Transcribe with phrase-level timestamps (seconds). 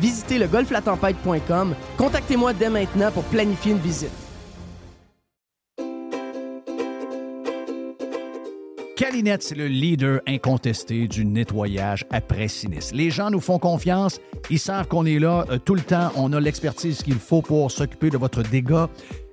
[0.00, 1.74] Visitez le golflatempête.com.
[1.96, 4.10] Contactez-moi dès maintenant pour planifier une visite.
[8.96, 12.94] Calinette, c'est le leader incontesté du nettoyage après sinistre.
[12.94, 16.32] Les gens nous font confiance, ils savent qu'on est là euh, tout le temps, on
[16.32, 18.88] a l'expertise qu'il faut pour s'occuper de votre dégât.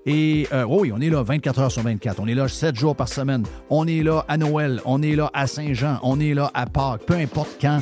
[0.07, 2.19] Et euh, oui, on est là 24 heures sur 24.
[2.19, 3.45] On est là 7 jours par semaine.
[3.69, 4.81] On est là à Noël.
[4.85, 5.99] On est là à Saint-Jean.
[6.01, 7.05] On est là à Pâques.
[7.05, 7.81] Peu importe quand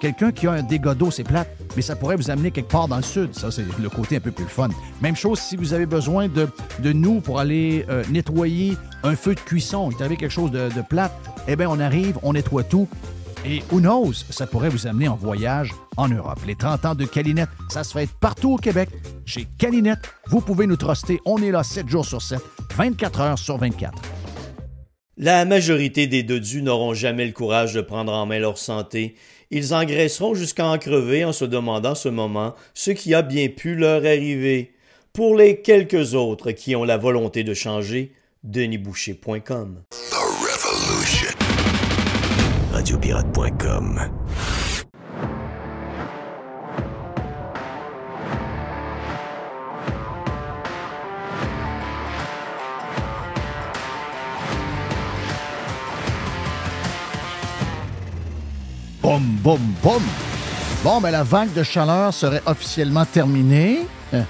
[0.00, 2.88] quelqu'un qui a un dégât d'eau, c'est plate, mais ça pourrait vous amener quelque part
[2.88, 3.34] dans le sud.
[3.34, 4.68] Ça, c'est le côté un peu plus fun.
[5.00, 6.48] Même chose si vous avez besoin de,
[6.92, 9.90] nous pour aller euh, nettoyer un feu de cuisson.
[9.90, 11.12] Il est quelque chose de, de plate.
[11.46, 12.88] Eh bien, on arrive, on nettoie tout.
[13.44, 16.40] Et who knows, ça pourrait vous amener en voyage en Europe.
[16.46, 18.90] Les 30 ans de Calinette, ça se fait partout au Québec.
[19.24, 21.20] Chez Calinette, vous pouvez nous truster.
[21.24, 22.38] On est là 7 jours sur 7,
[22.76, 23.92] 24 heures sur 24.
[25.16, 29.16] La majorité des dodus n'auront jamais le courage de prendre en main leur santé.
[29.50, 33.74] Ils engraisseront jusqu'à en crever en se demandant ce moment ce qui a bien pu
[33.74, 34.72] leur arriver.
[35.12, 38.12] Pour les quelques autres qui ont la volonté de changer,
[38.44, 39.82] denisboucher.com.
[42.72, 44.00] Radiopirate.com
[59.10, 60.02] Boum, boum, boum.
[60.84, 63.80] Bon, ben la vague de chaleur serait officiellement terminée.
[64.12, 64.22] Hein.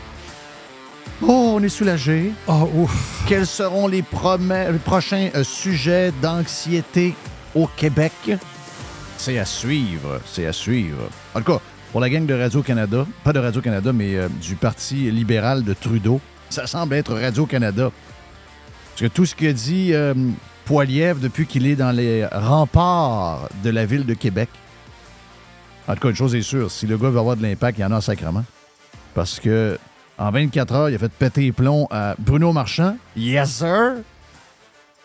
[1.21, 2.33] Oh, on est soulagé.
[2.47, 3.23] Oh, ouf.
[3.29, 7.15] Quels seront les, les prochains euh, sujets d'anxiété
[7.55, 8.13] au Québec?
[9.19, 11.11] C'est à suivre, c'est à suivre.
[11.35, 11.61] En tout cas,
[11.93, 16.23] pour la gang de Radio-Canada, pas de Radio-Canada, mais euh, du Parti libéral de Trudeau,
[16.49, 17.91] ça semble être Radio-Canada.
[18.93, 20.15] Parce que tout ce que dit euh,
[20.65, 24.49] Poilievre depuis qu'il est dans les remparts de la ville de Québec,
[25.89, 27.83] en tout cas, une chose est sûre, si le gars veut avoir de l'impact, il
[27.83, 28.45] y en a sacrement.
[29.15, 29.79] Parce que
[30.19, 32.97] en 24 heures, il a fait péter les plombs à Bruno Marchand.
[33.17, 33.95] Yes, sir!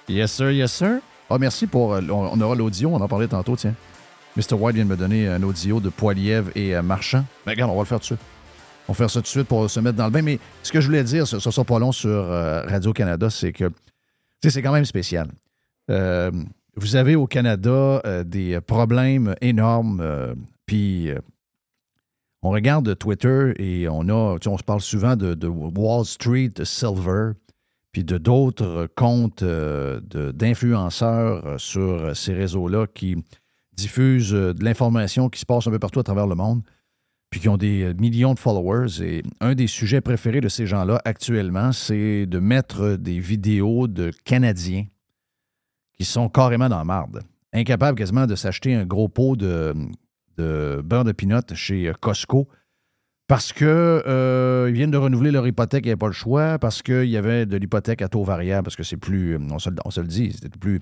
[0.08, 1.00] Yes, sir, yes, sir.
[1.30, 1.94] Ah, merci pour.
[1.96, 3.74] euh, On aura l'audio, on en parlait tantôt, tiens.
[4.38, 4.54] Mr.
[4.54, 7.24] White vient de me donner un audio de Poiliev et euh, Marchand.
[7.46, 8.20] Ben, regarde, on va le faire tout de suite.
[8.88, 10.22] On va faire ça tout de suite pour se mettre dans le bain.
[10.22, 13.52] Mais ce que je voulais dire, ce ne sera pas long sur euh, Radio-Canada, c'est
[13.54, 13.74] que tu
[14.44, 15.30] sais, c'est quand même spécial.
[15.88, 20.36] Vous avez au Canada des problèmes énormes.
[20.66, 21.20] Puis euh,
[22.42, 26.64] on regarde Twitter et on a, tu on se parle souvent de, Wall Street, de
[26.64, 27.32] Silver,
[27.92, 33.16] puis de d'autres comptes euh, d'influenceurs euh, sur ces réseaux-là qui
[33.74, 36.62] diffusent de l'information qui se passe un peu partout à travers le monde,
[37.30, 39.02] puis qui ont des millions de followers.
[39.02, 44.12] Et un des sujets préférés de ces gens-là actuellement, c'est de mettre des vidéos de
[44.24, 44.86] Canadiens
[45.92, 49.74] qui sont carrément dans la marde, incapables quasiment de s'acheter un gros pot de,
[50.38, 52.48] de beurre de pinot chez euh, Costco
[53.28, 53.66] parce que
[54.06, 57.06] euh, ils viennent de renouveler leur hypothèque, il n'y avait pas le choix, parce qu'il
[57.10, 59.90] y avait de l'hypothèque à taux variable, parce que c'est plus, on se, le- on
[59.90, 60.80] se le dit, c'était plus,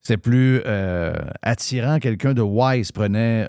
[0.00, 2.00] c'est plus euh, attirant.
[2.00, 3.46] Quelqu'un de wise prenait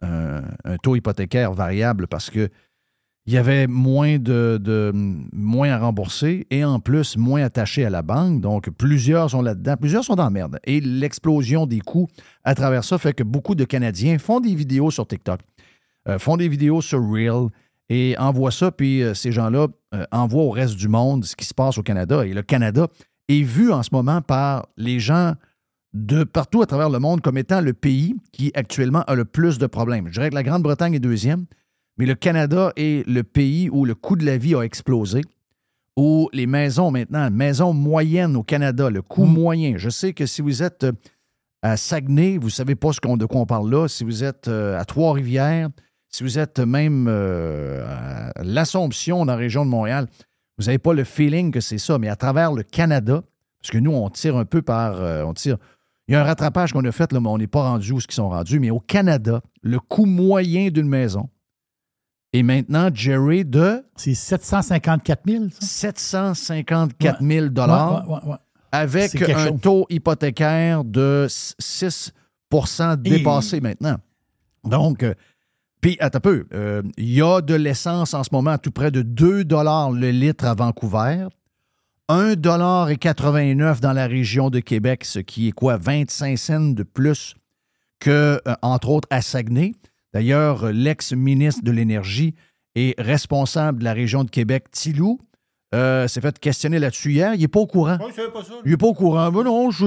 [0.00, 2.48] un taux hypothécaire variable parce que
[3.28, 4.90] il y avait moins de,
[5.34, 8.40] moins à rembourser et en plus moins attaché à la banque.
[8.40, 9.76] Donc, plusieurs sont là-dedans.
[9.76, 10.58] Plusieurs sont dans la merde.
[10.64, 12.08] Et l'explosion des coûts
[12.42, 15.40] à travers ça fait que beaucoup de Canadiens font des vidéos sur TikTok,
[16.08, 17.50] euh, font des vidéos sur Reel
[17.90, 21.44] et envoie ça, puis euh, ces gens-là euh, envoient au reste du monde ce qui
[21.44, 22.24] se passe au Canada.
[22.24, 22.86] Et le Canada
[23.28, 25.34] est vu en ce moment par les gens
[25.92, 29.58] de partout à travers le monde comme étant le pays qui actuellement a le plus
[29.58, 30.06] de problèmes.
[30.06, 31.44] Je dirais que la Grande-Bretagne est deuxième,
[31.98, 35.22] mais le Canada est le pays où le coût de la vie a explosé,
[35.96, 39.32] où les maisons maintenant, maisons moyennes au Canada, le coût Mm.
[39.32, 39.74] moyen.
[39.76, 40.92] Je sais que si vous êtes euh,
[41.62, 43.88] à Saguenay, vous ne savez pas ce qu'on- de quoi on parle là.
[43.88, 45.70] Si vous êtes euh, à Trois-Rivières,
[46.08, 47.84] si vous êtes même euh,
[48.36, 50.06] à l'Assomption dans la région de Montréal,
[50.56, 51.98] vous n'avez pas le feeling que c'est ça.
[51.98, 53.22] Mais à travers le Canada,
[53.60, 55.00] parce que nous, on tire un peu par.
[55.00, 55.56] euh, on tire.
[56.06, 58.00] Il y a un rattrapage qu'on a fait, là, mais on n'est pas rendu où
[58.00, 58.60] ce qu'ils sont rendus.
[58.60, 61.28] Mais au Canada, le coût moyen d'une maison
[62.32, 63.84] est maintenant Jerry de?
[63.96, 65.66] C'est 754 000, ça?
[65.66, 68.36] 754 000 Ouais, ouais, ouais, ouais.
[68.72, 69.60] avec un chose.
[69.60, 73.96] taux hypothécaire de 6% dépassé maintenant.
[74.64, 75.14] Donc, euh,
[75.80, 78.72] puis, attends un peu, euh, il y a de l'essence en ce moment à tout
[78.72, 81.28] près de 2 le litre à Vancouver,
[82.08, 87.36] 1,89 dans la région de Québec, ce qui est quoi, 25 cents de plus
[88.00, 89.74] que, euh, entre autres, à Saguenay.
[90.14, 92.34] D'ailleurs, euh, l'ex-ministre de l'Énergie
[92.74, 95.18] et responsable de la région de Québec, Tilou,
[95.74, 97.34] euh, s'est fait questionner là-dessus hier.
[97.34, 97.98] Il n'est pas au courant.
[98.14, 98.54] savais pas ça.
[98.64, 99.30] Il n'est pas au courant.
[99.30, 99.84] Ben non, je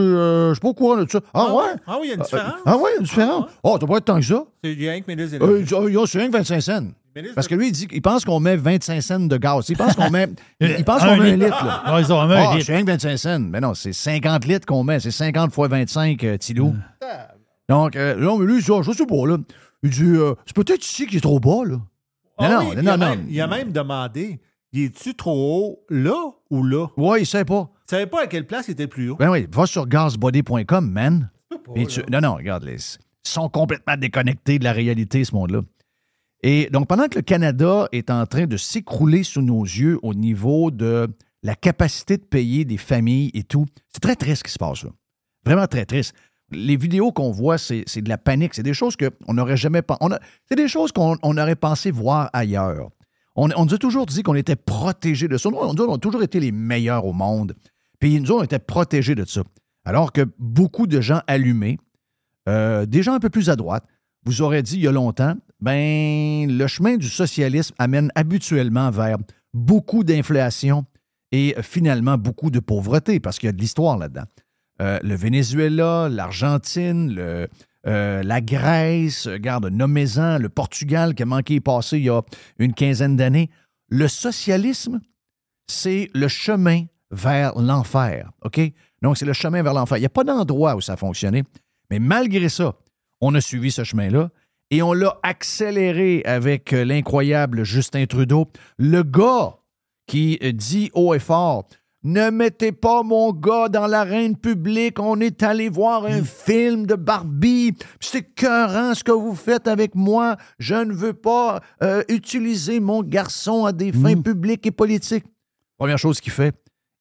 [0.50, 1.20] ne suis pas au courant de ça.
[1.34, 1.64] Ah, ouais?
[1.88, 2.54] Ah oui, il y a une différence.
[2.66, 3.46] Ah ouais, une différence?
[3.64, 4.44] Oh, t'as pas être tant que ça.
[4.64, 6.86] C'est rien que Mélis Euh, il oh, c'est rien que 25 cents.
[7.36, 9.66] Parce que lui, il dit qu'il pense qu'on met 25 cents de gaz.
[9.70, 10.28] Il pense qu'on met,
[10.60, 11.66] il, il pense qu'on met un litre.
[11.66, 11.82] Là.
[11.84, 12.66] Ah, ils ont un Ah, litre.
[12.68, 13.40] c'est rien que 25 cents.
[13.40, 15.00] Mais non, c'est 50 litres qu'on met.
[15.00, 16.76] C'est 50 fois 25, euh, Tilou.
[17.70, 19.38] Donc, euh, là, mais lui, il dit, Ah, je sais pas, là.
[19.84, 21.78] Il dit, euh, c'est peut-être ici qu'il est trop bas, là.
[22.38, 23.26] Ah non, oui, non, il, a non, même, non.
[23.30, 24.40] il a même demandé
[24.74, 26.16] il est-tu trop haut là
[26.50, 26.88] ou là?
[26.98, 27.70] Ouais, il sait pas.
[27.88, 29.16] Il savait pas à quelle place il était plus haut?
[29.18, 31.30] Ben oui, va sur gazbody.com, man.
[31.50, 32.76] pas, Et tu- non, non, regarde, les-
[33.26, 35.62] ils sont complètement déconnectés de la réalité, ce monde-là.
[36.44, 40.14] Et donc, pendant que le Canada est en train de s'écrouler sous nos yeux au
[40.14, 41.08] niveau de
[41.44, 44.84] la capacité de payer des familles et tout, c'est très triste ce qui se passe
[44.84, 44.90] là.
[45.46, 46.14] Vraiment très triste.
[46.52, 48.54] Les vidéos qu'on voit, c'est de la panique.
[48.54, 50.04] C'est des choses qu'on n'aurait jamais pensé.
[50.50, 52.90] C'est des choses qu'on on aurait pensé voir ailleurs.
[53.36, 55.50] On, nous a toujours dit qu'on était protégés de ça.
[55.50, 57.56] Nous, on, on a toujours été les meilleurs au monde.
[58.00, 59.42] Puis nous, on était protégés de ça.
[59.86, 61.78] Alors que beaucoup de gens allumés,
[62.50, 63.86] euh, des gens un peu plus à droite,
[64.26, 69.18] vous auraient dit il y a longtemps, ben le chemin du socialisme amène habituellement vers
[69.54, 70.86] beaucoup d'inflation
[71.32, 74.26] et finalement beaucoup de pauvreté, parce qu'il y a de l'histoire là-dedans.
[74.82, 77.16] Euh, le Venezuela, l'Argentine,
[77.88, 82.22] euh, la Grèce, regarde, nommez-en, le Portugal qui a manqué passer il y a
[82.58, 83.50] une quinzaine d'années.
[83.90, 85.00] Le socialisme,
[85.68, 88.60] c'est le chemin vers l'enfer, OK?
[89.04, 89.98] Donc, c'est le chemin vers l'enfer.
[89.98, 91.44] Il n'y a pas d'endroit où ça a fonctionné,
[91.92, 92.74] mais malgré ça,
[93.20, 94.30] on a suivi ce chemin-là
[94.72, 98.48] et on l'a accéléré avec euh, l'incroyable Justin Trudeau,
[98.78, 99.58] le gars
[100.08, 101.68] qui dit haut et fort
[102.04, 105.00] ne mettez pas mon gars dans l'arène publique.
[105.00, 107.76] On est allé voir un film de Barbie.
[108.00, 110.36] C'est écœurant ce que vous faites avec moi.
[110.58, 115.26] Je ne veux pas euh, utiliser mon garçon à des fins publiques et politiques.
[115.78, 116.56] Première chose qu'il fait,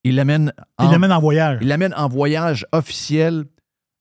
[0.04, 1.58] il l'amène en, Il l'amène en voyage.
[1.62, 3.44] il l'amène en voyage officiel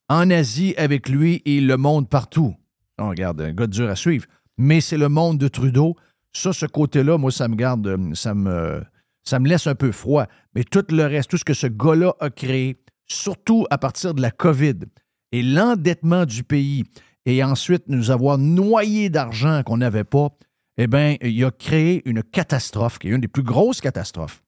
[0.10, 2.56] en Asie avec lui et il le monte partout.
[2.98, 4.26] On regarde, un gars dur à suivre.
[4.58, 5.96] Mais c'est le monde de Trudeau.
[6.34, 8.84] Ça, ce côté-là, moi, ça me garde, euh, ça me,
[9.24, 10.26] ça me laisse un peu froid.
[10.56, 14.22] Mais tout le reste, tout ce que ce gars-là a créé, surtout à partir de
[14.22, 14.76] la COVID
[15.32, 16.84] et l'endettement du pays,
[17.26, 20.30] et ensuite nous avoir noyé d'argent qu'on n'avait pas,
[20.78, 24.42] eh bien, il a créé une catastrophe, qui est une des plus grosses catastrophes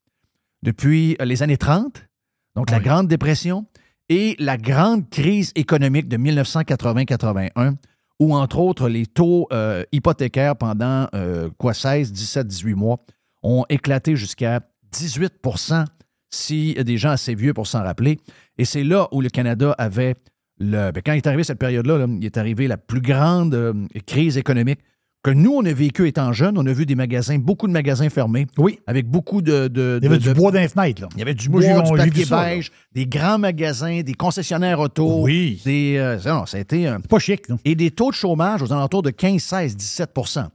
[0.63, 2.07] depuis euh, les années 30,
[2.55, 2.79] donc la.
[2.79, 3.65] Grande Dépression,
[4.09, 7.75] et la grande crise économique de 1980-81,
[8.19, 12.97] où, entre autres, les taux euh, hypothécaires pendant, euh, quoi, 16, 17, 18 mois
[13.41, 14.61] ont éclaté jusqu'à
[14.93, 15.85] 18%
[16.29, 18.19] si des gens assez vieux pour s'en rappeler.
[18.57, 20.15] Et c'est là où le Canada avait
[20.59, 20.91] le.
[20.91, 23.73] ben, quand il est arrivé cette période-là, là, il est arrivé la plus grande euh,
[24.05, 24.79] crise économique
[25.23, 26.57] que nous, on a vécu étant jeunes.
[26.57, 28.47] On a vu des magasins, beaucoup de magasins fermés.
[28.57, 28.79] Oui.
[28.87, 29.67] Avec beaucoup de.
[29.67, 31.09] de- Il y avait de- du de- bois dans les fenêtres, là.
[31.13, 35.21] il y avait du bois, du papier ça, beige, des grands magasins, des concessionnaires auto.
[35.23, 35.61] Oui.
[35.65, 37.57] Des, euh, non, ça a été pas chic, là.
[37.65, 40.47] Et des taux de chômage aux alentours de 15, 16, 17%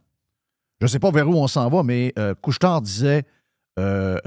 [0.80, 3.22] Je ne sais pas vers où on s'en va, mais euh, Couchetard disait,
[3.78, 4.18] euh,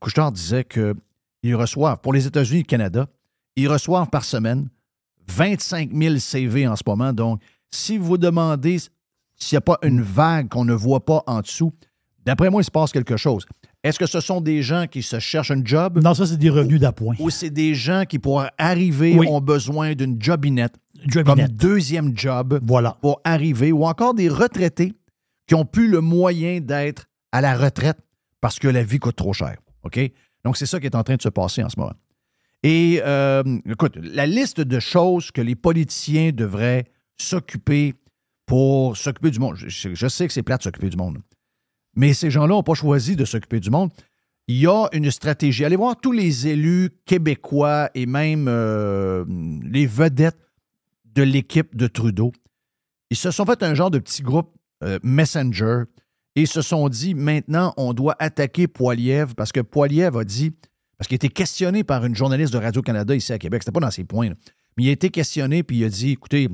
[0.00, 3.06] Couche-Tard disait qu'ils reçoivent, pour les États-Unis et le Canada,
[3.56, 4.68] ils reçoivent par semaine
[5.28, 7.12] 25 000 CV en ce moment.
[7.12, 8.78] Donc, si vous demandez
[9.36, 11.72] s'il n'y a pas une vague qu'on ne voit pas en dessous,
[12.24, 13.44] d'après moi, il se passe quelque chose.
[13.84, 16.00] Est-ce que ce sont des gens qui se cherchent un job?
[16.02, 17.14] Non, ça, c'est des revenus d'appoint.
[17.20, 19.28] ou c'est des gens qui, pour arriver, Oui.
[19.30, 20.74] ont besoin d'une jobinette
[21.24, 22.96] comme deuxième job Voilà.
[23.00, 24.94] pour arriver, ou encore des retraités
[25.46, 27.98] qui ont plus le moyen d'être à la retraite
[28.40, 29.56] parce que la vie coûte trop cher.
[29.84, 29.98] OK?
[30.44, 31.94] Donc, c'est ça qui est en train de se passer en ce moment.
[32.62, 37.94] Et euh, écoute, la liste de choses que les politiciens devraient s'occuper
[38.46, 39.56] pour s'occuper du monde.
[39.56, 41.18] Je, sais que c'est plate de s'occuper du monde.
[41.94, 43.90] Mais ces gens-là n'ont pas choisi de s'occuper du monde.
[44.48, 45.64] Il y a une stratégie.
[45.64, 49.24] Allez voir tous les élus québécois et même euh,
[49.62, 50.38] les vedettes
[51.04, 52.32] de l'équipe de Trudeau.
[53.10, 55.84] Ils se sont fait un genre de petit groupe euh, Messenger
[56.42, 60.52] et se sont dit maintenant, on doit attaquer Poiliev parce que Poiliev a dit,
[60.96, 63.80] parce qu'il a été questionné par une journaliste de Radio-Canada ici à Québec, c'était pas
[63.80, 64.34] dans ses points, là,
[64.76, 66.48] mais il a été questionné puis il a dit écoutez,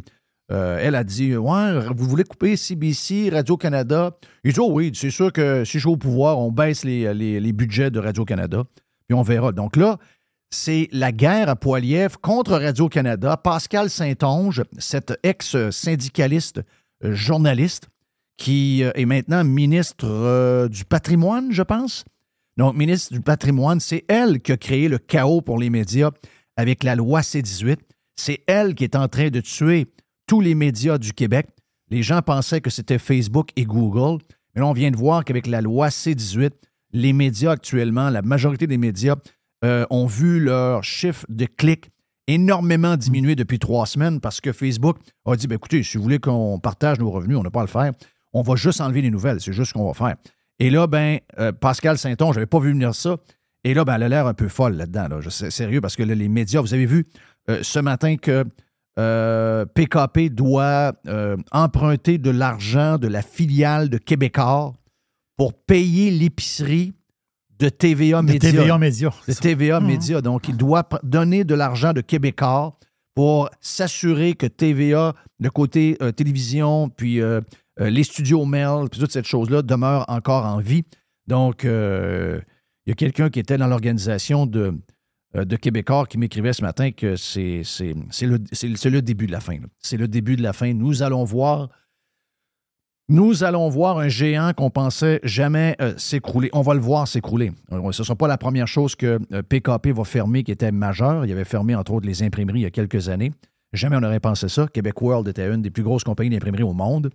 [0.52, 4.16] euh, elle a dit Ouais, vous voulez couper CBC, Radio-Canada?
[4.44, 7.14] Il dit Oh oui, c'est sûr que si je suis au pouvoir, on baisse les,
[7.14, 8.62] les- budgets de Radio-Canada,
[9.08, 9.52] puis on verra.
[9.52, 9.98] Donc là,
[10.50, 13.36] c'est la guerre à Poiliev contre Radio-Canada.
[13.38, 16.60] Pascal Saint-Onge, cet ex-syndicaliste
[17.04, 17.88] euh, journaliste,
[18.36, 22.04] qui euh, est maintenant ministre euh, du patrimoine, je pense.
[22.56, 26.10] Donc, ministre du patrimoine, c'est elle qui a créé le chaos pour les médias
[26.56, 27.78] avec la loi C-18.
[28.16, 29.86] C'est elle qui est en train de tuer
[30.26, 31.48] tous les médias du Québec.
[31.90, 34.22] Les gens pensaient que c'était Facebook et Google.
[34.54, 36.50] Mais là, on vient de voir qu'avec la loi C-18,
[36.92, 39.16] les médias actuellement, la majorité des médias
[39.64, 41.90] euh, ont vu leur chiffre de clics
[42.26, 46.20] énormément diminuer depuis trois semaines parce que Facebook a dit ben, écoutez, si vous voulez
[46.20, 47.92] qu'on partage nos revenus, on n'a pas à le faire.
[48.34, 49.40] On va juste enlever les nouvelles.
[49.40, 50.16] C'est juste ce qu'on va faire.
[50.58, 53.16] Et là, ben, euh, Pascal Saint-Onge, je n'avais pas vu venir ça.
[53.64, 55.08] Et là, ben, elle a l'air un peu folle là-dedans.
[55.08, 55.20] Là.
[55.20, 57.06] Je sais- sérieux, parce que là, les médias, vous avez vu
[57.48, 58.44] euh, ce matin que
[58.98, 64.72] euh, PKP doit euh, emprunter de l'argent de la filiale de Québécois
[65.36, 66.92] pour payer l'épicerie
[67.58, 68.50] de TVA De Média.
[68.52, 69.10] TVA Média.
[69.26, 69.80] De TVA.
[69.80, 70.20] Média.
[70.20, 72.78] Donc, il doit donner de l'argent de Québécois
[73.14, 77.40] pour s'assurer que TVA, le côté euh, télévision, puis euh,
[77.80, 80.84] euh, les studios mail, puis toute cette chose-là demeure encore en vie.
[81.26, 82.40] Donc, euh,
[82.86, 84.74] il y a quelqu'un qui était dans l'organisation de,
[85.34, 87.62] euh, de Québécois qui m'écrivait ce matin que c'est
[88.22, 89.56] le, début de la fin.
[89.80, 90.72] C'est le début de la fin.
[90.72, 91.68] Nous allons voir.
[93.10, 96.48] Nous allons voir un géant qu'on pensait jamais s'écrouler.
[96.54, 97.52] On va le voir s'écrouler.
[97.70, 101.26] Ce ne sera pas la première chose que PKP va fermer qui était majeure.
[101.26, 103.32] Il avait fermé, entre autres, les imprimeries il y a quelques années.
[103.74, 104.66] Jamais on n'aurait pensé ça.
[104.68, 107.10] Québec World était une des plus grosses compagnies d'imprimerie au monde.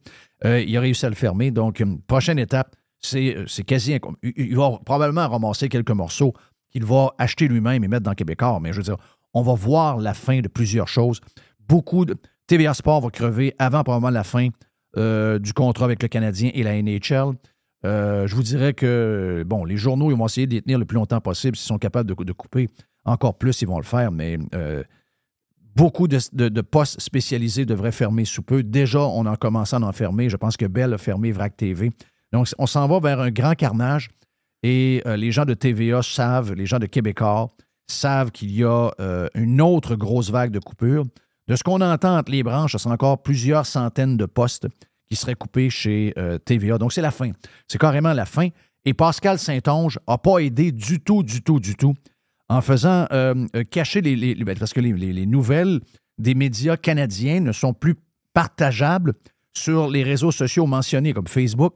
[0.45, 1.51] Euh, il a réussi à le fermer.
[1.51, 3.97] Donc, une prochaine étape, c'est euh, quasi.
[4.23, 6.33] Il va probablement ramasser quelques morceaux
[6.71, 8.59] qu'il va acheter lui-même et mettre dans Québécois.
[8.61, 8.97] Mais je veux dire,
[9.33, 11.21] on va voir la fin de plusieurs choses.
[11.67, 12.15] Beaucoup de.
[12.47, 14.49] TVA Sport va crever avant probablement la fin
[14.97, 17.35] euh, du contrat avec le Canadien et la NHL.
[17.85, 20.85] Euh, je vous dirais que, bon, les journaux, ils vont essayer de les tenir le
[20.85, 21.55] plus longtemps possible.
[21.55, 22.67] S'ils sont capables de, couper
[23.05, 24.83] encore plus, ils vont le faire, mais euh,
[25.75, 28.63] beaucoup de, postes spécialisés devraient fermer sous peu.
[28.63, 30.29] Déjà, on a commencé à en fermer.
[30.29, 31.91] Je pense que Bell a fermé VRAC TV.
[32.31, 34.09] Donc, on s'en va vers un grand carnage
[34.63, 37.47] et euh, les gens de TVA savent, les gens de Québécois
[37.87, 41.05] savent qu'il y a euh, une autre grosse vague de coupures.
[41.47, 44.67] De ce qu'on entend entre les branches, ce sont encore plusieurs centaines de postes
[45.09, 46.77] qui seraient coupés chez euh, TVA.
[46.77, 47.31] Donc, c'est la fin.
[47.67, 48.49] C'est carrément la fin.
[48.85, 51.95] Et Pascal Saint-Onge n'a pas aidé du tout, du tout, du tout
[52.49, 55.79] en faisant euh, euh, cacher les, les- Parce que les, les- les nouvelles
[56.17, 57.95] des médias canadiens ne sont plus
[58.33, 59.13] partageables
[59.55, 61.73] sur les réseaux sociaux mentionnés comme Facebook.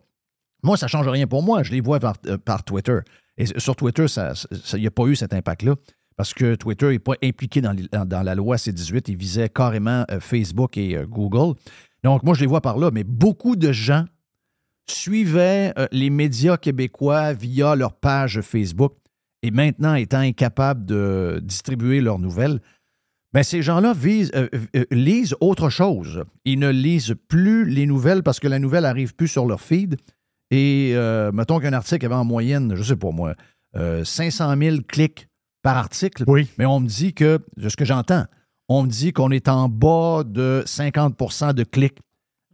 [0.63, 1.63] Moi, ça ne change rien pour moi.
[1.63, 2.99] Je les vois par, euh, Twitter.
[3.37, 4.05] Et sur Twitter,
[4.73, 5.75] il n'y a pas eu cet impact-là
[6.15, 7.75] parce que Twitter n'est pas impliqué dans,
[8.23, 9.05] la loi C-18.
[9.07, 11.57] Il visait carrément Facebook et Google.
[12.03, 12.91] Donc, moi, je les vois par là.
[12.93, 14.05] Mais beaucoup de gens
[14.87, 18.93] suivaient les médias québécois via leur page Facebook
[19.43, 22.61] et maintenant étant incapables de distribuer leurs nouvelles,
[23.33, 26.23] ben ces gens-là euh, euh, lisent autre chose.
[26.45, 29.97] Ils ne lisent plus les nouvelles parce que la nouvelle n'arrive plus sur leur feed.
[30.49, 33.35] Et euh, mettons qu'un article avait en moyenne, je sais pas moi,
[33.75, 35.27] euh, 500 000 clics
[35.61, 36.23] par article.
[36.27, 36.47] Oui.
[36.57, 38.25] Mais on me dit que, de ce que j'entends,
[38.69, 41.99] on me dit qu'on est en bas de 50% de clics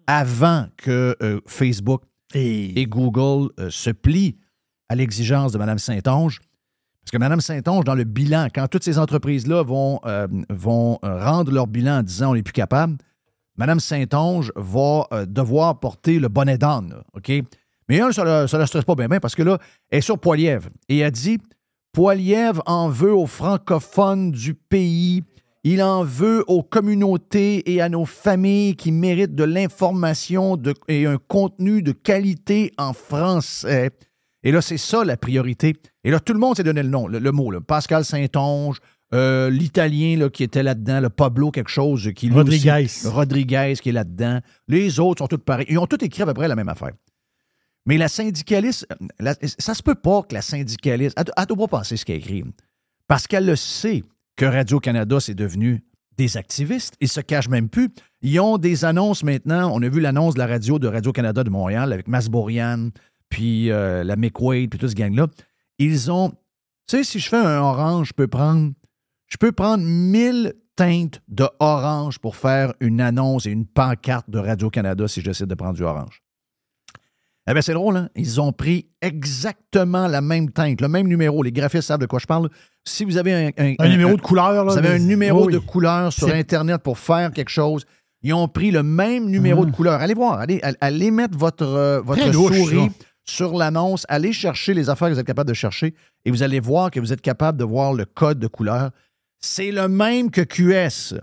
[0.08, 1.16] avant que
[1.46, 2.02] Facebook
[2.34, 4.38] Et, et Google se plient
[4.88, 6.40] à l'exigence de Mme Saint-Onge.
[7.02, 11.24] Parce que Mme Saint-Onge, dans le bilan, quand toutes ces entreprises-là vont, euh, vont euh,
[11.24, 12.98] rendre leur bilan en disant on n'est plus capable,
[13.58, 16.96] Mme Saint-Onge va euh, devoir porter le bonnet d'âne?
[17.90, 19.58] Mais elle, ça ne la stresse pas bien, bien parce que là,
[19.90, 20.70] elle est sur Poilièvre.
[20.88, 21.40] Et elle dit
[21.92, 25.24] Poilièvre en veut aux francophones du pays.
[25.64, 31.18] Il en veut aux communautés et à nos familles qui méritent de l'information et un
[31.18, 33.92] contenu de qualité en français.
[34.44, 35.76] Et là, c'est ça la priorité.
[36.04, 37.52] Et là, tout le monde s'est donné le nom, le, le mot.
[37.52, 37.60] là.
[37.62, 38.78] Pascal Saint-Onge,
[39.14, 42.10] euh, l'Italien qui était là-dedans, le Pablo quelque chose.
[42.16, 42.84] Qui, lui Rodriguez.
[42.86, 44.40] aussi- Rodriguez qui est là-dedans.
[44.68, 45.66] Les autres sont tous pareils.
[45.70, 46.92] Ils ont tous écrit à peu près la même affaire.
[47.86, 48.88] Mais la syndicaliste,
[49.20, 51.16] la- ça se peut pas que la syndicaliste.
[51.18, 52.44] Elle ne doit pas penser ce qu'elle écrit.
[53.08, 54.04] Parce qu'elle le sait
[54.36, 55.84] que Radio-Canada, c'est devenu
[56.18, 56.96] des activistes.
[57.00, 57.90] Ils se cachent même plus.
[58.22, 59.72] Ils ont des annonces maintenant.
[59.74, 62.90] On a vu l'annonce de la radio de Radio-Canada de Montréal avec Masbourian,
[63.30, 65.28] puis euh, la McWade, puis tout ce gang-là.
[65.78, 66.30] Ils ont.
[66.88, 68.72] Tu sais, si je fais un orange, je peux prendre.
[69.28, 74.40] Je peux prendre 1000 teintes de orange pour faire une annonce et une pancarte de
[74.40, 76.22] Radio-Canada si j'essaie de prendre du orange.
[77.48, 78.10] Eh bien, c'est drôle, hein?
[78.16, 81.42] Ils ont pris exactement la même teinte, le même numéro.
[81.42, 82.50] Les graphistes savent de quoi je parle.
[82.86, 84.52] Si vous avez un, un- Un, un- numéro de couleur.
[84.54, 87.86] Là, vous avez un numéro Oui, de couleur sur Internet pour faire quelque chose.
[88.22, 90.00] Ils ont pris le même numéro de couleur.
[90.02, 92.94] Allez voir, allez, allez mettre votre, euh, votre souris ça.
[93.30, 94.06] Sur l'annonce.
[94.10, 95.94] Allez chercher les affaires que vous êtes capable de chercher
[96.26, 98.92] et vous allez voir que vous êtes capable de voir le code de couleur.
[99.40, 101.16] C'est le même que QS.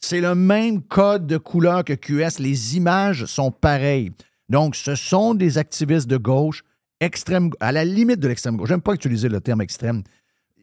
[0.00, 2.38] C'est le même code de couleur que QS.
[2.40, 4.12] Les images sont pareilles.
[4.48, 6.64] Donc, ce sont des activistes de gauche,
[7.00, 8.68] extrême, à la limite de l'extrême gauche.
[8.68, 10.02] J'aime pas utiliser le terme extrême,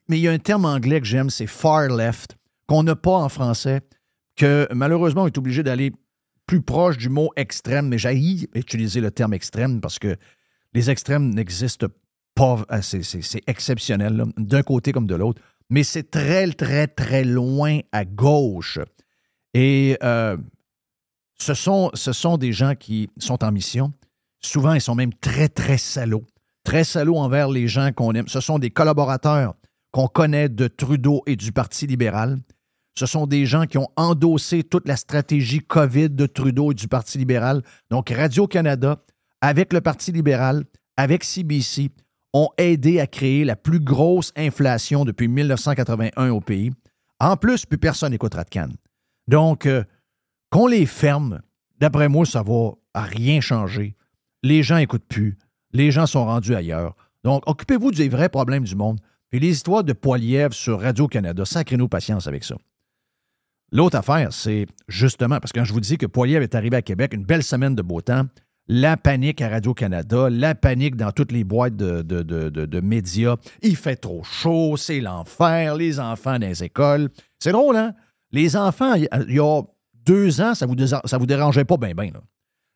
[0.07, 2.37] mais il y a un terme anglais que j'aime, c'est far left,
[2.67, 3.81] qu'on n'a pas en français,
[4.35, 5.91] que malheureusement, on est obligé d'aller
[6.45, 10.15] plus proche du mot extrême, mais j'ai utiliser le terme extrême parce que
[10.73, 11.87] les extrêmes n'existent
[12.35, 12.63] pas.
[12.69, 15.41] ah, C'est, exceptionnel, d'un côté comme de l'autre.
[15.69, 18.79] Mais c'est très, très, très loin à gauche.
[19.53, 20.37] Et euh,
[21.39, 23.93] ce, sont, ce sont des gens qui sont en mission.
[24.41, 26.25] Souvent, ils sont même très, très salauds.
[26.63, 28.27] Très salauds envers les gens qu'on aime.
[28.27, 29.55] Ce sont des collaborateurs
[29.91, 32.39] qu'on connaît de Trudeau et du Parti libéral.
[32.95, 36.87] Ce sont des gens qui ont endossé toute la stratégie COVID de Trudeau et du
[36.87, 37.63] Parti libéral.
[37.89, 39.03] Donc, Radio-Canada,
[39.41, 40.65] avec le Parti libéral,
[40.97, 41.89] avec CBC,
[42.33, 46.71] ont aidé à créer la plus grosse inflation depuis 1981 au pays.
[47.19, 48.75] En plus, plus personne n'écoutera de Cannes.
[49.27, 49.83] Donc, euh,
[50.49, 51.41] qu'on les ferme,
[51.79, 53.95] d'après moi, ça va rien changer.
[54.43, 55.37] Les gens n'écoutent plus.
[55.71, 56.95] Les gens sont rendus ailleurs.
[57.23, 58.99] Donc, occupez-vous des vrais problèmes du monde.
[59.29, 62.55] Puis les histoires de Poilièvre sur Radio-Canada, sacrez-nous patience avec ça.
[63.71, 66.81] L'autre affaire, c'est justement, parce que quand je vous dis que Poilièvre est arrivé à
[66.81, 68.23] Québec, une belle semaine de beau temps,
[68.71, 72.79] la panique à Radio-Canada, la panique dans toutes les boîtes de, de- de- de- de
[72.79, 73.35] médias.
[73.63, 77.09] Il fait trop chaud, c'est l'enfer, les enfants dans les écoles.
[77.39, 77.93] C'est drôle, hein?
[78.31, 79.61] Les enfants, il y a-
[80.05, 82.11] deux ans, ça vous, ça vous dérangeait pas bien, bien.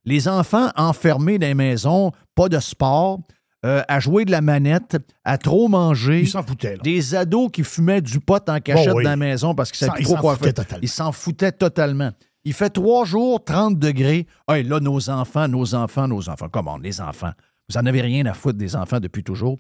[0.04, 3.20] Les enfants enfermés dans les maisons, pas de sport,
[3.66, 6.22] euh, à jouer de la manette, à trop manger.
[6.22, 6.76] Ils s'en foutaient.
[6.76, 6.82] Là.
[6.84, 9.04] Des ados qui fumaient du pot en cachette Oh oui.
[9.06, 10.54] dans la maison parce qu'ils savaient trop s'en quoi faire.
[10.54, 10.80] totalement.
[10.82, 12.12] Ils s'en foutaient totalement.
[12.46, 14.28] Il fait trois jours, 30 degrés.
[14.50, 16.50] Hey, là, nos enfants, nos enfants, nos enfants.
[16.52, 17.32] Comment, les enfants?
[17.70, 19.60] Vous n'en avez rien à foutre des enfants depuis toujours.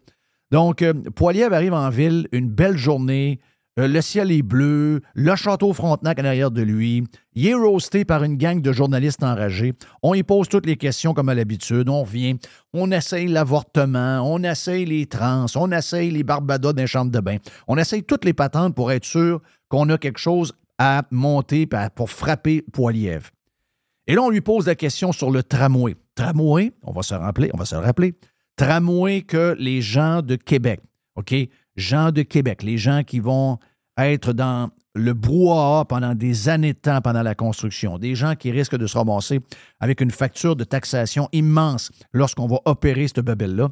[0.52, 0.93] Donc, euh,
[1.52, 3.39] arrive en ville, une belle journée.
[3.80, 7.06] euh, le ciel est bleu, le château Frontenac en arrière de lui.
[7.34, 9.74] Il est roasté par une gang de journalistes enragés.
[10.04, 11.88] On y pose toutes les questions comme à l'habitude.
[11.88, 12.38] On revient,
[12.74, 17.38] on essaye l'avortement, on essaye les trans, on essaye les barbadas d'un chambre de bain.
[17.67, 22.09] On essaye toutes les patentes pour être sûr qu'on a quelque chose à monter pour
[22.09, 23.29] frapper Poilievre.
[24.07, 25.95] Et là, on lui pose la question sur le tramway.
[26.15, 28.13] Tramway, on va se rappeler, on va se le rappeler.
[28.55, 30.81] Tramway que les gens de Québec,
[31.15, 31.33] OK?
[31.75, 33.57] Gens de Québec, les gens qui vont
[33.97, 38.51] être dans le brouhaha pendant des années de temps pendant la construction, des gens qui
[38.51, 39.39] risquent de se ramasser
[39.79, 43.69] avec une facture de taxation immense lorsqu'on va opérer cette bebelle-là.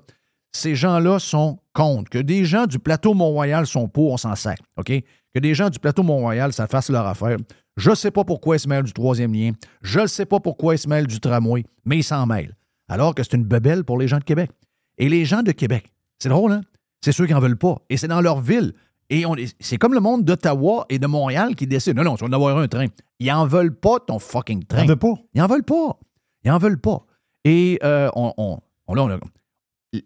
[0.51, 2.09] Ces gens-là sont contre.
[2.09, 4.57] Que des gens du plateau Mont-Royal sont pour, on s'en sert.
[4.77, 4.91] OK?
[5.34, 7.38] Que des gens du plateau Mont-Royal, ça fasse leur affaire.
[7.78, 9.52] Je ne sais pas pourquoi ils se mêlent du troisième lien.
[9.82, 12.56] Je ne sais pas pourquoi ils se mêlent du tramway, mais ils s'en mêlent.
[12.89, 14.52] Alors que c'est une bebelle pour les gens de Québec.
[14.98, 15.86] Et les gens de Québec,
[16.20, 16.62] c'est drôle, hein?
[17.04, 17.78] C'est ceux qui n'en veulent pas.
[17.89, 18.74] Et c'est dans leur ville.
[19.10, 22.15] Et on est- c'est comme le monde d'Ottawa et de Montréal qui décide non, non,
[22.15, 22.88] tu vas en avoir un train.
[23.20, 24.82] Ils n'en veulent pas ton fucking train.
[24.82, 25.13] T'en veux pas?
[25.34, 25.98] Ils n'en veulent pas.
[26.44, 27.06] Ils n'en veulent pas.
[27.46, 29.20] Et euh, on, on- on- là, on a-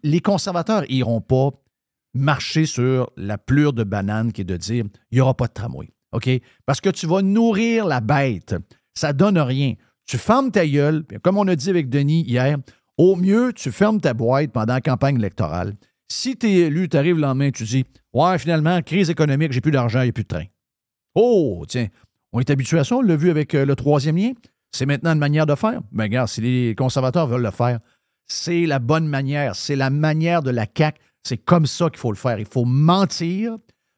[0.02, 1.50] les conservateurs n'iront pas
[2.16, 5.52] marcher sur la plure de banane qui est de dire il n'y aura pas de
[5.52, 5.90] tramway.
[6.64, 8.54] Parce que tu vas nourrir la bête.
[8.94, 9.74] Ça donne rien.
[10.06, 12.56] Tu fermes ta gueule, comme on a dit avec Denis hier,
[12.96, 15.74] au mieux, tu fermes ta boîte pendant la campagne électorale.
[16.08, 19.60] Si tu es élu, tu arrives le lendemain, tu dis Ouais, finalement, crise économique, j'ai
[19.60, 20.44] plus d'argent, il n'y plus de train.
[21.14, 21.88] Oh, tiens,
[22.32, 24.32] on est habitué à ça, on l'a vu avec euh, le troisième lien.
[24.70, 25.80] C'est maintenant une manière de faire.
[25.92, 27.80] Mais regarde, si les conservateurs veulent le faire,
[28.26, 29.56] c'est la bonne manière.
[29.56, 30.98] C'est la manière de la CAQ.
[31.26, 32.38] C'est comme ça qu'il faut le faire.
[32.38, 33.56] Il faut mentir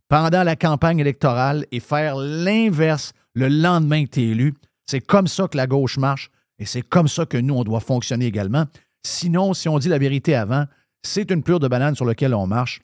[0.09, 4.55] pendant la campagne électorale et faire l'inverse le lendemain que tu es élu.
[4.87, 7.81] C'est comme ça que la gauche marche et c'est comme ça que nous, on doit
[7.81, 8.64] fonctionner également.
[9.03, 10.64] Sinon, si on dit la vérité avant,
[11.03, 12.81] c'est une plure de banane sur laquelle on marche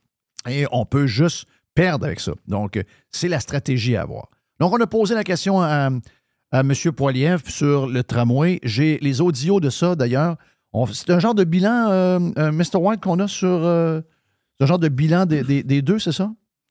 [0.47, 2.33] et on peut juste perdre avec ça.
[2.47, 4.29] Donc, euh, c'est la stratégie à avoir.
[4.61, 5.89] Donc, on a posé la question à,
[6.53, 6.73] M.
[6.95, 8.61] Poilievre sur le tramway.
[8.63, 10.37] J'ai les audios de ça, d'ailleurs.
[10.93, 12.77] C'est un genre de bilan, euh, euh, Mr.
[12.77, 13.49] White, qu'on a sur.
[13.49, 14.03] euh,
[14.61, 16.31] un genre de bilan des, des- des deux, c'est ça?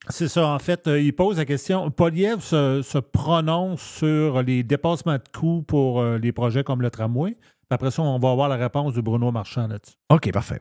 [0.10, 1.89] C'est ça, en fait, euh, il pose la question.
[1.89, 6.89] Poliev se, se prononce sur les dépassements de coûts pour euh, les projets comme le
[6.89, 7.32] tramway.
[7.36, 9.96] Puis après ça, on va avoir la réponse de Bruno Marchand là-dessus.
[10.10, 10.60] OK, parfait.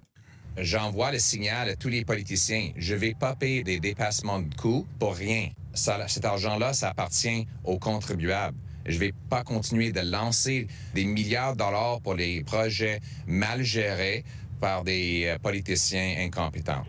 [0.56, 2.70] J'envoie le signal à tous les politiciens.
[2.76, 5.48] Je vais pas payer des dépassements de coûts pour rien.
[5.74, 8.56] Ça, cet argent-là, ça appartient aux contribuables.
[8.87, 14.24] Je vais pas continuer de lancer des milliards de dollars pour les projets mal gérés
[14.61, 16.85] par des euh, politiciens incompétents.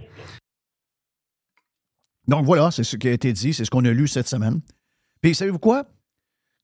[2.27, 4.61] Donc voilà, c'est ce qui a été dit, c'est ce qu'on a lu cette semaine.
[5.21, 5.85] Puis savez-vous quoi?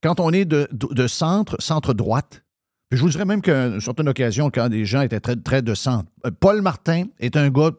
[0.02, 2.44] Quand on est de, de- de centre, centre-droite,
[2.92, 5.74] je vous dirais même qu'à une certaine occasion, quand des gens étaient très, très de
[5.76, 7.72] centre, euh, Paul Martin est un gars,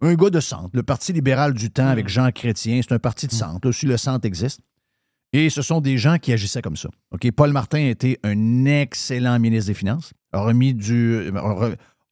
[0.00, 0.70] un gars de centre.
[0.72, 3.68] Le Parti libéral du temps avec Jean Chrétien, c'est un parti de centre.
[3.68, 4.60] Aussi, le centre existe.
[5.32, 6.88] Et ce sont des gens qui agissaient comme ça.
[7.10, 7.28] OK?
[7.32, 11.30] Paul Martin était un excellent ministre des Finances, a remis du.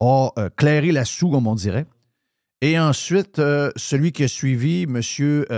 [0.01, 1.87] a, euh, clairé la soue, comme on dirait.
[2.63, 5.01] Et ensuite, euh, celui qui a suivi, M.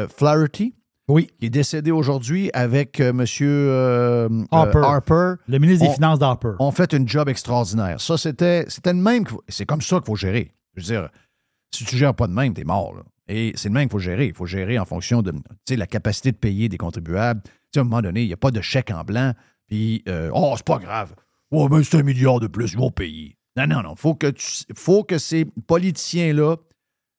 [0.08, 0.74] Flaherty,
[1.06, 1.28] Oui.
[1.38, 3.24] qui est décédé aujourd'hui avec euh, M.
[3.42, 4.78] euh, euh, Harper.
[4.82, 6.52] Harper, Le ministre des On- Finances d'Harper.
[6.58, 8.00] ont fait une job extraordinaire.
[8.00, 9.24] Ça, c'était, c'était le même.
[9.48, 10.50] C'est comme ça qu'il faut gérer.
[10.74, 11.08] Je veux dire,
[11.74, 12.94] si tu gères pas de même, t'es mort.
[12.96, 13.02] là.
[13.28, 14.26] Et c'est le même qu'il faut gérer.
[14.26, 15.32] Il faut gérer en fonction de
[15.70, 17.42] la capacité de payer des contribuables.
[17.76, 19.32] À un moment donné, il n'y a pas de chèque en blanc.
[19.66, 21.14] Puis, euh, oh, c'est pas grave.
[21.50, 23.36] Oh, ben, c'est un milliard de plus, ils vont payer.
[23.56, 23.94] Non, non, non.
[23.96, 26.56] Faut que, tu- faut que ces politiciens-là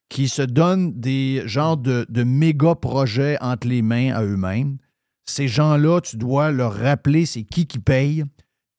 [0.10, 4.78] qui se donnent des genres de, méga projets entre les mains à eux-mêmes,
[5.26, 8.24] ces gens-là, tu dois leur rappeler c'est qui qui paye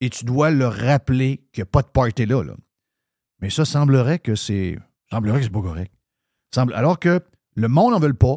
[0.00, 2.42] et tu dois leur rappeler qu'il n'y a pas de party là.
[3.40, 4.78] Mais ça semblerait que c'est.
[5.10, 5.92] semblerait que c'est pas correct.
[6.74, 7.20] Alors que
[7.54, 8.36] le monde n'en veut pas,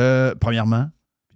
[0.00, 0.88] euh, premièrement.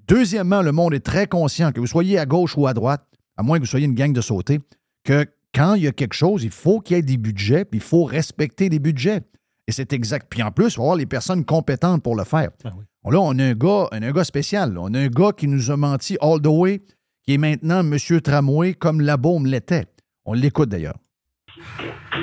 [0.06, 3.06] Deuxièmement, le monde est très conscient que vous soyez à gauche ou à droite,
[3.36, 4.60] à moins que vous soyez une gang de sauter,
[5.02, 7.78] que quand il y a quelque chose, il faut qu'il y ait des budgets, puis
[7.78, 9.22] il faut respecter les budgets.
[9.66, 10.26] Et c'est exact.
[10.28, 12.50] Puis en plus, il faut avoir les personnes compétentes pour le faire.
[12.64, 13.12] Ah oui.
[13.12, 14.74] Là, on a un gars, un, un gars spécial.
[14.74, 14.80] là.
[14.82, 16.80] On a un gars qui nous a menti all the way,
[17.22, 17.96] qui est maintenant M.
[18.22, 19.86] Tramway, comme la Baume l'était.
[20.26, 20.96] On l'écoute d'ailleurs.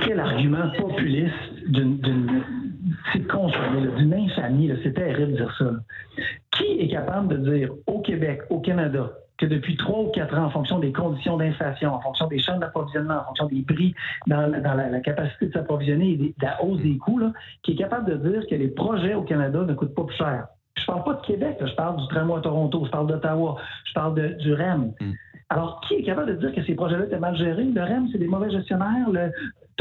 [0.06, 1.34] quel argument populiste
[1.68, 2.44] d'une d'une-
[3.14, 5.72] c'est là, d'une infamie, c'est terrible de dire ça.
[6.52, 10.46] Qui est capable de dire au Québec, au Canada, que depuis trois ou quatre ans,
[10.46, 13.96] en fonction des conditions d'inflation, en fonction des chaînes d'approvisionnement, en fonction des prix,
[14.28, 17.32] dans, la- dans la, la capacité de s'approvisionner et de la hausse des coûts, là,
[17.64, 20.48] qui est capable de dire que les projets au Canada ne coûtent pas plus cher.
[20.78, 23.58] Je parle pas de Québec, là, je parle du tramway à Toronto, je parle d'Ottawa,
[23.86, 24.92] je parle de- du REM.
[25.50, 27.66] Alors, qui est capable de dire que ces projets-là étaient mal gérés?
[27.66, 29.10] Le REM, c'est des mauvais gestionnaires.
[29.12, 29.32] Le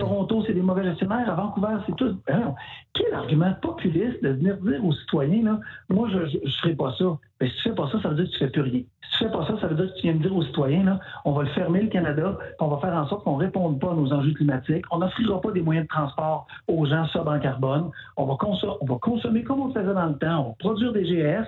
[0.01, 1.31] Toronto, c'est des mauvais gestionnaires.
[1.31, 2.17] À Vancouver, c'est tout.
[2.27, 2.55] Ben.
[2.95, 7.19] Quel argument populiste de venir dire aux citoyens, là, moi, je ne ferai pas ça.
[7.41, 8.81] Mais si tu fais pas ça, ça veut dire que tu fais plus rien.
[9.03, 10.85] Si tu fais pas ça, ça veut dire que tu viens de dire aux citoyens,
[10.85, 13.45] là, on va le fermer, le Canada, puis on va faire en sorte qu'on ne
[13.45, 14.85] réponde pas à nos enjeux climatiques.
[14.91, 17.91] On n'offrira pas des moyens de transport aux gens sobre en carbone.
[18.17, 18.37] On va,
[18.81, 20.41] on va consommer comme on faisait dans le temps.
[20.41, 21.47] On va produire des GS.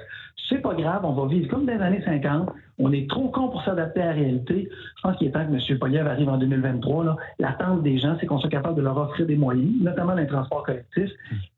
[0.53, 2.51] C'est pas grave, on va vivre comme dans les années 50.
[2.79, 4.69] On est trop con pour s'adapter à la réalité.
[4.97, 5.79] Je pense qu'il est temps que M.
[5.79, 7.05] Poliev arrive en 2023.
[7.05, 7.17] là.
[7.38, 10.27] L'attente des gens, c'est qu'on soit capable de leur offrir des moyens, notamment dans les
[10.27, 11.11] transports collectifs,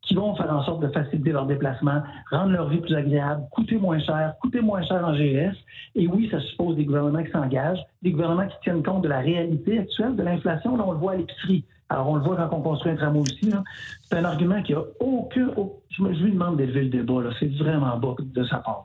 [0.03, 3.79] qui vont faire en sorte de faciliter leur déplacement, rendre leur vie plus agréable, coûter
[3.79, 5.57] moins cher, coûter moins cher en GS.
[5.97, 9.19] Et oui, ça suppose des gouvernements qui s'engagent, des gouvernements qui tiennent compte de la
[9.19, 10.77] réalité actuelle, de l'inflation.
[10.77, 11.65] Là, on le voit à l'épicerie.
[11.95, 13.51] Alors, on le voit quand on construit un tramway aussi.
[14.11, 15.49] C'est un argument qui a aucun.
[15.57, 17.23] au- Je, me- je lui demande d'élever le débat.
[17.23, 17.31] là.
[17.39, 18.85] C'est vraiment bas de sa part.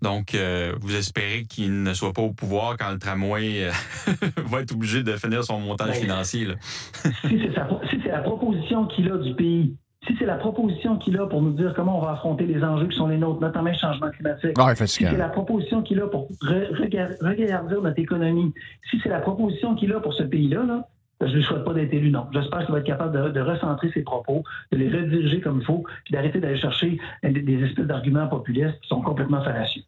[0.00, 3.70] Donc, euh, vous espérez qu'il ne soit pas au pouvoir quand le tramway euh,
[4.46, 6.46] va être obligé de finir son montage Ben, financier.
[6.46, 6.54] là.
[7.02, 11.26] si c'est si la proposition qu'il a du pays, si c'est la proposition qu'il a
[11.26, 13.76] pour nous dire comment on va affronter les enjeux qui sont les nôtres, notamment le
[13.76, 18.54] changement climatique, Ah, si c'est la proposition qu'il a pour re- rega- regarder notre économie,
[18.90, 20.88] si c'est la proposition qu'il a pour ce pays-là, là,
[21.20, 22.26] je ne lui souhaite pas d'être élu, non.
[22.32, 25.64] J'espère qu'il va être capable de, de recentrer ses propos, de les rediriger comme il
[25.64, 29.82] faut, puis d'arrêter d'aller chercher des, des espèces d'arguments populistes qui sont complètement fallacieux.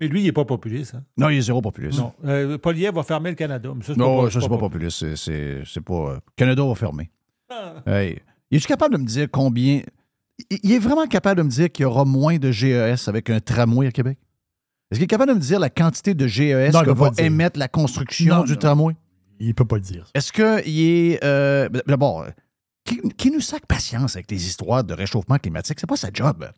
[0.00, 0.94] Mais lui, il n'est pas populiste.
[0.94, 1.02] hein?
[1.16, 1.98] Non, il est zéro populiste.
[1.98, 2.12] Non.
[2.26, 3.70] Euh, Poliev va fermer le Canada.
[3.74, 4.98] mais ça, c'est Non, pas- ça, c'est pas populiste.
[4.98, 5.94] C'est- C'est c'est pas.
[6.12, 7.10] euh, Canada va fermer.
[7.86, 8.18] Hey.
[8.50, 9.80] Es-tu capable de me dire combien.
[10.50, 13.30] Il il est vraiment capable de me dire qu'il y aura moins de GES avec
[13.30, 14.18] un tramway à Québec?
[14.90, 17.10] Est-ce qu'il est capable de me dire la quantité de GES Non, il que va
[17.10, 17.24] dire.
[17.24, 18.58] émettre la construction Non, du non.
[18.58, 18.94] tramway?
[19.40, 20.06] Il peut pas le dire.
[20.14, 21.24] Est-ce qu'il est.
[21.24, 22.30] euh, D'abord, euh,
[23.16, 25.78] qui, nous sac patience avec les histoires de réchauffement climatique?
[25.80, 26.48] C'est pas sa job.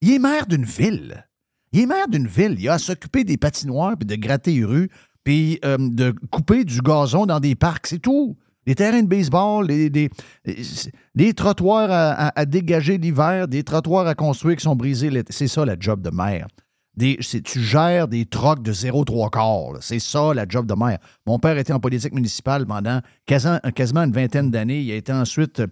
[0.00, 1.26] Il est maire d'une ville.
[1.72, 2.56] Il est maire d'une ville.
[2.58, 4.90] Il a à s'occuper des patinoires, puis de gratter les rues,
[5.24, 7.86] puis euh, de couper du gazon dans des parcs.
[7.86, 8.36] C'est tout.
[8.66, 11.88] Des terrains de baseball, des, trottoirs
[12.34, 15.10] à, dégager l'hiver, des trottoirs à construire qui sont brisés.
[15.28, 16.46] C'est ça la job de maire.
[16.98, 19.82] Tu gères des trocs de 0,3 quarts.
[19.82, 20.98] C'est ça, la job de maire.
[21.26, 24.80] Mon père était en politique municipale pendant quasiment, une vingtaine d'années.
[24.80, 25.62] Il a été ensuite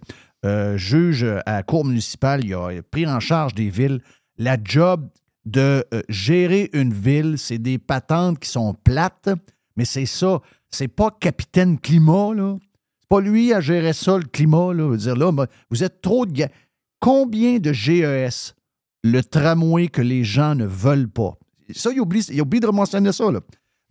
[0.45, 2.43] euh, juge à cour municipale.
[2.43, 4.01] Il a pris en charge des villes.
[4.37, 5.07] La job
[5.45, 9.29] de euh, gérer une ville, c'est des patentes qui sont plates,
[9.75, 10.41] mais c'est ça.
[10.69, 12.57] C'est pas capitaine climat, là.
[12.99, 14.95] C'est pas lui à gérer ça, le climat, là.
[14.95, 15.31] Dire, là,
[15.69, 16.45] vous êtes trop de...
[16.99, 18.55] Combien de GES,
[19.03, 21.37] le tramway que les gens ne veulent pas?
[21.73, 23.25] Ça, il oublie, il de mentionner ça.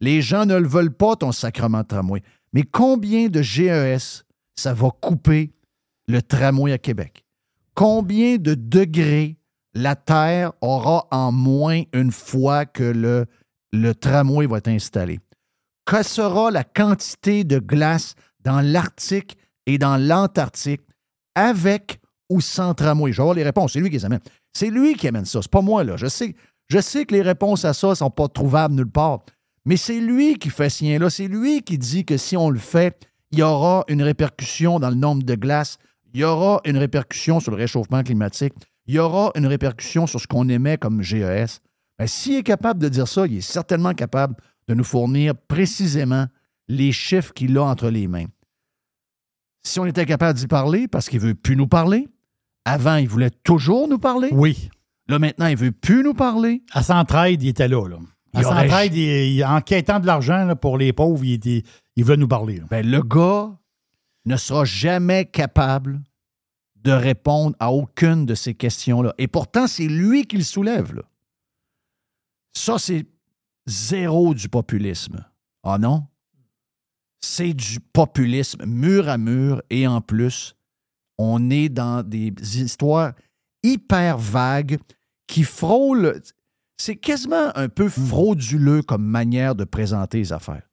[0.01, 2.23] Les gens ne le veulent pas, ton sacrement tramway.
[2.53, 5.53] Mais combien de GES ça va couper
[6.09, 7.25] le tramway à Québec?
[7.75, 9.39] Combien de degrés
[9.75, 13.27] la Terre aura en moins une fois que le,
[13.73, 15.21] le tramway va être installé?
[15.87, 20.83] Que sera la quantité de glace dans l'Arctique et dans l'Antarctique
[21.35, 22.02] avec
[22.33, 23.13] ou sans tramway?
[23.13, 23.75] Je vais avoir les réponses.
[23.75, 24.21] C'est lui qui les amène.
[24.53, 25.41] C'est lui qui amène ça.
[25.43, 25.97] C'est pas moi, là.
[25.97, 26.35] Je sais,
[26.69, 29.21] je sais que les réponses à ça ne sont pas trouvables nulle part.
[29.65, 31.11] Mais c'est lui qui fait ce lien-là.
[31.11, 32.99] C'est lui qui dit que si on le fait,
[33.31, 35.79] il y aura une répercussion dans le nombre de glaces.
[36.15, 38.55] Il y aura une répercussion sur le réchauffement climatique.
[38.87, 41.61] Il y aura une répercussion sur ce qu'on émet comme GES.
[41.99, 44.35] Ben, S'il est capable de dire ça, il est certainement capable
[44.69, 46.27] de nous fournir précisément
[46.69, 48.27] les chiffres qu'il a entre les mains.
[49.65, 52.09] Si on était capable d'y parler, parce qu'il ne veut plus nous parler,
[52.65, 54.29] avant, il voulait toujours nous parler?
[54.33, 54.69] Oui.
[55.09, 56.63] Là, maintenant, il ne veut plus nous parler?
[56.73, 57.87] À Centraide, il était là.
[57.89, 57.97] là.
[58.35, 61.63] À Il aurait- Centraide, il, il- en quêtant de l'argent pour les pauvres, il, était-
[61.97, 62.59] il voulait nous parler.
[62.59, 62.65] là.
[62.71, 63.51] Ben, le gars
[64.25, 66.01] ne sera jamais capable
[66.77, 69.15] de répondre à aucune de ces questions-là.
[69.19, 70.95] Et pourtant, c'est lui qui le soulève.
[70.95, 71.03] là.
[72.55, 73.07] Ça, c'est
[73.67, 75.25] zéro du populisme.
[75.63, 76.07] Ah non?
[77.21, 80.57] C'est du populisme mur à mur et en plus,
[81.19, 83.13] on est dans des histoires
[83.63, 84.79] hyper vagues
[85.27, 86.21] qui frôlent.
[86.77, 90.69] C'est quasiment un peu frauduleux comme manière de présenter les affaires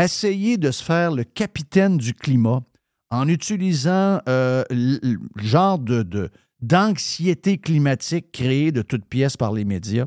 [0.00, 2.62] essayer de se faire le capitaine du climat
[3.10, 9.64] en utilisant euh, le genre de, de- d'anxiété climatique créée de toutes pièces par les
[9.64, 10.06] médias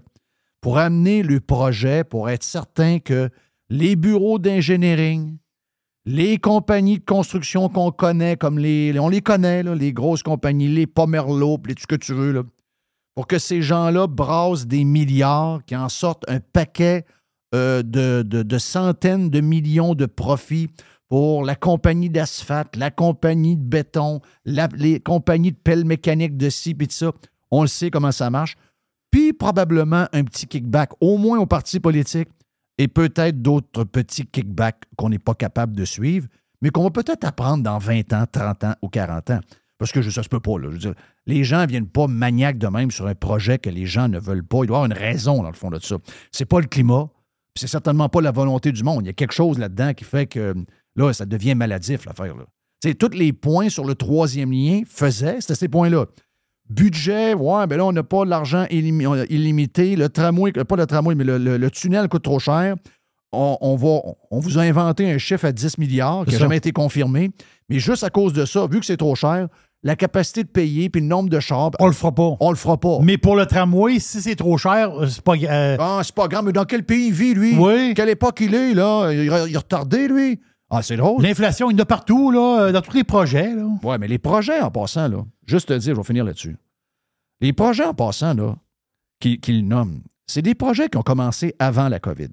[0.62, 3.30] pour amener le projet, pour être certain que
[3.70, 5.38] les bureaux d'ingénierie,
[6.06, 8.98] les compagnies de construction qu'on connaît, comme les.
[9.00, 12.44] On les connaît, les grosses compagnies, les Pomerleau, puis tout que tu veux,
[13.16, 17.06] pour que ces gens-là brassent des milliards, qui en sortent un paquet
[17.54, 20.70] euh, de, de- centaines de millions de profits
[21.10, 26.74] pour la compagnie d'asphalte, la compagnie de béton, les compagnies de pelles mécaniques de ci
[26.74, 27.12] puis de ça.
[27.52, 28.56] On le sait comment ça marche.
[29.12, 32.30] Puis probablement un petit kickback, au moins aux partis politiques,
[32.82, 36.28] et peut-être d'autres petits kickbacks qu'on n'est pas capable de suivre,
[36.62, 39.40] mais qu'on va peut-être apprendre dans 20 ans, 30 ans ou 40 ans.
[39.78, 40.58] Parce que je- ça se peut pas.
[40.58, 40.70] Là.
[40.80, 40.90] Je
[41.28, 44.20] les gens ne viennent pas maniaques de même sur un projet que les gens ne
[44.20, 44.60] veulent pas.
[44.64, 45.98] Il doit y avoir une raison dans le fond de ça.
[46.32, 47.10] C'est pas le climat,
[47.56, 49.04] c'est certainement pas la volonté du monde.
[49.04, 50.56] Il y a quelque chose là-dedans qui fait que
[50.96, 52.34] là, ça devient maladif, l'affaire.
[53.00, 56.08] Tous les points sur le troisième lien faisaient, c'était ces points-là.
[56.72, 59.96] Budget, ouais, ben là, on n'a pas l'argent on a illimité.
[59.96, 62.76] Le tramway, pas le tramway, mais le, le- le tunnel coûte trop cher.
[63.34, 66.58] On, on va, on vous a inventé un chiffre à 10 milliards qui n'a jamais
[66.58, 67.32] été confirmé.
[67.70, 69.48] Mais juste à cause de ça, vu que c'est trop cher,
[69.84, 72.36] la capacité de payer puis le nombre de chars, On le fera pas.
[72.40, 73.00] on le fera pas.
[73.02, 75.36] Mais pour le tramway, si c'est trop cher, c'est pas.
[75.36, 77.56] euh, Ah, c'est pas grave, mais dans quel pays il vit, lui?
[77.58, 77.94] Oui.
[77.96, 79.10] Quelle époque il est, là?
[79.12, 80.40] Il, il est retardé, lui?
[80.74, 81.22] Ah, c'est drôle.
[81.22, 83.54] L'inflation, il y en a partout, là, euh, dans tous les projets.
[83.54, 83.66] Là.
[83.84, 86.56] Ouais, mais les projets en passant, là, juste te dire, je vais finir là-dessus.
[87.42, 88.56] Les projets en passant, là,
[89.20, 92.30] qu'il qu'il nomme, c'est des projets qui ont commencé avant la COVID.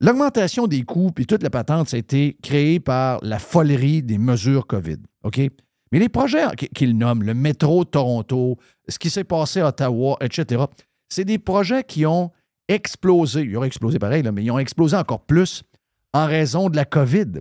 [0.00, 4.18] L'augmentation des coûts puis toute la patente, ça a été créé par la folerie des
[4.18, 4.98] mesures COVID.
[5.24, 5.40] OK?
[5.90, 8.58] Mais les projets qu- qu'il nomme, le métro de Toronto,
[8.88, 10.64] ce qui s'est passé à Ottawa, etc.,
[11.08, 12.30] c'est des projets qui ont
[12.68, 13.40] explosé.
[13.42, 15.64] Ils auraient explosé pareil, là, mais ils ont explosé encore plus
[16.14, 17.40] en raison de la COVID.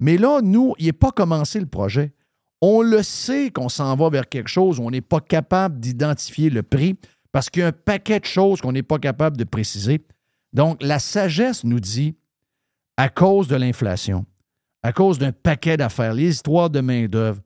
[0.00, 2.12] Mais là, nous, il n'est pas commencé le projet.
[2.60, 6.50] On le sait qu'on s'en va vers quelque chose où on n'est pas capable d'identifier
[6.50, 6.96] le prix
[7.32, 10.04] parce qu'il y a un paquet de choses qu'on n'est pas capable de préciser.
[10.52, 12.14] Donc, la sagesse nous dit,
[12.96, 14.24] à cause de l'inflation,
[14.82, 17.40] à cause d'un paquet d'affaires, les histoires de main-d'œuvre,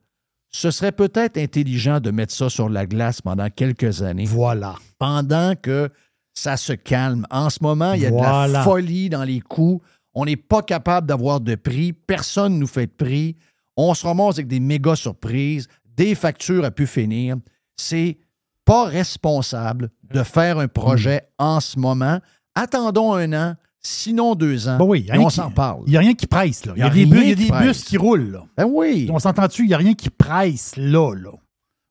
[0.51, 4.75] ce serait peut-être intelligent de mettre ça sur la glace pendant quelques années Voilà.
[4.99, 5.89] pendant que
[6.33, 7.25] ça se calme.
[7.29, 9.81] En ce moment, il y a de la folie dans les coûts.
[10.13, 11.93] On n'est pas capable d'avoir de prix.
[11.93, 13.35] Personne ne nous fait de prix.
[13.77, 17.37] On se ramasse avec des méga surprises, des factures à pu finir.
[17.77, 18.17] C'est
[18.65, 21.43] pas responsable de faire un projet Hmm.
[21.43, 22.19] en ce moment.
[22.55, 24.77] Attendons un an, sinon deux ans.
[24.77, 25.83] Ben oui, il y a et rien on qui- s'en parle.
[25.87, 26.65] Il n'y a rien qui presse.
[26.65, 26.73] Là.
[26.75, 27.67] Il y a, Il y a des, bus, y a qui des presse.
[27.67, 28.31] bus qui roulent.
[28.31, 28.43] Là.
[28.57, 29.09] Ben oui.
[29.11, 29.63] On s'entend-tu?
[29.63, 31.31] Il n'y a rien qui presse là, là.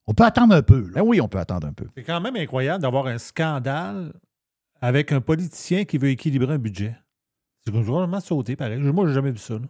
[0.07, 0.81] On peut attendre un peu.
[0.89, 0.93] Là.
[0.97, 1.87] Ben oui, on peut attendre un peu.
[1.97, 4.13] C'est quand même incroyable d'avoir un scandale
[4.81, 6.97] avec un politicien qui veut équilibrer un budget.
[7.73, 8.79] C'est vraiment sauté, pareil.
[8.81, 9.55] Moi, j'ai jamais vu ça.
[9.55, 9.61] là.
[9.61, 9.67] Tu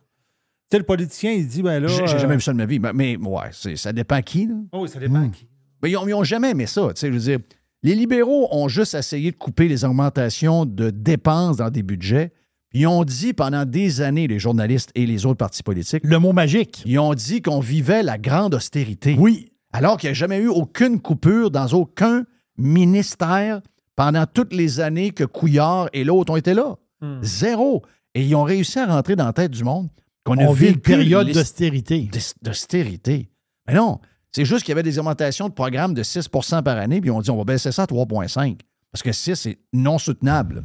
[0.75, 1.89] sais, le politicien, il dit, ben là.
[1.89, 2.79] J'ai j'ai euh, jamais vu ça de ma vie.
[2.79, 4.47] Mais, mais ouais, c'est- ça dépend qui.
[4.47, 4.55] Là.
[4.73, 5.47] Oh oui, ça dépend à qui.
[5.83, 6.89] Mais ils n'ont jamais aimé ça.
[6.95, 7.39] tu sais, Je veux dire,
[7.83, 12.33] les libéraux ont juste essayé de couper les augmentations de dépenses dans des budgets.
[12.75, 16.33] Ils ont dit pendant des années, les journalistes et les autres partis politiques, Le mot
[16.35, 16.83] magique.
[16.85, 19.17] ils ont dit qu'on vivait la grande austérité.
[19.19, 19.53] Oui.
[19.73, 22.25] Alors qu'il n'y a jamais eu aucune coupure dans aucun
[22.73, 23.61] ministère
[23.97, 26.77] pendant toutes les années que Couillard et l'autre ont été là.
[27.01, 27.23] Hmm.
[27.23, 27.85] Zéro.
[28.15, 29.89] Et ils ont réussi à rentrer dans la tête du monde
[30.25, 32.11] qu'on a vit une période d'austérité.
[32.43, 33.31] d'austérité.
[33.67, 34.01] Mais non,
[34.33, 37.21] c'est juste qu'il y avait des augmentations de programme de 6% par année, puis on
[37.21, 38.57] dit on va baisser ça à 3,5%
[38.93, 40.65] parce que 6, c'est non soutenable.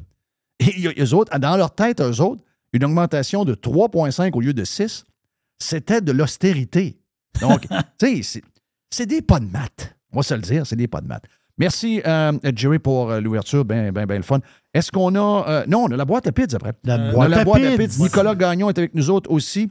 [0.59, 4.63] Et eux autres, dans leur tête, eux autres, une augmentation de 3,5 au lieu de
[4.63, 5.05] 6,
[5.59, 6.97] c'était de l'austérité.
[7.41, 7.67] Donc,
[7.99, 8.41] tu sais,
[8.89, 9.95] c'est des pas de maths.
[10.11, 11.25] On va se le dire, c'est des pas de maths.
[11.57, 13.63] Merci, euh, Jerry, pour euh, l'ouverture.
[13.63, 14.39] Ben, ben, ben le fun.
[14.73, 15.45] Est-ce qu'on a.
[15.47, 16.73] euh, non, on a la boîte à pizza après.
[16.83, 18.03] La boîte la à boîte à pizza.
[18.03, 19.69] Nicolas Gagnon est avec nous autres aussi.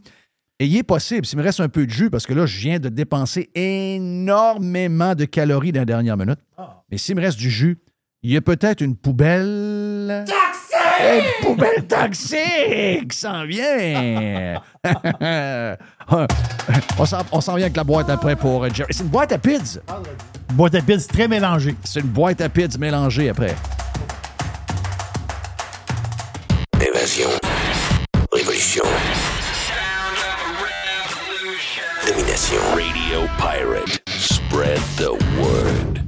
[0.61, 2.57] Et il est possible, s'il me reste un peu de jus, parce que là, je
[2.61, 6.39] viens de dépenser énormément de calories dans la dernière minute.
[6.91, 7.79] Mais s'il me reste du jus,
[8.23, 10.25] il y a peut-être une poubelle.
[10.25, 10.52] Toxique!
[11.03, 13.13] Une poubelle toxique!
[13.13, 14.61] s'en vient!
[16.99, 18.93] on s'en on s'en vient avec la boîte après pour euh, Jerry.
[18.93, 19.81] C'est une boîte à pizza.
[20.53, 21.75] Boîte à pizza très mélangée.
[21.85, 23.55] C'est une boîte à pizza mélangée après.
[26.81, 27.31] Évasion.
[28.33, 28.85] Révolution.
[32.07, 32.61] Domination.
[32.75, 34.03] Radio Pirate.
[34.09, 36.01] Spread the word.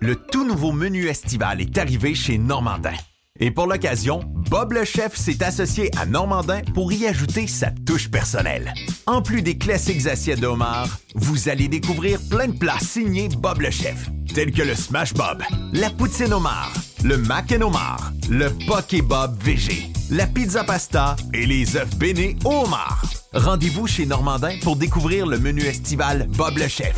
[0.00, 2.94] Le tout menu estival est arrivé chez Normandin.
[3.40, 8.08] Et pour l'occasion, Bob le chef s'est associé à Normandin pour y ajouter sa touche
[8.08, 8.72] personnelle.
[9.06, 13.60] En plus des classiques assiettes de homard, vous allez découvrir plein de plats signés Bob
[13.60, 16.72] le chef, tels que le Smash Bob, la poutine homard,
[17.02, 22.36] le mac and homard, le poké Bob VG, la pizza pasta et les œufs bénis
[22.44, 23.02] au homard.
[23.32, 26.94] Rendez-vous chez Normandin pour découvrir le menu estival Bob le chef.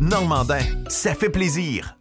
[0.00, 1.97] Normandin, ça fait plaisir.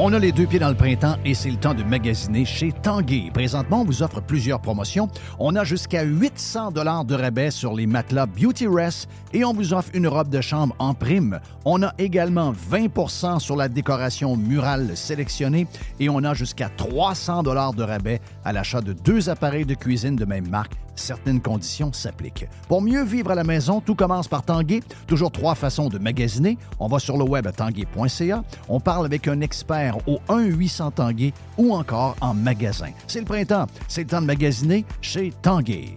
[0.00, 2.70] On a les deux pieds dans le printemps et c'est le temps de magasiner chez
[2.70, 3.32] Tanguay.
[3.34, 5.08] Présentement, on vous offre plusieurs promotions.
[5.40, 9.74] On a jusqu'à 800 dollars de rabais sur les matelas Beauty Rest et on vous
[9.74, 11.40] offre une robe de chambre en prime.
[11.64, 15.66] On a également 20% sur la décoration murale sélectionnée
[15.98, 20.14] et on a jusqu'à 300 dollars de rabais à l'achat de deux appareils de cuisine
[20.14, 20.74] de même marque.
[20.98, 22.46] Certaines conditions s'appliquent.
[22.66, 24.80] Pour mieux vivre à la maison, tout commence par Tanguay.
[25.06, 26.58] Toujours trois façons de magasiner.
[26.80, 28.42] On va sur le web à tanguay.ca.
[28.68, 32.90] On parle avec un expert au 1-800 Tanguay ou encore en magasin.
[33.06, 33.66] C'est le printemps.
[33.88, 35.96] C'est le temps de magasiner chez Tanguay.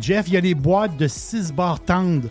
[0.00, 2.28] Jeff, il y a les boîtes de 6 barres tendres,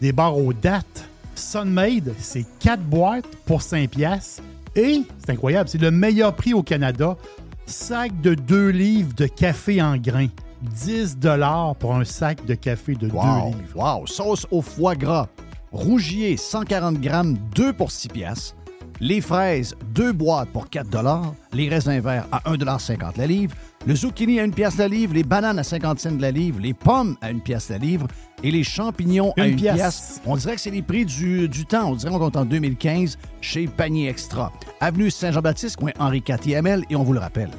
[0.00, 1.08] des barres aux dates.
[1.34, 4.42] Sunmade, c'est 4 boîtes pour 5 piastres.
[4.76, 7.16] Et, c'est incroyable, c'est le meilleur prix au Canada.
[7.66, 10.28] Sac de 2 livres de café en grains.
[10.62, 11.18] 10
[11.78, 13.58] pour un sac de café de 2 Wow, livres.
[14.00, 14.06] wow.
[14.06, 15.28] Sauce au foie gras.
[15.72, 18.56] Rougier, 140 grammes, 2 pour 6 piastres.
[19.00, 20.88] Les fraises, 2 boîtes pour 4
[21.54, 23.54] Les raisins verts à 1,50 la livre.
[23.86, 25.14] Le zucchini à 1 pièce la livre.
[25.14, 26.60] Les bananes à 50 cents la livre.
[26.60, 28.06] Les pommes à 1 pièce la livre.
[28.42, 29.74] Et les champignons à Une 1 pièce.
[29.74, 30.20] pièce.
[30.26, 31.90] On dirait que c'est les prix du, du temps.
[31.90, 34.52] On dirait qu'on compte en 2015 chez Panier Extra.
[34.80, 36.84] Avenue Saint-Jean-Baptiste, coin Henri IVL.
[36.90, 37.50] Et on vous le rappelle,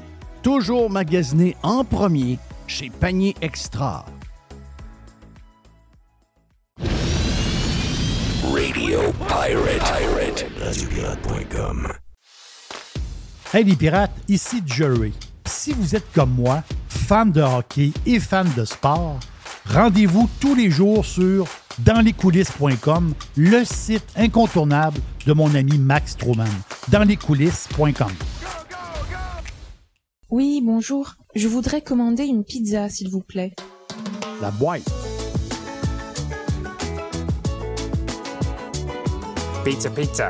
[0.44, 4.06] toujours magasiné en premier chez Panier Extra.
[8.54, 9.80] Radio Pirate.
[9.80, 10.46] Pirate.
[10.62, 11.88] RadioPirate.com.
[13.54, 15.14] Hey les pirates, ici Jerry.
[15.46, 19.20] Si vous êtes comme moi, fans de hockey et fans de sport,
[19.66, 21.48] rendez-vous tous les jours sur
[21.80, 26.48] danslescoulisses.com, le site incontournable de mon ami Max Stroman.
[26.90, 28.12] Danslescoulisses.com.
[30.30, 31.16] Oui, bonjour.
[31.36, 33.54] Je voudrais commander une pizza, s'il vous plaît.
[34.42, 34.90] La boîte.
[39.64, 40.30] Pizza, pizza.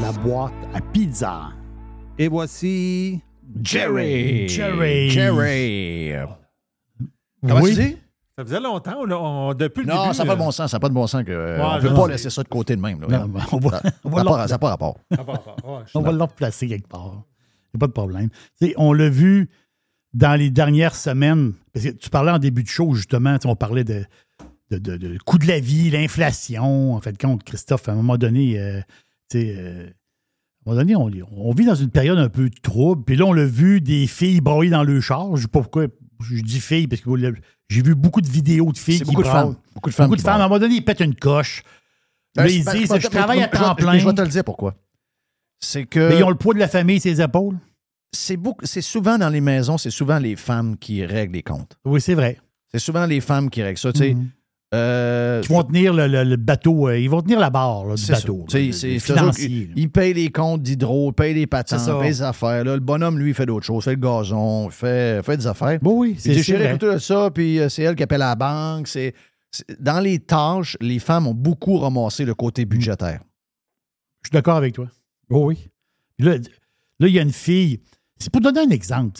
[0.00, 1.48] La boîte à pizza.
[2.18, 3.20] Et voici
[3.62, 4.48] Jerry.
[4.48, 5.10] Jerry.
[5.10, 6.12] Jerry.
[7.46, 7.74] Comment Oui.
[7.74, 7.96] tu dis?
[8.36, 10.14] Ça faisait longtemps, là, on- depuis le Non, début.
[10.14, 10.70] ça n'a pas de bon sens.
[10.70, 11.24] Ça n'a pas de bon sens.
[11.24, 13.00] Que, euh, Ouais, on ne je peut pas laisser ça de côté de même.
[13.00, 13.18] là.
[13.26, 14.98] Non, on va, Ça on n'a va pas, ça rapport.
[15.10, 15.56] ça a pas rapport.
[15.64, 17.24] Ouais, je suis on va le replacer quelque part.
[17.74, 18.28] Il n'y a pas de problème.
[18.60, 19.48] Tu sais, on l'a vu
[20.14, 23.84] dans les dernières semaines, parce que tu parlais en début de show, justement, on parlait
[23.84, 24.04] de,
[24.70, 26.94] de, de- de coût de la vie, l'inflation.
[26.94, 28.80] En fait, compte, Christophe, à un moment donné, euh,
[29.30, 33.04] sais, euh, à un moment donné, on, on vit dans une période un peu trouble.
[33.04, 35.28] Puis là, on l'a vu des filles broyer dans le char.
[35.28, 35.86] Je ne sais pas pourquoi
[36.22, 37.10] je dis filles, parce que
[37.68, 39.56] j'ai vu beaucoup de vidéos de filles qui beaucoup de femmes.
[39.74, 40.06] Beaucoup de femmes.
[40.06, 40.40] Beaucoup de femmes.
[40.40, 41.62] À un moment donné, ils pètent une coche.
[42.36, 43.98] Ben, Là, ils disent, je travaille à temps plein.
[43.98, 44.74] Je vais te le dire pourquoi.
[45.60, 46.08] C'est que.
[46.08, 47.56] Mais ils ont le poids de la famille sur les épaules.
[48.12, 51.76] c'est beaucoup, c'est souvent dans les maisons, c'est souvent les femmes qui règlent les comptes.
[51.84, 52.38] Oui, c'est vrai.
[52.70, 53.90] C'est souvent les femmes qui règlent ça.
[53.90, 54.30] Mhm.
[54.74, 57.94] Euh, Ils vont tenir le, le- le bateau, euh, ils vont tenir la barre là,
[57.94, 58.44] du C'est bateau.
[58.50, 58.98] c'est- financier.
[59.00, 61.98] c'est eux qui- Il paye les comptes d'hydro, paye les patins, C'est ça.
[61.98, 62.64] paye les affaires.
[62.64, 62.74] là.
[62.74, 63.84] Le bonhomme, lui, fait d'autres choses.
[63.84, 65.78] Fait le gazon, fait, fait des affaires.
[65.80, 66.74] Bon, oui, Il c'est dit, c'est chérie, vrai.
[66.76, 68.88] écoute ça, puis euh, c'est elle qui appelle à la banque.
[68.88, 69.14] C'est,
[69.50, 72.68] c'est- Dans les tâches, les femmes ont beaucoup ramassé le côté Mm.
[72.68, 73.20] budgétaire.
[74.24, 74.88] Je suis d'accord avec toi.
[75.30, 75.68] Oh oui.
[76.18, 77.80] Là, là, il y a une fille.
[78.18, 79.18] C'est pour donner un exemple.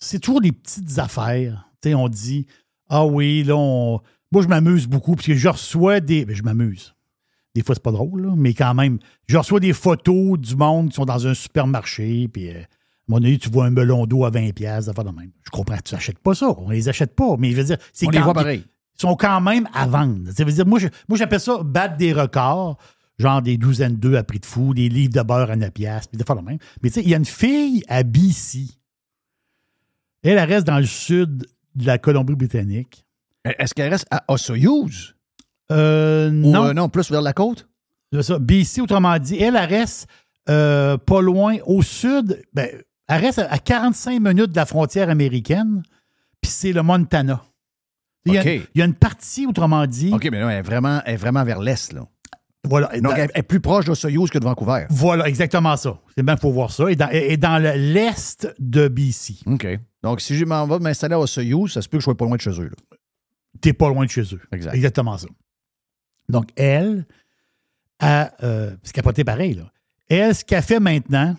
[0.00, 1.70] C'est toujours des petites affaires.
[1.80, 2.46] Tu sais, on dit
[2.90, 4.00] Ah oui, là, on-
[4.32, 6.24] moi, je m'amuse beaucoup, parce que je reçois des.
[6.24, 6.94] ben, je m'amuse.
[7.54, 10.88] Des fois, c'est pas drôle, là, mais quand même, je reçois des photos du monde
[10.88, 12.64] qui sont dans un supermarché, puis euh, à
[13.08, 15.30] moment donné, tu vois un melon d'eau à 20$, piastres, d'affaires de même.
[15.44, 16.48] Je comprends, tu n'achètes pas ça.
[16.58, 17.36] On les achète pas.
[17.38, 18.64] Mais je veux dire, c'est On les quand- voit pareil.
[18.96, 20.30] Ils sont quand même à vendre.
[20.32, 22.78] Ça veut dire, moi, je- moi, j'appelle ça battre des records,
[23.18, 26.08] genre des douzaines d'œufs à prix de fou, des livres de beurre à 9 piastres,
[26.10, 26.58] puis des fois le même.
[26.82, 28.66] Mais tu sais, il y a une fille à BC.
[30.22, 33.04] Elle, elle reste dans le sud de la Colombie-Britannique.
[33.44, 35.14] Est-ce qu'elle reste à Osoyoos?
[35.70, 36.66] Euh, non.
[36.66, 37.68] euh, non, plus vers la côte?
[38.12, 38.38] C'est ça.
[38.38, 40.06] BC, autrement dit, elle, elle reste
[40.48, 42.42] euh, pas loin au sud.
[42.52, 42.68] Ben,
[43.08, 45.82] elle reste à à 45 minutes de la frontière américaine,
[46.40, 47.42] puis c'est le Montana.
[48.24, 48.46] Il y, a, OK.
[48.74, 50.12] il y a une partie, autrement dit.
[50.14, 51.92] OK, mais non, elle est vraiment, elle est vraiment vers l'est.
[51.92, 52.02] Là.
[52.64, 52.88] Voilà.
[53.00, 54.86] Donc, elle est plus proche d'Osoyoos que de Vancouver.
[54.90, 55.98] Voilà, exactement ça.
[56.14, 56.88] C'est bien pour voir ça.
[56.88, 59.38] Et dans, et dans le- l'est de BC.
[59.46, 59.66] OK.
[60.04, 62.24] Donc, si je m'en vais m'installer à Osoyoos, ça se peut que je sois pas
[62.24, 62.70] loin de chez eux.
[62.70, 62.96] là.
[63.62, 64.40] T'es pas loin de chez eux.
[64.52, 64.74] Exact.
[64.74, 65.28] Exactement ça.
[66.28, 67.06] Donc, elle,
[68.00, 69.70] a, euh, c'est capoté pareil, là.
[70.08, 71.36] Elle, ce qu'elle fait maintenant,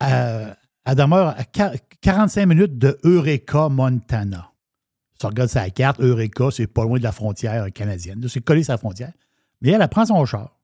[0.00, 4.52] elle, elle demeure à quar- 45 minutes de Eureka, Montana.
[5.18, 8.24] Si on regarde sa carte, Eureka, c'est pas loin de la frontière canadienne.
[8.28, 9.12] C'est collé la frontière.
[9.60, 10.54] Mais elle, elle prend son char.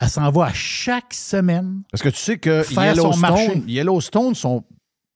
[0.00, 1.82] Elle s'en va à chaque semaine.
[1.90, 3.42] Parce que tu sais que Faire son marché.
[3.42, 4.64] Yellowstone, Yellowstone sont,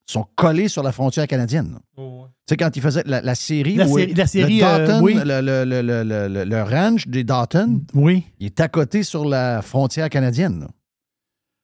[0.07, 1.78] sont collés sur la frontière canadienne.
[1.96, 4.64] Oh, Tu sais, quand ils faisaient la, la série, La où série- la série, le,
[4.66, 5.14] euh, oui.
[5.14, 8.24] le, ranch des Dalton, Oui.
[8.40, 10.61] il est à côté sur la frontière canadienne.
[10.61, 10.68] là.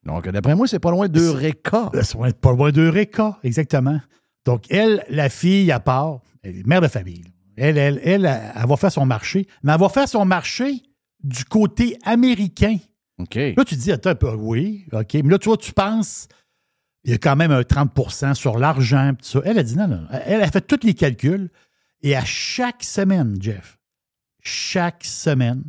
[0.06, 1.90] Donc, d'après moi, c'est pas loin d'Eureka.
[1.92, 4.00] Elle sont pas loin d'Eureka, exactement.
[4.46, 7.22] Donc, elle, la fille, à part, elle est mère de famille.
[7.22, 7.30] là.
[7.56, 10.80] Elle, elle, elle, elle, elle va faire son marché, mais elle va faire son marché
[11.24, 12.76] du côté américain.
[13.18, 13.34] OK.
[13.34, 15.14] Là, tu te dis, attends un peu, oui, OK.
[15.14, 16.28] Mais là, tu vois, tu penses,
[17.04, 19.40] il y a quand même un 30% sur l'argent, ça.
[19.44, 20.06] Elle a dit, non, non.
[20.10, 21.50] Elle a fait tous les calculs.
[22.02, 23.78] Et à chaque semaine, Jeff,
[24.42, 25.62] chaque semaine,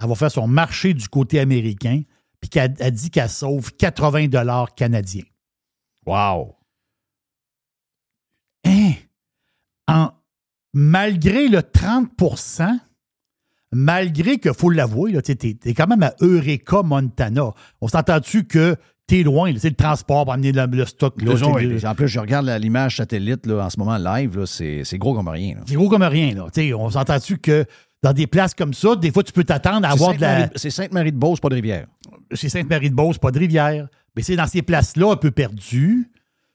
[0.00, 2.02] elle va faire son marché du côté américain,
[2.40, 5.24] puis qu'elle a dit qu'elle sauve 80 dollars canadiens.
[6.06, 6.56] Wow.
[8.64, 8.92] Hein?
[9.86, 10.10] En,
[10.72, 12.78] malgré le 30%
[13.72, 17.52] malgré que, faut l'avouer, tu es, quand même à Eureka, Montana.
[17.80, 18.76] On s'entend-tu que
[19.08, 21.20] t'es loin, c'est le transport pour amener le, le stock.
[21.20, 24.98] Là, oui, en plus, je regarde l'image satellite là, en ce moment live, c'est c'est
[24.98, 25.56] gros comme rien.
[25.66, 26.34] c'est gros comme rien.
[26.34, 26.46] Là.
[26.76, 27.64] On s'entend-tu que
[28.02, 30.28] dans des places comme ça, des fois, tu peux t'attendre à avoir de la.
[30.42, 31.86] Sainte-Marie- C'est Sainte-Marie-de-Beauce, pas de rivière.
[32.32, 33.88] c'est Sainte-Marie-de-Beauce, pas de rivière.
[34.14, 36.10] Mais c'est dans ces places-là un peu perdues.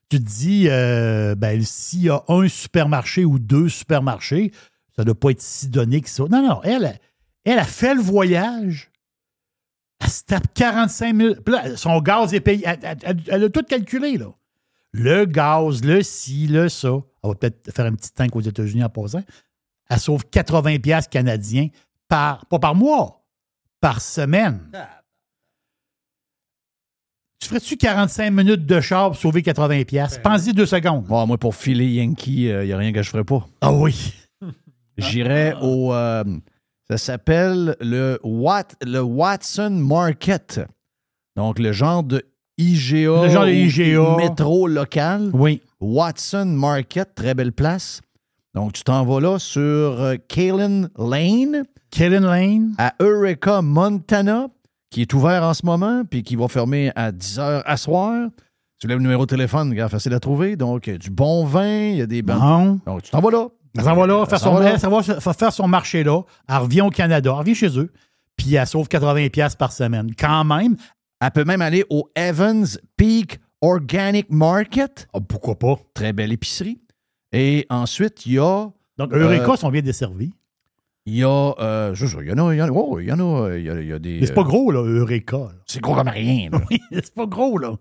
[0.10, 4.52] Tu te dis, euh, ben, s'il y a un supermarché ou deux supermarchés,
[4.96, 6.24] ça ne doit pas être si donné que ça.
[6.30, 7.00] Non, non, elle,
[7.46, 8.92] elle a fait le voyage.
[10.04, 11.36] Elle se tape 45 000.
[11.46, 12.64] Puis là, son gaz est payé.
[12.66, 14.28] Elle, elle- elle- elle a tout calculé, là.
[14.92, 16.90] Le gaz, le ci, le ça.
[17.24, 19.24] Elle va peut-être faire un petit tank aux États-Unis en passant.
[19.90, 21.68] Elle sauve 80 pièces canadiens
[22.08, 23.24] par, pas par mois,
[23.80, 24.60] par semaine.
[27.40, 29.86] Tu ferais-tu 45 minutes de char pour sauver 80$?
[29.86, 30.22] piastres?
[30.22, 31.06] Pense-y deux secondes.
[31.08, 33.46] Moi, pour filer Yankee, il n'y a rien que je ferais pas.
[33.62, 34.14] Ah oui.
[34.98, 35.94] J'irais au.
[35.94, 36.24] euh,
[36.90, 40.62] ça s'appelle le, Wat- le Watson Market.
[41.36, 42.24] Donc, le genre de
[42.58, 43.24] IGA.
[43.24, 44.16] Le genre de IGA.
[44.18, 45.30] Métro local.
[45.34, 45.62] Oui.
[45.80, 48.02] Watson Market, très belle place.
[48.54, 51.64] Donc, tu t'en vas là sur euh, Kalen Lane.
[51.90, 52.76] Kellen Lane.
[52.78, 54.48] À Eureka, Montana,
[54.92, 58.28] qui est ouvert en ce moment, puis qui va fermer à 10 h à soir.
[58.80, 60.56] Tu lèves le numéro de téléphone, regarde, facile à trouver.
[60.56, 62.80] Donc, du bon vin, il y a des Bon.
[62.86, 63.48] Donc, tu t'en vas là.
[63.78, 66.22] Elle s'en va là, faire son, elle va fa- faire son marché là.
[66.48, 67.92] Elle revient au Canada, elle revient chez eux.
[68.38, 70.12] Puis elle sauve 80$ piastres par semaine.
[70.18, 70.76] Quand même.
[71.22, 72.66] Elle peut même aller au Evans
[72.98, 75.08] Peak Organic Market.
[75.14, 75.80] Ah, pourquoi pas?
[75.94, 76.80] Très belle épicerie.
[77.32, 78.68] Et ensuite, il y a.
[78.98, 80.34] Donc, Eureka euh, sont bien desservis.
[81.06, 81.54] Il y a.
[81.60, 82.54] euh, je il y en a.
[82.54, 82.72] Il y en a.
[82.72, 83.50] oh, il y en a.
[83.50, 84.20] euh, Il y a, il y a des.
[84.20, 85.50] Mais c'est pas gros, là, Eureka.
[85.66, 86.50] C'est gros comme rien.
[86.52, 86.60] là.
[86.70, 87.76] Oui, c'est pas gros, là.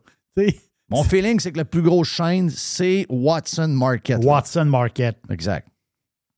[0.89, 4.23] Mon feeling, c'est que la plus grosse chaîne, c'est Watson Market.
[4.25, 5.17] Watson Market.
[5.31, 5.67] Exact.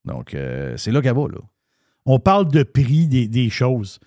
[0.04, 1.38] Donc, euh, c'est là qu'elle va, là.
[2.06, 3.98] On parle de prix des, des choses.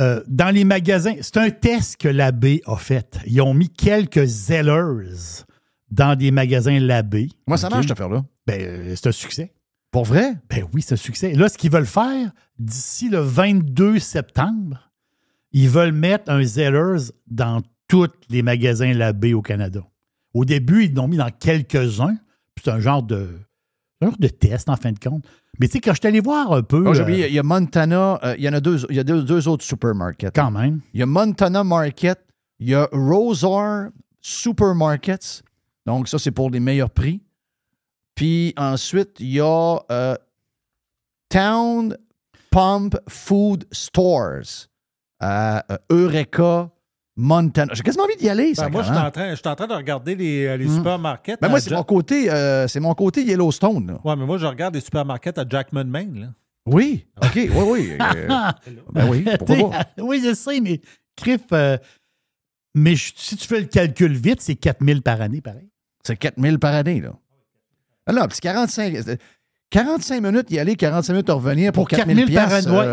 [0.00, 3.18] Euh, dans les magasins, c'est un test que l'abbé a fait.
[3.26, 5.44] Ils ont mis quelques Zellers
[5.90, 7.28] dans des magasins l'abbé.
[7.46, 7.74] Moi, ça OK?
[7.74, 8.24] marche, cette affaire-là.
[8.46, 9.52] Ben, euh, c'est un succès.
[9.90, 10.34] Pour vrai?
[10.50, 11.32] Ben oui, c'est un succès.
[11.32, 14.90] Là, ce qu'ils veulent faire, d'ici le 22 septembre,
[15.52, 19.80] ils veulent mettre un Zellers dans tous les magasins Labbé au Canada.
[20.34, 22.16] Au début, ils l'ont mis dans quelques-uns.
[22.54, 23.28] puis C'est un genre de,
[24.02, 25.24] genre de test, en fin de compte.
[25.58, 26.84] Mais tu sais, quand je suis allé voir un peu.
[26.86, 28.96] Oh, j'ai euh, oublié, il y a Montana, euh, il y en a deux, il
[28.96, 30.32] y a deux, deux autres supermarkets.
[30.34, 30.80] quand même.
[30.92, 32.18] Il y a Montana Market,
[32.58, 33.88] il y a Rosar
[34.20, 35.42] Supermarkets.
[35.86, 37.22] Donc, ça, c'est pour les meilleurs prix.
[38.14, 40.16] Puis ensuite, il y a euh,
[41.28, 41.96] Town
[42.50, 44.68] Pump Food Stores
[45.20, 46.70] à Eureka,
[47.16, 47.72] Montana.
[47.74, 48.52] J'ai quasiment envie d'y aller.
[48.54, 50.66] Ben, moi, je suis en, train, je suis en train de regarder les, euh, les
[50.66, 50.76] Hmm.
[50.76, 51.38] supermarkets.
[51.40, 53.98] Ben, moi, c'est mon côté, euh, c'est mon côté Yellowstone.
[54.04, 56.20] Ouais, mais moi, je regarde les supermarkets à Jackman, Maine.
[56.20, 56.26] Là.
[56.66, 57.92] Oui, OK, oui, oui.
[58.00, 58.28] euh,
[58.92, 59.84] ben oui, pourquoi pas?
[60.02, 60.80] oui, je sais, mais
[61.16, 61.78] Criff, euh,
[62.74, 65.68] mais je- si tu fais le calcul vite, c'est 4000 par année, pareil.
[66.04, 67.12] C'est 4000 par année, là.
[68.06, 69.16] Ah non, puis 45, euh,
[69.70, 72.50] 45 minutes y aller, 45 minutes à revenir pour, Pour 4000 4000 par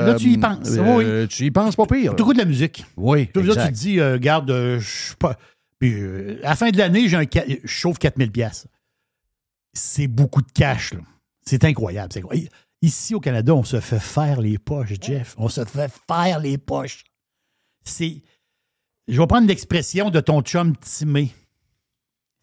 [0.07, 0.69] là, tu y euh, penses.
[1.05, 2.15] euh, Tu y penses pas pire.
[2.15, 2.85] Tu écoutes de la musique.
[2.97, 5.37] Oui, là, tu te dis, euh, regarde, euh, je suis pas.
[5.79, 5.93] Puis,
[6.43, 8.67] à la fin de l'année, j'ai un je chauffe 4000 pièces.
[9.73, 10.99] C'est beaucoup de cash, là.
[11.45, 12.13] C'est incroyable.
[12.81, 15.35] Ici, au Canada, on se fait faire les poches, Jeff.
[15.37, 17.03] On se fait faire les poches.
[17.83, 18.21] C'est.
[19.07, 21.31] Je vais prendre l'expression de ton chum Timé.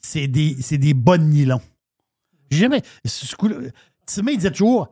[0.01, 1.63] C'est des, c'est des bonnes nylons.
[2.51, 2.83] J'ai jamais.
[4.13, 4.91] Timé, il disait toujours.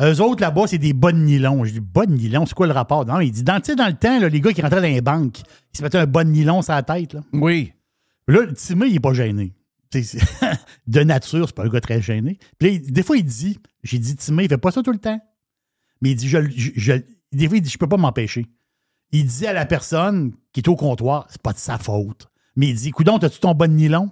[0.00, 1.64] Eux autres, là-bas, c'est des bonnes nylons.
[1.64, 3.04] Je dis, bonnes nylons, c'est quoi le rapport?
[3.04, 5.40] Non, il dit, dans, dans le temps, là, les gars qui rentraient dans les banques,
[5.72, 7.14] ils se mettaient un bon nylon sur la tête.
[7.14, 7.20] Là.
[7.32, 7.72] Oui.
[8.28, 9.54] Là, Timé, il n'est pas gêné.
[10.86, 12.38] De nature, c'est pas un gars très gêné.
[12.58, 14.98] Puis là, des fois, il dit, j'ai dit, Timé, il fait pas ça tout le
[14.98, 15.20] temps.
[16.00, 16.92] Mais il dit, je, je- je-
[17.32, 18.46] des fois, il dit, je peux pas m'empêcher.
[19.10, 22.28] Il dit à la personne qui est au comptoir, c'est pas de sa faute.
[22.54, 24.10] Mais il dit, coudon, as-tu ton bon nylon?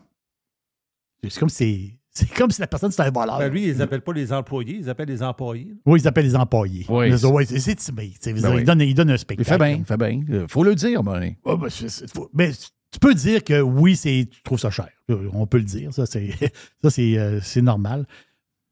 [1.22, 3.38] C'est comme si c'est comme si la personne c'était un voleur.
[3.38, 5.74] Ben, lui, ils appellent pas les employés, ils appellent les employés.
[5.84, 6.86] Oui, ils appellent les employés.
[6.88, 7.08] Oui.
[7.08, 8.64] Ils ouais, c'est sais, Ben il, oui.
[8.64, 9.48] donne, il donne un Il spectacle.
[9.48, 10.22] fait bien, il fait bien.
[10.30, 11.36] Euh, Faut le dire, Bonnie.
[11.44, 12.50] Ah, ben, c'est- c'est- faut- mais
[12.90, 14.88] tu peux dire que oui, c'est, tu trouves ça cher.
[15.10, 15.92] Euh, On peut le dire.
[15.92, 16.30] Ça, c'est,
[16.82, 18.06] ça, c'est, euh, c'est normal.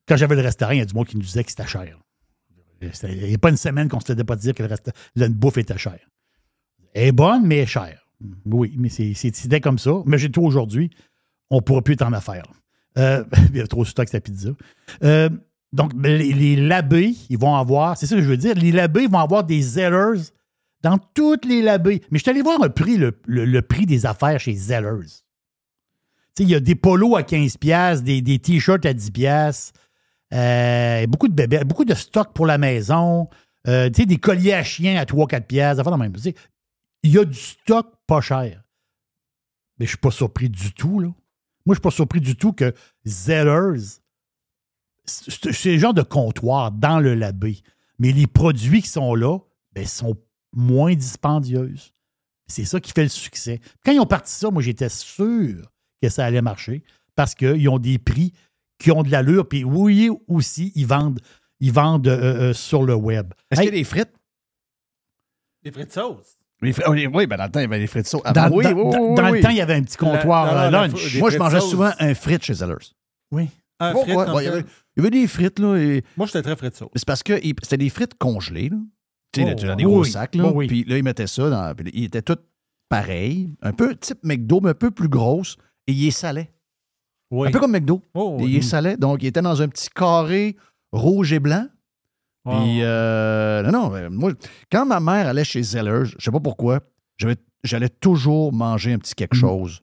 [0.09, 1.99] Quand j'avais le restaurant, il y a du monde qui nous disait que c'était cher.
[2.82, 4.92] Il n'y a pas une semaine qu'on ne se faisait pas dire que le resta-
[5.16, 6.01] la bouffe était chère.
[6.92, 8.07] Elle est bonne, mais elle est chère.
[8.47, 9.92] Oui, mais c'est, c'est, c'était comme ça.
[10.07, 10.90] Mais j'ai tout aujourd'hui.
[11.51, 12.45] On ne pourra plus être en affaires.
[12.99, 14.51] Euh, il y a trop de stock, sa pizza.
[15.03, 15.28] Euh,
[15.72, 19.07] donc, les, les labés, ils vont avoir, c'est ça que je veux dire, les labés
[19.09, 20.20] vont avoir des Zellers
[20.82, 22.03] dans toutes les labés.
[22.11, 25.09] Mais je suis allé voir un prix, le, le- prix des affaires chez Zellers.
[26.38, 29.72] Il y a des polos à 15$, piastres, des, des t-shirts à 10$, piastres,
[30.32, 33.28] euh, beaucoup de bébés, beaucoup de stock pour la maison,
[33.66, 36.12] des colliers à chiens à 3-4$, piastres, des affaires de même.
[37.03, 38.62] Il y a du stock pas cher.
[39.78, 41.09] Mais je suis pas surpris du tout, là.
[41.67, 42.75] Moi, je suis pas surpris du tout que
[43.07, 43.81] Zellers,
[45.05, 47.61] c'est c'est le genre de comptoir dans le labé.
[47.99, 49.39] Mais les produits qui sont là,
[49.73, 50.17] ben, sont
[50.53, 51.93] moins dispendieuses.
[52.47, 53.61] C'est ça qui fait le succès.
[53.85, 55.71] Quand ils ont parti ça, moi, j'étais sûr
[56.03, 56.83] que ça allait marcher
[57.15, 58.33] parce qu'ils ont des prix
[58.79, 59.49] qui ont de l'allure.
[59.49, 61.21] Puis oui, aussi, ils vendent,
[61.61, 63.33] ils vendent euh, euh, sur le web.
[63.51, 64.12] Est-ce Hey, qu'il y a des frites?
[65.62, 66.37] Des frites sauce.
[66.89, 68.23] Oui, oui, ben dans le temps, il y avait des frites sauces.
[68.25, 69.39] Ah, dans ben oui, dans- oui, dans- oui, dans oui.
[69.39, 71.19] le temps, il y avait un petit comptoir La- euh, la lunch.
[71.19, 71.71] Moi, je mangeais sauce.
[71.71, 72.75] souvent un frite chez Zellers.
[73.31, 73.49] Oui.
[73.81, 74.65] Un ouais, ouais, il, y avait, il
[74.97, 75.77] y avait des frites, là.
[75.77, 76.03] Et...
[76.17, 76.91] Moi, j'étais très frites sauce.
[76.95, 78.77] C'est parce que c'était des frites congelées, là.
[79.33, 80.51] Tu sais, Oh, as des oui, gros sacs, là.
[80.55, 80.69] Oui.
[80.69, 81.75] Puis là, ils mettaient ça dans.
[81.75, 82.39] Puis ils étaient tous
[82.89, 85.57] pareil, un peu type McDo, mais un peu plus grosse,
[85.89, 86.51] et il est salé.
[87.31, 87.49] Oui.
[87.49, 88.01] Un peu comme McDo.
[88.15, 88.57] Oh, Il oui.
[88.59, 88.97] est salé.
[88.97, 90.57] Donc, il était dans un petit carré
[90.93, 91.67] rouge et blanc.
[92.47, 94.32] Puis, euh, non, non, moi,
[94.70, 96.80] quand ma mère allait chez Zellers, je sais pas pourquoi,
[97.62, 99.80] j'allais toujours manger un petit quelque chose.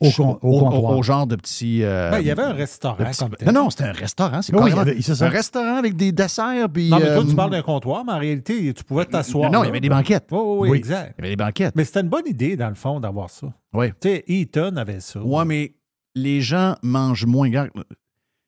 [0.00, 0.98] Au con- au comptoir.
[0.98, 1.82] au genre de petit.
[1.82, 3.46] euh, Ben, il y avait un restaurant de petit- comme tel.
[3.48, 4.42] Non, non, c'était un restaurant.
[4.42, 6.68] C'est Oui, un restaurant avec des desserts.
[6.68, 9.50] Puis, Non, mais toi, euh, tu parles d'un comptoir, mais en réalité, tu pouvais t'asseoir.
[9.50, 10.26] Non, il y avait des banquettes.
[10.30, 10.78] Oui, oui, oui, Oui.
[10.78, 11.14] exact.
[11.16, 11.74] Il y avait des banquettes.
[11.76, 13.46] Mais c'était une bonne idée, dans le fond, d'avoir ça.
[13.72, 13.92] Oui.
[14.00, 15.20] Tu sais, Eaton avait ça.
[15.22, 15.74] Ouais, mais
[16.14, 17.48] les gens mangent moins.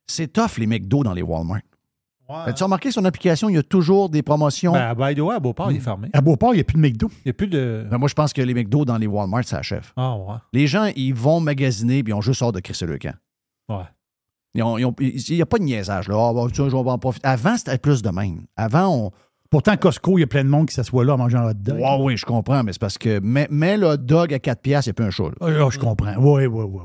[0.08, 1.60] C'est tough, les McDo dans les Walmart.
[2.28, 4.72] As-tu remarqué sur l'application, il y a toujours des promotions?
[4.72, 6.08] Ben, à by the way, à Beauport, il est fermé.
[6.12, 7.08] À Beauport, il n'y a plus de McDo.
[7.24, 7.86] Il n'y a plus de.
[7.90, 9.92] Ben, moi, je pense que les McDo dans les Walmart, ça achève.
[9.96, 10.34] Ah, ouais.
[10.52, 13.14] Les gens, ils vont magasiner puis ils ont juste hâte de crisser le camp.
[13.68, 13.84] Ouais.
[14.54, 16.08] Ils ont- ils ont- Il n'y a pas de niaisage.
[16.08, 16.16] Là.
[16.18, 17.26] Ah, ben, tiens, je vais en profiter.
[17.28, 18.46] Avant, c'était plus de même.
[18.56, 19.10] Avant, on.
[19.48, 21.54] Pourtant, Costco, il y a plein de monde qui s'assoit là à manger un hot
[21.54, 21.76] dog.
[21.78, 23.20] Ouais, oui, je comprends, mais c'est parce que.
[23.22, 25.28] Mais, mais le hot dog à 4 piastres, il n'y a plus un show.
[25.28, 25.34] là.
[25.40, 26.14] Ah, je comprends.
[26.18, 26.82] Oui, oui, oui.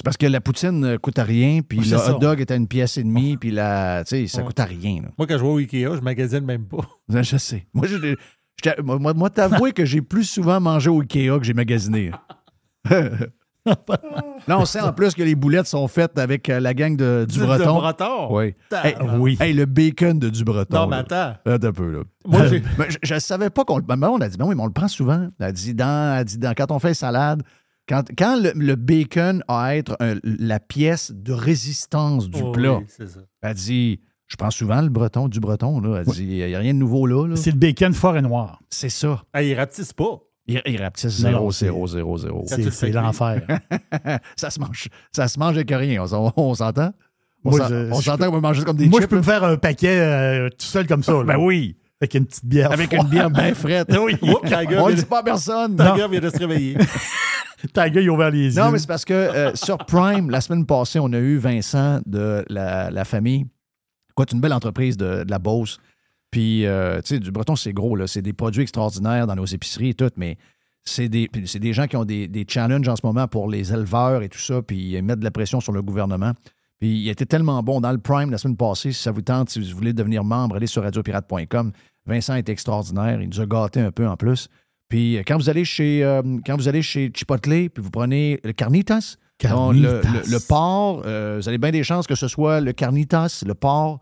[0.00, 2.54] C'est parce que la poutine ne coûte à rien, puis le hot dog est à
[2.54, 4.46] une pièce et demie, puis la, tu sais, ça Ouais.
[4.46, 5.02] coûte à rien.
[5.02, 5.08] là.
[5.18, 6.78] Moi, quand je vais au Ikea, je magasine même pas.
[7.22, 7.66] Je sais.
[7.74, 7.98] Moi, je,
[8.64, 12.12] je moi, moi, t'avouer que j'ai plus souvent mangé au Ikea que j'ai magasiné.
[14.48, 17.26] Là, on sait en plus que les boulettes sont faites avec euh, la gang de,
[17.28, 17.74] du Du- Breton.
[17.74, 18.28] de Breton?
[18.34, 18.54] Oui.
[18.72, 19.36] Hey, oui.
[19.38, 20.74] hey, le bacon de du Breton.
[20.78, 21.02] Non, mais là.
[21.02, 21.50] attends.
[21.52, 21.98] Attends un peu, là.
[22.26, 23.82] Moi, j'ai- Ben, je ne savais pas qu'on le.
[23.82, 25.28] Ben, on a dit, ben oui, mais on le prend souvent.
[25.38, 27.42] Elle a dit, dans, elle dit dans- quand on fait salade,
[27.90, 32.52] quand, quand le, le bacon a à être un- la pièce de résistance du Oh,
[32.52, 33.20] plat, oui, c'est ça.
[33.42, 35.80] elle dit, je prends souvent le breton, du breton.
[35.80, 35.98] Là.
[36.06, 37.26] Elle dit, il n'y a rien de nouveau là.
[37.26, 37.36] là.
[37.36, 38.60] C'est le bacon fort et noir.
[38.70, 39.22] C'est ça.
[39.32, 40.20] Ah, il rapetisse pas.
[40.46, 42.44] Il, il rapetisse Non, non, 0, c'est- 0, 0, 0.
[42.48, 43.42] Quand tu C'est l'enfer.
[44.36, 44.88] ça se mange.
[45.12, 46.02] Ça se mange avec rien.
[46.02, 46.92] On, s'en- on s'entend?
[47.44, 49.10] On Moi, s'en- je- on je s'entend qu'on va manger comme des Moi, je chips.
[49.10, 51.12] peux me faire un paquet euh, tout seul comme ça.
[51.18, 51.24] là.
[51.24, 51.76] Ben oui.
[52.00, 52.72] Avec une petite bière.
[52.72, 53.04] Avec froide.
[53.04, 53.88] une bière bien frette.
[54.02, 54.16] oui.
[54.22, 55.76] Oups, ta gueule On ne vient dit de- pas à personne.
[55.76, 56.76] ta gueule vient de se réveiller.
[57.74, 58.62] Ta gueule, il a ouvert les yeux.
[58.62, 62.00] Non, mais c'est parce que euh, sur Prime, la semaine passée, on a eu Vincent
[62.06, 63.44] de la, la famille.
[64.14, 65.78] Quoi, c'est une belle entreprise de, de la Beauce.
[66.30, 68.06] Puis, euh, tu sais, du breton, c'est gros, là.
[68.06, 70.38] C'est des produits extraordinaires dans nos épiceries et tout, mais
[70.84, 74.22] c'est des, des gens qui ont des, des challenges en ce moment pour les éleveurs
[74.22, 76.32] et tout ça, puis ils mettent de la pression sur le gouvernement.
[76.80, 78.92] Puis, il était tellement bon dans le Prime la semaine passée.
[78.92, 81.72] Si ça vous tente, si vous voulez devenir membre, allez sur radiopirate.com.
[82.06, 83.20] Vincent est extraordinaire.
[83.20, 84.48] Il nous a gâtés un peu en plus.
[84.88, 88.40] Puis, euh, quand vous allez chez, euh, quand vous allez chez Chipotle, puis vous prenez
[88.42, 89.16] le Carnitas,
[89.48, 92.72] donc, le, le- le porc, euh, vous avez bien des chances que ce soit le
[92.72, 94.00] Carnitas, le porc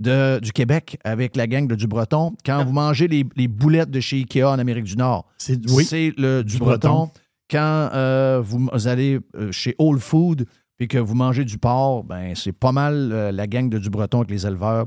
[0.00, 2.32] de, du Québec avec la gang de du Breton.
[2.44, 5.84] Quand vous mangez les, les boulettes de chez Ikea en Amérique du Nord, C'est oui.
[5.84, 6.88] c'est le du, Du Breton.
[6.88, 7.10] Breton.
[7.50, 9.18] Quand euh, vous allez
[9.50, 10.46] chez Whole Food
[10.78, 14.18] puis que vous mangez du porc, ben c'est pas mal la gang de du Breton
[14.20, 14.86] avec les éleveurs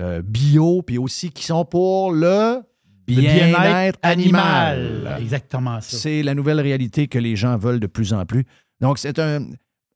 [0.00, 2.60] euh, bio, puis aussi qui sont pour le
[3.06, 5.16] bien-être animal.
[5.20, 5.96] Exactement ça.
[5.96, 8.44] C'est la nouvelle réalité que les gens veulent de plus en plus.
[8.80, 9.44] Donc, c'est un.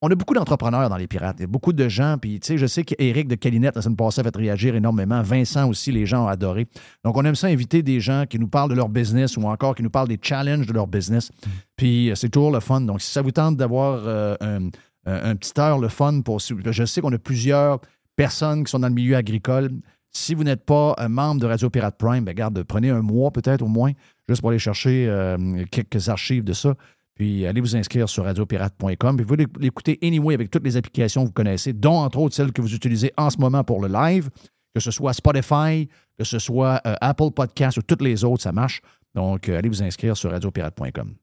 [0.03, 1.37] On a beaucoup d'entrepreneurs dans les pirates.
[1.39, 2.19] Il y a beaucoup de gens.
[2.21, 5.23] Puis, tu sais, je sais qu'Éric de Calinette, la semaine passée, a fait réagir énormément.
[5.23, 6.67] Vincent aussi, les gens ont adoré.
[7.03, 9.75] Donc, on aime ça inviter des gens qui nous parlent de leur business ou encore
[9.75, 11.31] qui nous parlent des challenges de leur business.
[11.77, 12.83] Puis, euh, c'est toujours le fun.
[12.83, 14.67] Donc, si ça vous tente d'avoir euh, un,
[15.07, 16.41] un- un petit heure, le fun pour.
[16.41, 17.81] Je sais qu'on a plusieurs
[18.17, 19.71] personnes qui sont dans le milieu agricole.
[20.11, 23.31] Si vous n'êtes pas un membre de Radio Pirate Prime, ben garde, prenez un mois
[23.31, 23.93] peut-être au moins,
[24.29, 26.75] juste pour aller chercher euh, quelques archives de ça.
[27.15, 29.17] Puis allez vous inscrire sur radiopirate.com.
[29.17, 32.35] Puis vous pouvez l'écouter anyway avec toutes les applications que vous connaissez, dont entre autres
[32.35, 34.31] celles que vous utilisez en ce moment pour le live,
[34.75, 35.89] que ce soit Spotify,
[36.19, 38.83] que ce soit euh, Apple Podcast ou toutes les autres, ça marche.
[39.15, 41.15] Donc, euh, allez vous inscrire sur radiopirate.com.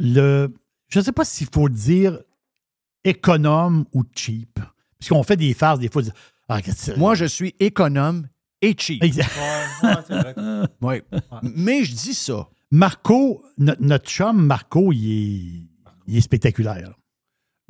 [0.00, 0.52] Le,
[0.88, 2.18] je ne sais pas s'il faut dire
[3.04, 4.58] économe ou cheap.
[4.98, 6.02] Parce qu'on fait des farces des fois.
[6.48, 6.60] Ah?
[6.96, 8.26] Moi, je suis économe
[8.62, 9.02] et cheap.
[9.02, 9.30] Exact.
[9.82, 9.88] Ouais,
[10.80, 11.02] ouais, vrai.
[11.56, 12.48] Mais je dis ça.
[12.70, 15.68] Marco, no- notre chum Marco, il est,
[16.06, 16.92] il est spectaculaire.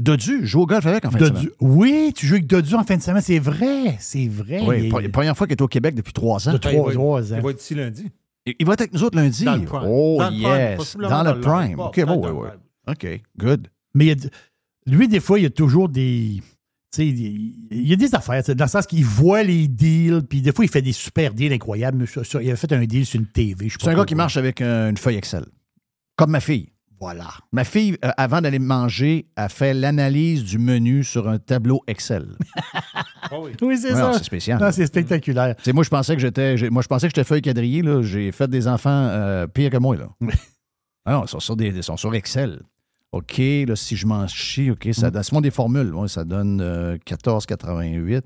[0.01, 1.49] Dodu, joue au golf avec en fin de semaine.
[1.61, 4.63] oui, tu joues avec Dodu en fin de semaine, c'est vrai, c'est vrai.
[4.65, 6.53] Oui, Il- pre- première fois qu'il est au Québec depuis trois ans.
[6.53, 6.93] de Il trois,
[7.33, 7.37] ans.
[7.39, 8.07] Il va être ici lundi.
[8.47, 9.45] Il va être avec nous autres lundi.
[9.45, 9.83] Dans le Prime.
[9.87, 10.97] Oh, Dans le Prime, yes.
[10.97, 11.81] Dans dans le Prime.
[11.81, 12.49] OK, Bon, oui.
[12.49, 12.59] live.
[13.17, 13.69] OK, good.
[13.95, 14.31] Mais il y a d-
[14.87, 16.41] lui, des fois, il y a toujours des.
[16.91, 20.23] Tu sais, il il y a des affaires, dans le sens qu'il voit les deals,
[20.29, 22.07] puis des fois, il fait des super deals incroyables.
[22.07, 23.69] Sur- sur- il a fait un deal sur une TV.
[23.71, 25.45] C'est un gars qui marche avec euh, une feuille Excel.
[26.17, 26.73] Comme ma fille.
[27.01, 27.29] Voilà.
[27.53, 32.27] Ma fille, euh, avant d'aller manger, a fait l'analyse du menu sur un tableau Excel.
[33.31, 33.51] Ah oui.
[33.61, 34.13] Oui, c'est Ouais, ça.
[34.15, 34.73] c'est spécial.
[34.73, 35.55] C'est spectaculaire.
[35.63, 36.57] Sais, moi, je pensais que j'étais.
[36.71, 37.83] Moi, je pensais que j'étais feuille quadrillée.
[37.83, 38.01] Là.
[38.01, 39.97] J'ai fait des enfants euh, pires que moi.
[39.97, 40.09] Là.
[41.05, 42.63] ah non, ils sont sur, des, ils sont sur Excel.
[43.13, 44.93] OK, là, si je m'en chie, OK, Mm.
[44.93, 45.23] ça donne.
[45.23, 45.95] C'est mon des formules.
[45.95, 48.23] Ouais, ça donne euh, 14,88.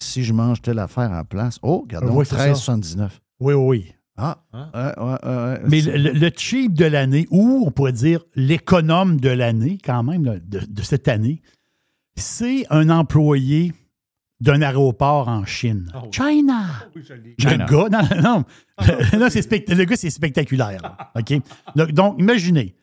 [0.00, 2.52] Si je mange telle affaire en place, oh, regardons, Oui, c'est ça.
[2.52, 3.10] 13,79.
[3.40, 3.92] Oui, oui, oui.
[4.16, 5.60] Ah, ouais, ouais, ouais, ouais.
[5.68, 10.02] Mais le, le- le cheap de l'année, ou on pourrait dire l'économe de l'année, quand
[10.02, 11.40] même, là, de, de cette année,
[12.16, 13.72] c'est un employé
[14.40, 15.90] d'un aéroport en Chine.
[15.94, 16.10] Ah oui.
[16.12, 16.64] China!
[16.94, 17.02] Oui.
[17.38, 17.66] China.
[17.66, 18.44] Le gars, non, non,
[19.12, 20.82] non, non, c'est spect- le gars, c'est spectaculaire.
[20.82, 21.40] là, OK?
[21.76, 22.74] Donc, donc, imaginez,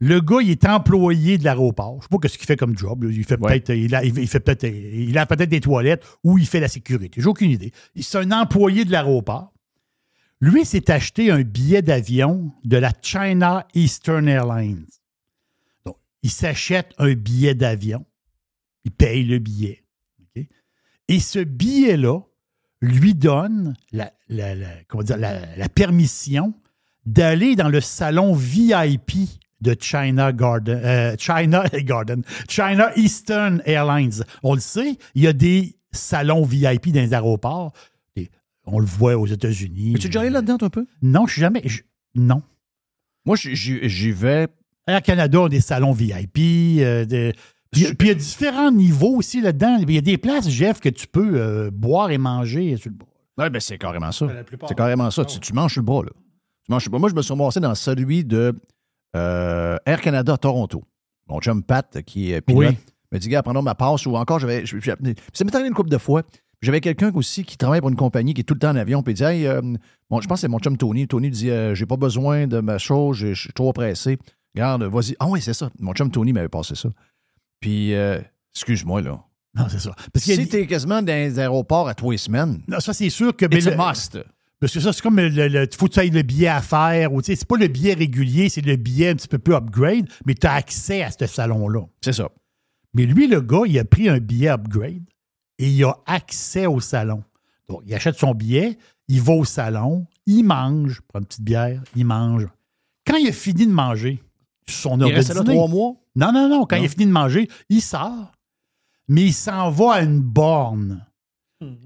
[0.00, 1.98] le gars, il est employé de l'aéroport.
[2.00, 3.06] Je sais pas ce qu'il fait comme job.
[3.10, 3.60] Il fait Ouais.
[3.60, 6.68] peut-être, il a, il fait peut-être, il a peut-être des toilettes ou il fait la
[6.68, 7.20] sécurité.
[7.20, 7.72] J'ai aucune idée.
[8.00, 9.52] C'est un employé de l'aéroport.
[10.40, 14.86] Lui s'est acheté un billet d'avion de la China Eastern Airlines.
[15.86, 18.04] Donc, il s'achète un billet d'avion.
[18.84, 19.84] Il paye le billet.
[21.08, 22.20] Et ce billet-là
[22.82, 26.52] lui donne la, la- la- comment dire, la- la permission
[27.06, 29.12] d'aller dans le salon VIP
[29.64, 34.22] de China Garden, euh, China Garden, China Eastern Airlines.
[34.44, 37.72] On le sait, il y a des salons VIP dans les aéroports.
[38.16, 38.30] Et
[38.66, 39.94] on le voit aux États-Unis.
[39.96, 40.86] Es-tu déjà allé là-dedans, un peu?
[41.02, 41.62] Non, je suis jamais.
[41.64, 41.82] je-
[42.14, 42.42] non.
[43.26, 44.48] Moi, j'y- vais.
[44.86, 46.38] Air Canada a des salons VIP.
[46.80, 47.32] euh, de-
[47.72, 49.78] puis, il y a- puis il y a différents niveaux aussi là-dedans.
[49.80, 52.96] Il y a des places, Jeff, que tu peux euh, boire et manger sur le
[52.96, 53.08] bord.
[53.38, 54.26] Oui, ben c'est carrément ça.
[54.28, 54.68] Plupart.
[54.68, 55.24] C'est carrément ça.
[55.24, 56.10] Tu, tu manges sur le bras, là.
[56.66, 57.00] Tu manges sur le bras.
[57.00, 58.54] Moi, je me suis ramassé dans celui de
[59.14, 60.82] euh, Air Canada Toronto.
[61.28, 62.76] Mon chum Pat, qui est pilote, Oui.
[63.12, 64.64] me dit, gars, prenons ma passe ou encore, j'avais.
[64.66, 66.22] Ça m'est arrivé une couple de fois.
[66.62, 69.02] J'avais quelqu'un aussi qui travaille pour une compagnie qui est tout le temps en avion,
[69.02, 69.60] puis il dit, hey, euh,
[70.08, 71.06] bon, je pense que c'est mon chum Tony.
[71.06, 74.18] Tony dit, euh, j'ai pas besoin de ma chose, je suis trop pressé.
[74.54, 75.14] Regarde, vas-y.
[75.18, 75.70] Ah oui, c'est ça.
[75.78, 76.88] Mon chum Tony m'avait passé ça.
[77.60, 78.18] Puis, euh,
[78.54, 79.22] excuse-moi, là.
[79.56, 79.94] Non, c'est ça.
[80.12, 83.10] Parce a- Si t'es quasiment dans les aéroports à tous les semaines, Non, ça, c'est
[83.10, 83.46] sûr que.
[83.46, 84.18] mais it's a must.
[84.60, 87.12] Parce que ça, c'est comme le, le- faut que tu ailles le billet à faire.
[87.12, 90.08] Ou, sais, c'est pas le billet régulier, c'est le billet un petit peu plus upgrade,
[90.26, 91.80] mais tu as accès à ce salon-là.
[92.02, 92.28] C'est ça.
[92.94, 95.02] Mais lui, le gars, il a pris un billet upgrade
[95.58, 97.22] et il a accès au salon.
[97.68, 98.78] Donc, il achète son billet,
[99.08, 102.46] il va au salon, il mange, prend une petite bière, il mange.
[103.06, 104.22] Quand il a fini de manger,
[104.68, 105.94] son heure Il de restait là dîner- trois mois?
[106.16, 106.64] Non, non, non.
[106.64, 106.82] Quand Non.
[106.82, 108.32] il a fini de manger, il sort,
[109.08, 111.04] mais il s'en va à une borne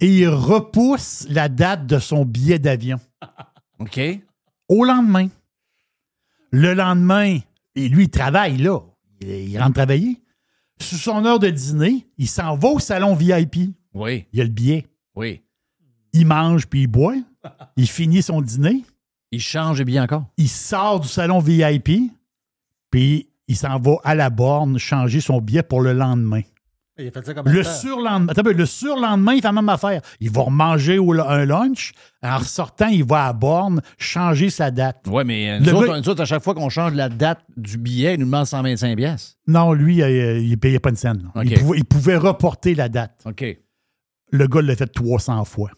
[0.00, 2.98] et il repousse la date de son billet d'avion
[3.78, 4.00] OK.
[4.68, 5.28] au lendemain.
[6.50, 7.38] Le lendemain,
[7.74, 8.80] et lui, il travaille là.
[9.20, 10.20] Il, il rentre travailler.
[10.80, 13.70] Sur son heure de dîner, il s'en va au salon VIP.
[13.94, 14.86] Oui, Il a le billet.
[15.14, 15.42] oui.
[16.14, 17.14] Il mange puis il boit.
[17.76, 18.82] Il finit son dîner.
[19.30, 20.24] Il change bien encore.
[20.38, 21.90] Il sort du salon VIP.
[22.90, 26.40] Puis il s'en va à la borne changer son billet pour le lendemain.
[27.00, 29.52] Il a fait ça comme Le surlendemain, attends un peu, le surlendemain, il fait la
[29.52, 30.00] même affaire.
[30.20, 31.92] Il va remanger au- un lunch.
[32.22, 35.04] En ressortant, il va à borne changer sa date.
[35.06, 37.08] Oui, mais euh, Le nous, autres, gars- nous autres, à chaque fois qu'on change la
[37.08, 39.36] date du billet, il nous demande 125 pièces.
[39.46, 41.30] Non, lui, il ne payait pas une scène.
[41.44, 43.20] Il, pouvait, il pouvait reporter la date.
[43.26, 43.44] OK.
[44.32, 45.70] Le gars l'a fait 300 fois.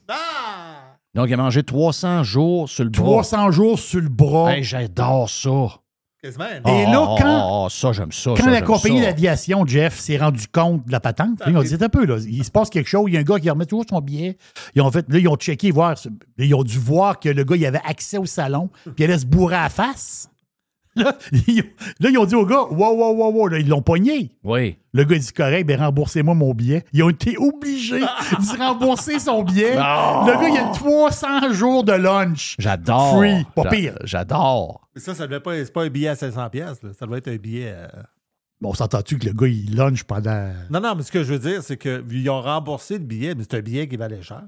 [1.15, 3.03] Donc, il a mangé 300 jours sur le bras.
[3.05, 4.55] 300 jours sur le bras.
[4.55, 5.80] Hey, j'adore ça.
[6.23, 6.45] Quasiment.
[6.45, 8.31] Et là, Ah, quand- ah, ah, ça, j'aime ça.
[8.37, 11.77] Quand ça, la compagnie d'aviation, Jeff, s'est rendu compte de la patente, ils ont dit
[11.83, 13.65] un peu, là, il se passe quelque chose, il y a un gars qui remet
[13.67, 14.37] toujours son billet.
[14.75, 15.95] Ils ont fait, là, ils ont checké, voir,
[16.39, 19.19] ils ont dû voir que le gars, il avait accès au salon, puis il allait
[19.19, 20.30] se bourrer à la face.
[21.03, 21.17] Là,
[21.49, 23.83] ils, ont- là, ils ont dit au gars, wow, wow, wow, wow, là, ils l'ont
[23.83, 24.33] pogné.
[24.45, 24.77] Oui.
[24.93, 26.85] Le gars il dit correct, ben remboursez-moi mon billet.
[26.93, 29.75] Ils ont été obligés de rembourser son billet.
[29.81, 30.27] Non.
[30.27, 32.57] Le gars, il a 300 jours de lunch.
[32.59, 33.17] J'adore.
[33.19, 33.95] Free, pas J'a- pire.
[34.05, 34.89] J'adore.
[34.95, 36.81] Mais ça, ça devait pas, c'est pas un billet à 500 pièces.
[36.99, 37.73] Ça doit être un billet.
[37.75, 37.87] euh,
[38.61, 40.53] Bon, s'entend-tu que le gars, il lunch pendant.
[40.71, 43.45] Non, non, mais ce que je veux dire, c'est qu'ils ont remboursé le billet, mais
[43.49, 44.43] c'est un billet qui valait cher.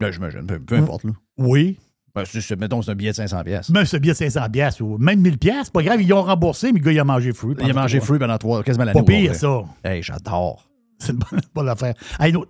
[0.00, 0.46] Ben, j'imagine.
[0.46, 1.10] Peu, peu importe, là.
[1.36, 1.78] Oui.
[2.22, 3.68] Ben, c'est- mettons, c'est un billet de 500 pièces.
[3.70, 6.72] Même ce billet de 500 pièces ou même 1000 pièces, pas grave, ils l'ont remboursé,
[6.72, 7.54] mais le gars, il a mangé fruit.
[7.60, 8.94] Il a mangé fruit pendant trois, quasiment l'année.
[8.98, 9.64] Pas au pire, ça.
[9.84, 10.68] Hey, j'adore.
[10.98, 11.94] C'est une bonne, bonne affaire.
[12.18, 12.44] Hey, non,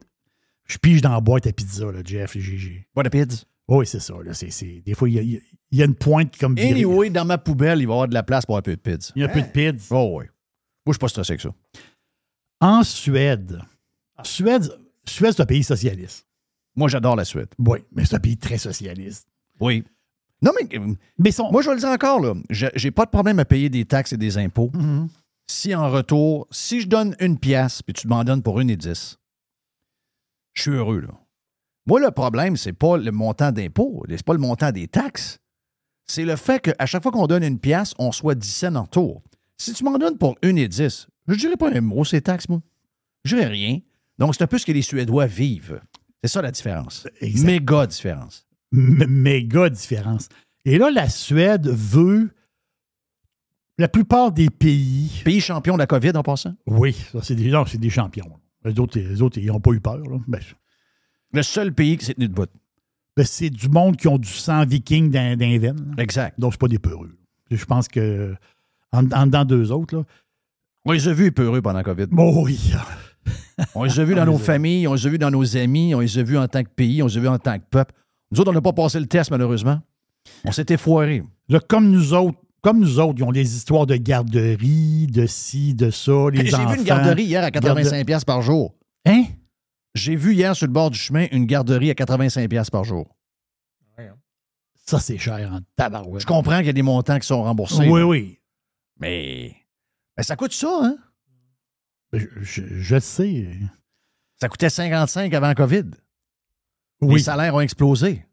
[0.66, 2.84] je pige dans la boîte à pizza, là, Jeff et Gigi.
[2.94, 3.44] Boîte à pizza?
[3.68, 4.14] Oui, c'est ça.
[4.24, 6.70] Là, c'est, c'est- Des fois, il y, a, il y a une pointe comme virée.
[6.70, 8.80] Anyway, dans ma poubelle, il va y avoir de la place pour un peu de
[8.80, 9.12] pizza.
[9.14, 9.94] Il y a un peu de pizza.
[9.94, 10.24] Oh, oui.
[10.24, 10.30] Moi,
[10.86, 11.50] je suis pas stressé avec ça.
[12.60, 13.60] En Suède,
[14.22, 14.72] Suède,
[15.04, 16.26] Suède, c'est un pays socialiste.
[16.74, 17.48] Moi, j'adore la Suède.
[17.58, 19.28] Oui, mais c'est un pays très socialiste.
[19.61, 19.84] Oui.
[20.42, 21.50] Non, mais euh, Mais son.
[21.50, 22.34] moi, je vais le dire encore, là.
[22.50, 24.70] J'ai pas de problème à payer des taxes et des impôts.
[24.74, 25.09] Mhm.
[25.50, 28.76] Si en retour, si je donne une pièce, puis tu m'en donnes pour une et
[28.76, 29.18] dix,
[30.52, 31.14] je suis heureux, là.
[31.86, 35.38] Moi, le problème, c'est pas le montant d'impôts, c'est pas le montant des taxes.
[36.04, 38.82] C'est le fait qu'à chaque fois qu'on donne une pièce, on soit 10 cents en
[38.82, 39.22] retour.
[39.56, 42.48] Si tu m'en donnes pour une et dix, je dirais pas un mot, ces taxes,
[42.48, 42.61] moi.
[43.24, 43.80] Je dirais rien.
[44.18, 45.80] Donc, c'est un peu ce que les Suédois vivent.
[46.22, 47.06] C'est ça la différence.
[47.42, 48.46] Méga différence.
[48.72, 50.28] Méga différence.
[50.64, 52.30] Et là, la Suède veut.
[53.78, 55.22] La plupart des pays.
[55.24, 56.54] Pays champion de la COVID en passant?
[56.66, 58.28] Oui, ça, c'est des, non, c'est des champions.
[58.64, 59.98] Les autres, les autres ils n'ont pas eu peur.
[59.98, 60.18] là.
[60.26, 60.40] Ben,
[61.32, 62.46] Le seul pays qui s'est tenu debout.
[63.16, 65.94] Ben, c'est du monde qui ont du sang viking dans, dans les veines.
[65.96, 66.02] là.
[66.02, 66.38] Exact.
[66.40, 67.16] Donc, c'est pas des peureux.
[67.50, 68.34] Je pense que
[68.92, 70.04] en, en dedans deux autres, là.
[70.84, 72.06] On les a vus peureux pendant la COVID.
[72.10, 72.72] Bon, oui.
[73.74, 76.00] On les a vus dans nos familles, on les a vus dans nos amis, on
[76.00, 77.94] les a vus en tant que pays, on les a vus en tant que peuple.
[78.31, 79.81] Nous autres, on n'a pas passé le test, malheureusement.
[80.45, 81.22] On s'était foirés.
[81.49, 85.74] Là, comme nous autres, comme nous autres, ils ont des histoires de garderie, de ci,
[85.74, 88.74] de ça, les J'ai vu une garderie hier à 85 Garde- pièces par jour.
[89.07, 89.24] Hein?
[89.95, 93.14] J'ai vu hier sur le bord du chemin une garderie à 85 pièces par jour.
[94.87, 96.22] Ça, c'est cher en tabarouette.
[96.22, 97.87] Je comprends qu'il y a des montants qui sont remboursés.
[97.91, 98.07] Oui, là.
[98.07, 98.39] oui.
[98.99, 99.55] Mais,
[100.16, 100.97] mais ça coûte ça, hein?
[102.11, 103.49] Ben, Je, je- je le sais.
[104.41, 105.85] Ça coûtait 55 avant COVID.
[107.01, 108.24] Les salaires ont explosé.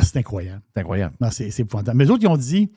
[0.00, 0.62] C'est incroyable.
[0.74, 1.16] C'est incroyable.
[1.20, 1.96] Non, c'est c'est épouvantable.
[1.98, 2.70] Mais les autres, ils ont dit,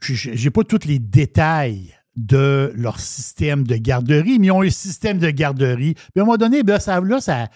[0.00, 5.18] j'ai pas tous les détails de leur système de garderie, mais ils ont un système
[5.18, 5.94] de garderie.
[5.94, 7.48] Puis à un moment donné, ben, ça là, ça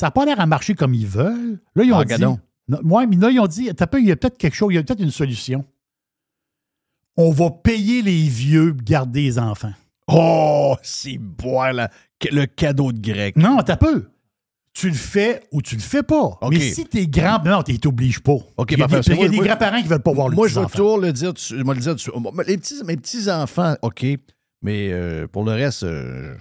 [0.00, 1.60] n'a pas l'air à marcher comme ils veulent.
[1.74, 2.10] Là, ils ont Ah, dit.
[2.10, 2.40] gadon.
[2.68, 4.72] Non, ouais, mais là, ils ont dit, t'as pas- il y a peut-être quelque chose,
[4.72, 5.64] il y a peut-être une solution.
[7.16, 9.72] On va payer les vieux pour garder les enfants.
[10.08, 13.36] Oh, c'est boire le cadeau de grec.
[13.36, 14.08] Non, t'as peu.
[14.80, 16.38] Tu le fais ou tu le fais pas.
[16.50, 18.32] Mais si t'es grand, non, t'es t'obliges pas.
[18.70, 20.60] Il y a des, Moi- moi- grands-parents qui veulent pas voir le Moi, je vais
[20.60, 20.70] enfant.
[20.70, 21.94] toujours le dire, vais le dire.
[22.46, 24.06] Les petits, mes petits-enfants, OK,
[24.62, 26.34] mais euh, pour le reste, euh,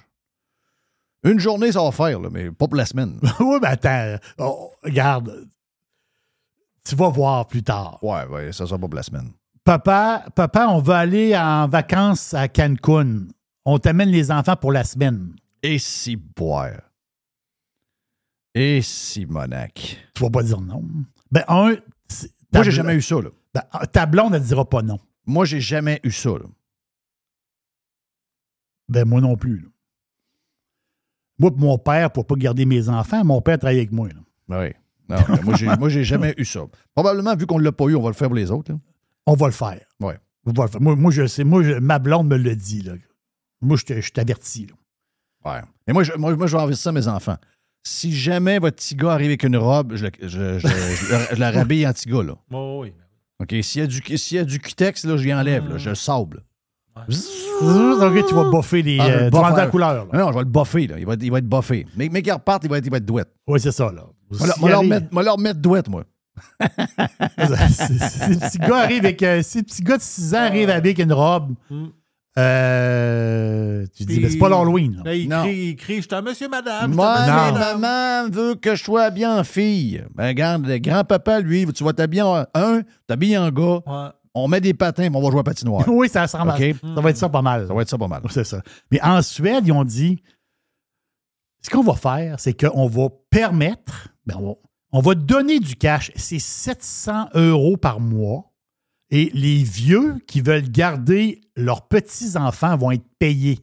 [1.23, 3.19] une journée, ça va faire, là, mais pas pour la semaine.
[3.41, 4.15] oui, mais attends.
[4.37, 5.47] Oh, regarde.
[6.87, 7.99] Tu vas voir plus tard.
[8.01, 9.31] ouais, ouais, ça sera pas pour la semaine.
[9.65, 13.27] Papa, papa, on va aller en vacances à Cancun.
[13.65, 15.33] On t'amène les enfants pour la semaine.
[15.61, 16.71] Et si boire.
[18.55, 19.97] Et si Monac.
[20.15, 20.83] Tu vas pas dire non.
[21.31, 21.75] Ben, un.
[22.53, 23.29] Moi, j'ai jamais eu ça, là.
[23.53, 24.99] Ben, ta blonde, elle dira pas non.
[25.25, 26.45] Moi, j'ai jamais eu ça, là.
[28.87, 29.59] Ben, moi non plus.
[29.59, 29.67] là.
[31.37, 34.09] Moi, mon père, pour pas garder mes enfants, mon père travaille avec moi.
[34.09, 34.21] là.
[34.65, 34.73] Oui.
[35.07, 36.61] Non, moi, j'ai, moi, j'ai jamais eu ça.
[36.93, 38.71] Probablement, vu qu'on ne l'a pas eu, on va le faire pour les autres.
[38.73, 38.79] là.
[39.25, 39.79] On va le faire.
[39.99, 40.17] Ouais.
[40.45, 40.81] On va le faire.
[40.81, 41.43] Moi, moi, je sais.
[41.43, 42.81] Moi, je- ma blonde me le dit.
[42.81, 42.93] Là.
[43.61, 44.67] Moi, je t'avertis.
[44.67, 44.73] là.
[45.51, 45.61] Ouais.
[45.87, 47.37] Mais moi, je, moi, moi, je vais envoyer ça à mes enfants.
[47.83, 51.35] Si jamais votre petit gars arrive avec une robe, je, le- je, je, je, le-
[51.35, 52.33] je la rhabille en petit gars, là.
[52.51, 52.93] Oh, oui.
[53.41, 53.55] OK?
[53.63, 55.89] S'il y a du, s'il y a du cutex, là, je y enlève, là, je
[55.89, 56.43] le sable.
[56.97, 58.97] OK, tu vas buffer les.
[58.99, 59.93] Ah, je vais euh, le tu la couleur.
[59.93, 60.05] là.
[60.13, 60.95] Non, non, je vais le buffer, là.
[60.99, 61.85] Il va, être- il va être buffé.
[61.95, 63.29] Mais, mais qu'il reparte, il va être, il va être douette.
[63.47, 63.91] Oui, c'est ça.
[63.91, 64.05] Là.
[64.59, 66.03] Moi, leur- arrive- mettre, moi, leur mettre douette, moi.
[66.59, 69.23] si le petit gars arrive avec.
[69.23, 71.53] euh, si le petit gars de 6 ans arrive avec une robe,
[72.39, 75.01] euh, tu dis, ben, c'est pas l'Halloween.
[75.03, 75.43] Là, il, Non.
[75.43, 76.93] crie, il crie Je suis un monsieur, madame.
[76.93, 80.03] Moi, mais maman veut que je sois habillé en fille.
[80.15, 84.09] Ben, regarde, le grand-papa, lui, tu vas t'habiller en un, t'habilles en gars, Ouais.
[84.33, 85.83] on met des patins, puis on va jouer à patinoire.
[85.87, 86.29] oui, ça, OK?
[86.29, 86.43] ça
[87.01, 87.67] va être ça pas mal.
[87.67, 88.21] Ça va être ça pas mal.
[88.29, 88.61] C'est ça.
[88.91, 90.21] Mais en Suède, ils ont dit
[91.61, 94.53] ce qu'on va faire, c'est qu'on va permettre, ben, on, va,
[94.93, 96.11] on va donner du cash.
[96.15, 98.48] C'est 700 euros par mois.
[99.11, 103.59] Et les vieux qui veulent garder leurs petits-enfants vont être payés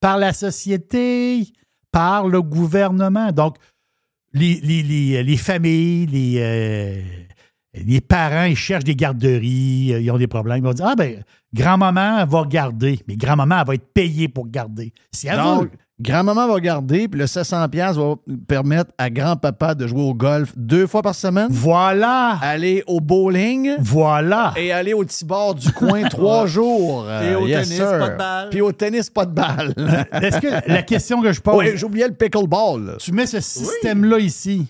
[0.00, 1.44] par la société,
[1.90, 3.32] par le gouvernement.
[3.32, 3.56] Donc,
[4.32, 7.02] les, les- les- les familles, les, euh,
[7.74, 10.58] les parents, ils cherchent des garderies, euh, ils ont des problèmes.
[10.58, 11.24] Ils vont dire Ah, ben,
[11.54, 12.98] grand-maman va garder.
[13.08, 14.92] Mais grand-maman, elle va être payée pour garder.
[15.24, 15.70] Elle Donc, veut.
[16.00, 18.14] Grand-maman va garder, puis le 700$ piastres va
[18.46, 22.38] permettre à grand-papa de jouer au golf deux fois par semaine, Voilà!
[22.42, 24.52] aller au bowling Voilà!
[24.56, 27.10] et aller au petit bar du coin trois jours.
[27.10, 27.98] Et au yes, tennis, sir.
[27.98, 28.50] pas de balle.
[28.50, 29.74] Puis au tennis, pas de balle.
[30.12, 32.96] Est-ce que la question que je pose, Ouais, J'oubliais le pickleball.
[33.00, 34.66] tu mets ce système-là ici.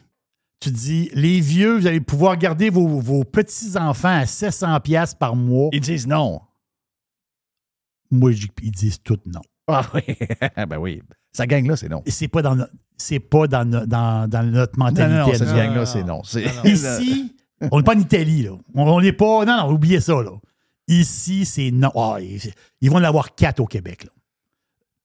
[0.60, 5.36] Tu dis, les vieux, vous allez pouvoir garder vos, vos petits-enfants à 700$ piastres par
[5.36, 5.68] mois.
[5.72, 6.40] Ils disent non.
[8.10, 9.42] Moi, je qu'ils disent tout non.
[9.68, 10.02] Ah oui,
[10.68, 11.02] ben oui.
[11.32, 12.02] Sa gang-là, c'est non.
[12.06, 12.56] Et c'est pas dans,
[12.96, 15.14] c'est pas dans, dans, dans notre mentalité.
[15.18, 15.54] non, non, cette là.
[15.66, 16.22] gang-là, non, c'est non.
[16.64, 17.34] Ici,
[17.70, 18.52] on n'est pas en Italie, là.
[18.74, 19.44] On n'est pas.
[19.44, 20.30] Non, non, oubliez ça, là.
[20.88, 21.90] Ici, c'est non.
[21.96, 22.40] Ah, ils,
[22.80, 24.10] ils vont en avoir quatre au Québec, là.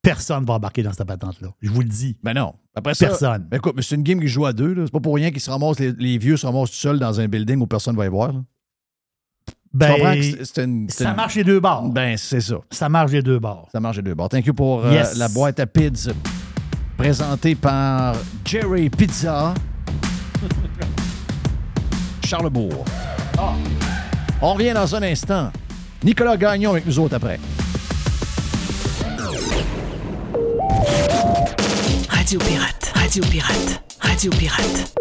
[0.03, 1.49] Personne va embarquer dans cette patente-là.
[1.62, 2.18] Je vous le dis.
[2.24, 2.55] Ben non.
[2.74, 3.07] Après ça.
[3.07, 3.47] Personne.
[3.51, 4.74] Ben écoute, mais c'est une game qui joue à deux.
[4.74, 4.84] là.
[4.86, 7.20] C'est pas pour rien qu'ils se ramassent, les, les vieux se ramassent tout seuls dans
[7.20, 8.34] un building où personne va y voir.
[8.34, 8.41] là.
[9.74, 9.96] Ben,
[10.44, 10.88] c'est- une.
[10.90, 11.90] c'est ça une- marche les deux bords.
[11.90, 12.56] Ben, c'est ça.
[12.70, 13.70] ça marche les deux bords.
[13.72, 14.28] Ça marche les deux bords.
[14.30, 16.10] Thank you pour euh, la boîte à pids
[16.98, 18.16] présentée par
[18.46, 19.54] Jerry Pizza.
[22.26, 22.86] Charlebourg.
[23.38, 23.54] Ah.
[24.42, 25.52] On revient dans un instant.
[26.04, 27.40] Nicolas Gagnon avec nous autres après.
[32.10, 35.01] Radio Pirate, Radio Pirate, Radio Pirate.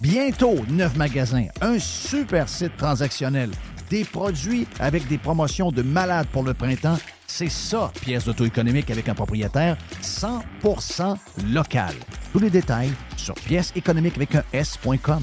[0.00, 3.50] Bientôt, neuf magasins, un super site transactionnel,
[3.88, 6.98] des produits avec des promotions de malades pour le printemps.
[7.26, 11.16] C'est ça, pièce d'auto-économique avec un propriétaire 100%
[11.50, 11.94] local.
[12.32, 15.22] Tous les détails sur pièce économique avec un S.com.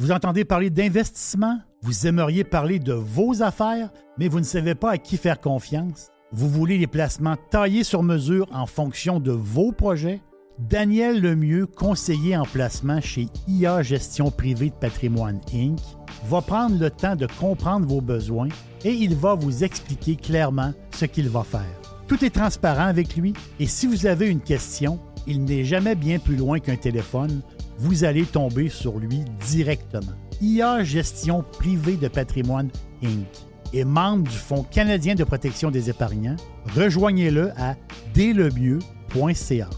[0.00, 1.58] Vous entendez parler d'investissement?
[1.82, 6.12] Vous aimeriez parler de vos affaires, mais vous ne savez pas à qui faire confiance?
[6.30, 10.20] Vous voulez les placements taillés sur mesure en fonction de vos projets?
[10.60, 15.80] Daniel Lemieux, conseiller en placement chez IA Gestion Privée de Patrimoine Inc.,
[16.28, 18.50] va prendre le temps de comprendre vos besoins
[18.84, 21.80] et il va vous expliquer clairement ce qu'il va faire.
[22.06, 26.20] Tout est transparent avec lui et si vous avez une question, il n'est jamais bien
[26.20, 27.42] plus loin qu'un téléphone
[27.78, 30.12] vous allez tomber sur lui directement.
[30.40, 32.70] IA Gestion privée de patrimoine
[33.02, 33.26] Inc.
[33.72, 36.36] est membre du Fonds canadien de protection des épargnants.
[36.76, 37.76] Rejoignez-le à
[38.14, 39.68] dlemieux.ca.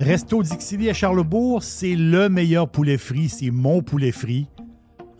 [0.00, 4.48] Resto Dixili à Charlebourg, c'est le meilleur poulet frit, c'est mon poulet frit.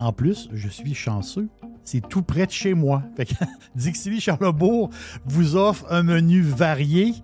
[0.01, 1.49] En plus, je suis chanceux
[1.85, 3.03] c'est tout près de chez moi.
[3.17, 3.29] Fait
[3.75, 4.91] Dixili Charlebourg
[5.25, 7.15] vous offre un menu varié.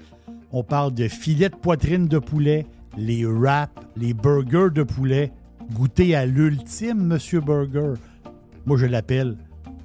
[0.53, 2.66] On parle de filets de poitrine de poulet,
[2.97, 5.33] les wraps, les burgers de poulet.
[5.72, 7.95] Goûtez à l'ultime Monsieur Burger.
[8.64, 9.37] Moi, je l'appelle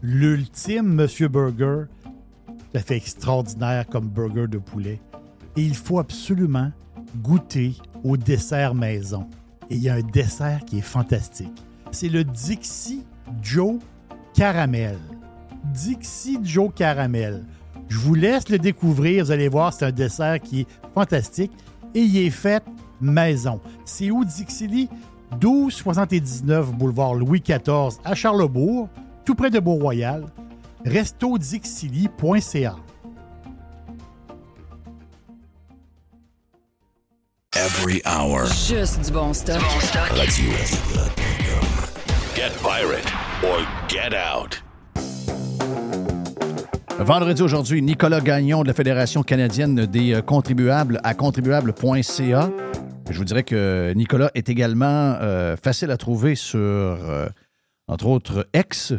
[0.01, 1.83] l'ultime Monsieur Burger.
[2.73, 4.99] Ça fait extraordinaire comme burger de poulet.
[5.57, 6.71] Et il faut absolument
[7.17, 9.27] goûter au dessert maison.
[9.69, 11.51] Et il y a un dessert qui est fantastique.
[11.91, 13.03] C'est le Dixie
[13.41, 13.75] Joe
[14.33, 14.97] Caramel.
[15.65, 17.43] Dixie Joe Caramel.
[17.89, 19.25] Je vous laisse le découvrir.
[19.25, 21.51] Vous allez voir, c'est un dessert qui est fantastique
[21.93, 22.63] et il est fait
[22.99, 23.59] maison.
[23.85, 24.89] C'est où Dixie
[25.31, 28.89] 1279 boulevard Louis XIV à Charlebourg,
[29.25, 30.25] tout près de Beau-Royal.
[30.85, 32.75] restodixili.ca.
[37.53, 38.45] Every hour.
[38.45, 39.61] Juste du bon stock.
[40.11, 40.51] Radio.
[42.33, 43.11] Get pirate
[43.43, 44.63] or get out.
[46.97, 52.49] Vendredi aujourd'hui, Nicolas Gagnon de la Fédération canadienne des euh, contribuables à contribuable.ca.
[53.09, 54.85] Je vous dirais que Nicolas est également
[55.19, 57.27] euh, facile à trouver sur, euh,
[57.87, 58.93] entre autres, X,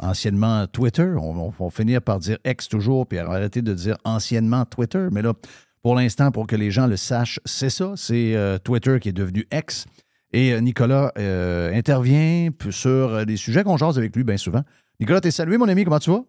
[0.00, 1.12] anciennement Twitter.
[1.16, 5.06] On, va finir par dire X toujours, puis arrêter de dire anciennement Twitter.
[5.12, 5.34] Mais là,
[5.82, 7.92] pour l'instant, pour que les gens le sachent, c'est ça.
[7.96, 9.86] C'est Twitter qui est devenu X.
[10.32, 14.62] Et euh, Nicolas euh, intervient sur euh, des sujets qu'on jase avec lui bien souvent.
[15.00, 15.84] Nicolas, t'es salué, mon ami.
[15.84, 16.24] Comment tu vas?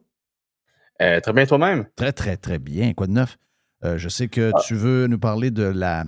[1.02, 1.86] Euh, très bien toi-même.
[1.96, 2.94] Très, très, très bien.
[2.94, 3.38] Quoi de neuf?
[3.84, 6.06] Euh, je sais que tu veux nous parler de la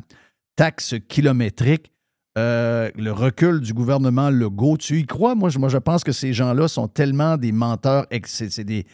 [0.56, 1.92] taxe kilométrique,
[2.36, 4.78] le recul du gouvernement Legault.
[4.78, 5.36] Tu y crois?
[5.36, 8.06] Moi, je, moi, je pense que ces gens-là sont tellement des menteurs.
[8.26, 8.86] C'est des,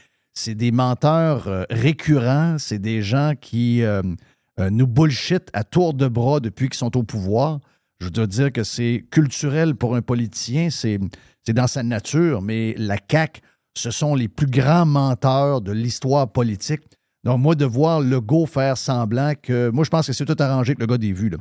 [0.47, 2.57] des menteurs récurrents.
[2.57, 3.83] C'est des gens qui
[4.57, 7.59] nous bullshit à tour de bras depuis qu'ils sont au pouvoir.
[7.99, 10.99] Je dois dire que c'est culturel pour un politicien, c'est
[11.45, 13.41] c'est dans sa nature, mais la CAQ,
[13.75, 16.81] ce sont les plus grands menteurs de l'histoire politique.
[17.23, 19.69] Donc, moi, de voir Legault faire semblant que.
[19.69, 21.31] Moi, je pense que c'est tout arrangé avec le gars des vues.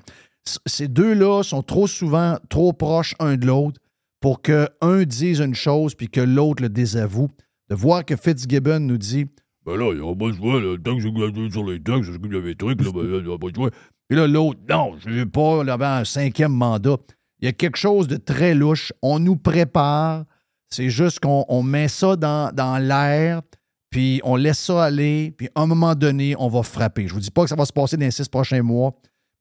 [0.66, 3.80] ces deux-là sont trop souvent trop proches un de l'autre
[4.20, 7.30] pour que un dise une chose puis que l'autre le désavoue.
[7.70, 9.26] De voir que Fitzgibbon nous dit
[9.64, 12.34] Ben là, il n'y a pas de choix, le j'ai sur les taxes, je qu'il
[12.34, 13.70] y avait des trucs, là, ben il n'y a pas de choix.
[14.14, 16.98] Puis là, l'autre, non, je ne veux pas, là, un cinquième mandat.
[17.40, 18.92] Il y a quelque chose de très louche.
[19.02, 20.24] On nous prépare.
[20.70, 23.42] C'est juste qu'on on met ça dans, dans l'air,
[23.90, 27.08] puis on laisse ça aller, puis à un moment donné, on va frapper.
[27.08, 28.92] Je ne vous dis pas que ça va se passer dans les six prochains mois,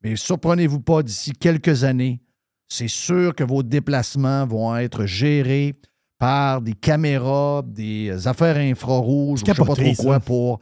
[0.02, 2.20] mais surprenez-vous pas, d'ici quelques années,
[2.68, 5.76] c'est sûr que vos déplacements vont être gérés
[6.18, 10.58] par des caméras, des affaires infrarouges, ou je ne sais pas trop quoi, pour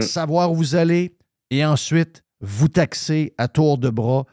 [0.00, 1.18] savoir où vous allez
[1.50, 4.26] et ensuite vous taxer à tour de bras.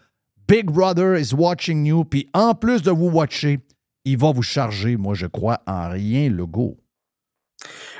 [0.47, 3.60] Big Brother is watching you, puis en plus de vous watcher,
[4.03, 6.78] il va vous charger, moi je crois, en rien le go.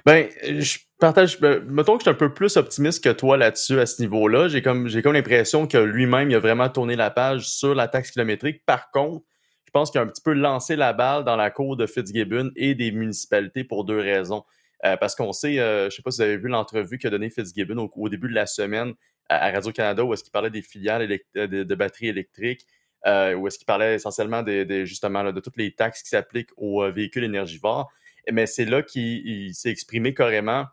[0.06, 1.40] Ben, je partage.
[1.40, 4.48] ben, Mettons que je suis un peu plus optimiste que toi là-dessus, à ce niveau-là.
[4.48, 7.88] J'ai comme, j'ai comme l'impression que lui-même, il a vraiment tourné la page sur la
[7.88, 8.66] taxe kilométrique.
[8.66, 9.26] Par contre,
[9.66, 12.52] je pense qu'il a un petit peu lancé la balle dans la cour de Fitzgibbon
[12.56, 14.44] et des municipalités pour deux raisons.
[14.86, 17.10] Euh, parce qu'on sait, euh, je ne sais pas si vous avez vu l'entrevue qu'a
[17.10, 18.94] donnée Fitzgibbon au, au début de la semaine
[19.30, 22.66] à, Radio-Canada où est-ce qu'il parlait des filiales élect- de, de batteries électriques,
[23.08, 27.24] euh, où est-ce qu'il parlait essentiellement de toutes les taxes qui s'appliquent aux euh, véhicules
[27.24, 27.92] énergivores.
[28.32, 30.66] Mais c'est là qu'il il s'est exprimé carrément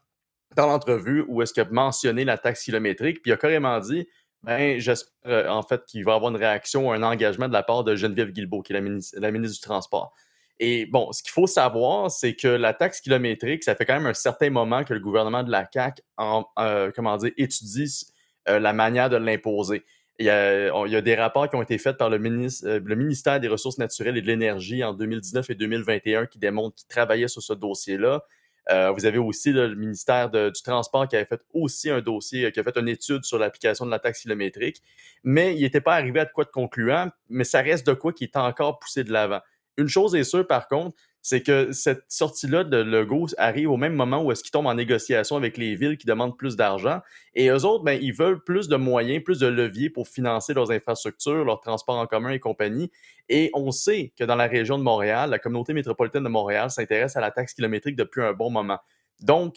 [0.57, 4.07] dans l'entrevue où est-ce qu'il a mentionné la taxe kilométrique, puis il a carrément dit
[4.43, 7.85] ben, j'espère euh, en fait qu'il va avoir une réaction, un engagement de la part
[7.85, 10.15] de Geneviève Guilbeault, qui est la ministre, du Transport.
[10.59, 14.07] Et bon, ce qu'il faut savoir, c'est que la taxe kilométrique, ça fait quand même
[14.07, 18.16] un certain moment que le gouvernement de la CAQ en, euh, comment dire, étudie euh,
[18.47, 19.85] la manière de l'imposer.
[20.19, 23.77] Il y, a, des rapports qui ont été faits par le, euh, ministère des Ressources
[23.77, 28.25] naturelles et de l'Énergie en 2019 et 2021 qui démontrent qu'ils travaillaient sur ce dossier-là.
[28.71, 32.51] Euh, vous avez aussi le ministère du Transport qui avait fait aussi un dossier, euh,
[32.51, 34.83] qui a fait une étude sur l'application de la taxe kilométrique,
[35.23, 38.25] mais il n'était pas arrivé à quoi de concluant, mais ça reste de quoi qui
[38.25, 39.41] est encore poussé de l'avant.
[39.77, 40.97] Une chose est sûre, par contre,
[41.27, 44.75] c'est que cette sortie-là de Legault arrive au même moment où est-ce qu'ils tombent en
[44.75, 47.01] négociation avec les villes qui demandent plus d'argent.
[47.35, 50.71] Et eux autres, ben, ils veulent plus de moyens, plus de leviers pour financer leurs
[50.71, 52.93] infrastructures, leurs transports en commun et compagnie.
[53.29, 57.17] Et on sait que dans la région de Montréal, la communauté métropolitaine de Montréal s'intéresse
[57.17, 58.79] à la taxe kilométrique depuis un bon moment.
[59.19, 59.57] Donc,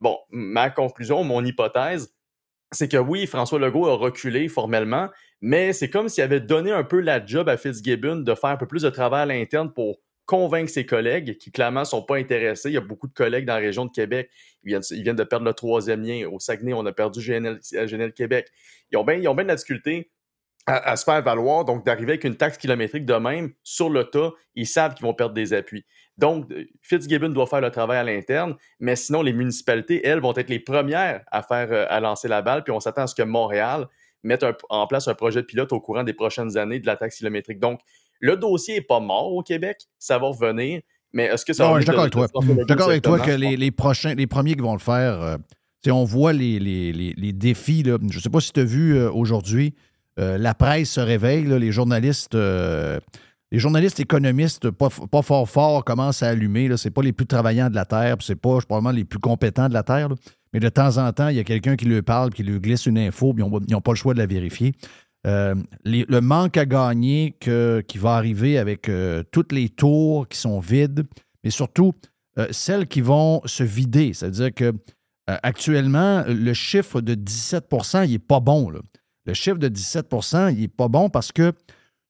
[0.00, 2.14] bon, ma conclusion, mon hypothèse,
[2.70, 5.08] c'est que oui, François Legault a reculé formellement,
[5.40, 8.56] mais c'est comme s'il avait donné un peu la job à Fitzgibbon de faire un
[8.56, 9.98] peu plus de travail à l'interne pour
[10.28, 12.68] convaincre ses collègues qui clairement sont pas intéressés.
[12.68, 14.30] Il y a beaucoup de collègues dans la région de Québec.
[14.62, 16.28] Ils viennent, de perdre le troisième lien.
[16.30, 18.46] Au Saguenay, on a perdu GNL, GNL Québec.
[18.92, 20.10] Ils ont bien de la difficulté
[20.66, 21.64] à, se faire valoir.
[21.64, 25.14] Donc, d'arriver avec une taxe kilométrique de même sur le tas, ils savent qu'ils vont
[25.14, 25.86] perdre des appuis.
[26.18, 30.34] Donc, euh, Fitzgibbon doit faire le travail à l'interne, mais sinon, les municipalités, elles, vont
[30.36, 32.64] être les premières à faire euh, à lancer la balle.
[32.64, 33.86] Puis on s'attend à ce que Montréal
[34.22, 37.60] mette en place un projet pilote au courant des prochaines années de la taxe kilométrique.
[37.60, 37.80] Donc,
[38.20, 40.80] le dossier n'est pas mort au Québec, ça va revenir.
[41.12, 42.26] Mais est-ce que ça Non, va je suis d'accord avec toi.
[42.40, 45.20] Je suis d'accord avec toi que les, les prochains, les premiers qui vont le faire,
[45.22, 45.36] euh,
[45.90, 47.82] on voit les, les- défis.
[47.82, 47.96] là.
[48.10, 49.74] Je ne sais pas si tu as vu euh, aujourd'hui,
[50.18, 52.34] euh, la presse se réveille, là, les journalistes.
[52.34, 56.76] les journalistes économistes, pas, pas fort fort, commencent à allumer.
[56.76, 59.68] Ce n'est pas les plus travaillants de la Terre, c'est pas probablement les plus compétents
[59.68, 60.10] de la Terre.
[60.10, 60.14] là.
[60.52, 62.86] Mais de temps en temps, il y a quelqu'un qui leur parle, qui lui glisse
[62.86, 64.72] une info, puis ils n'ont pas le choix de la vérifier.
[65.28, 65.54] Euh,
[65.84, 71.06] le manque à gagner qui va arriver avec euh, toutes les tours qui sont vides,
[71.44, 71.92] mais surtout
[72.38, 74.14] euh, celles qui vont se vider.
[74.14, 74.72] C'est-à-dire que
[75.42, 78.70] actuellement, le chiffre de 17% il n'est pas bon.
[79.26, 81.52] Le chiffre de 17% il n'est pas bon parce que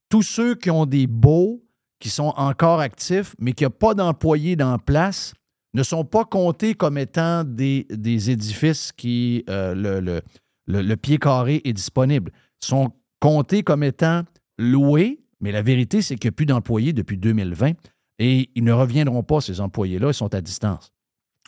[0.09, 1.65] tous ceux qui ont des baux,
[1.99, 5.35] qui sont encore actifs, mais qui n'ont pas d'employés dans place,
[5.75, 10.23] ne sont pas comptés comme étant des, des édifices qui le, le-
[10.67, 12.31] le- le pied carré est disponible.
[12.61, 14.23] sont comptés comme étant
[14.59, 17.73] loués, mais la vérité, c'est qu'il n'y a plus d'employés depuis 2020
[18.19, 20.93] et ils ne reviendront pas, ces employés-là, ils sont à distance.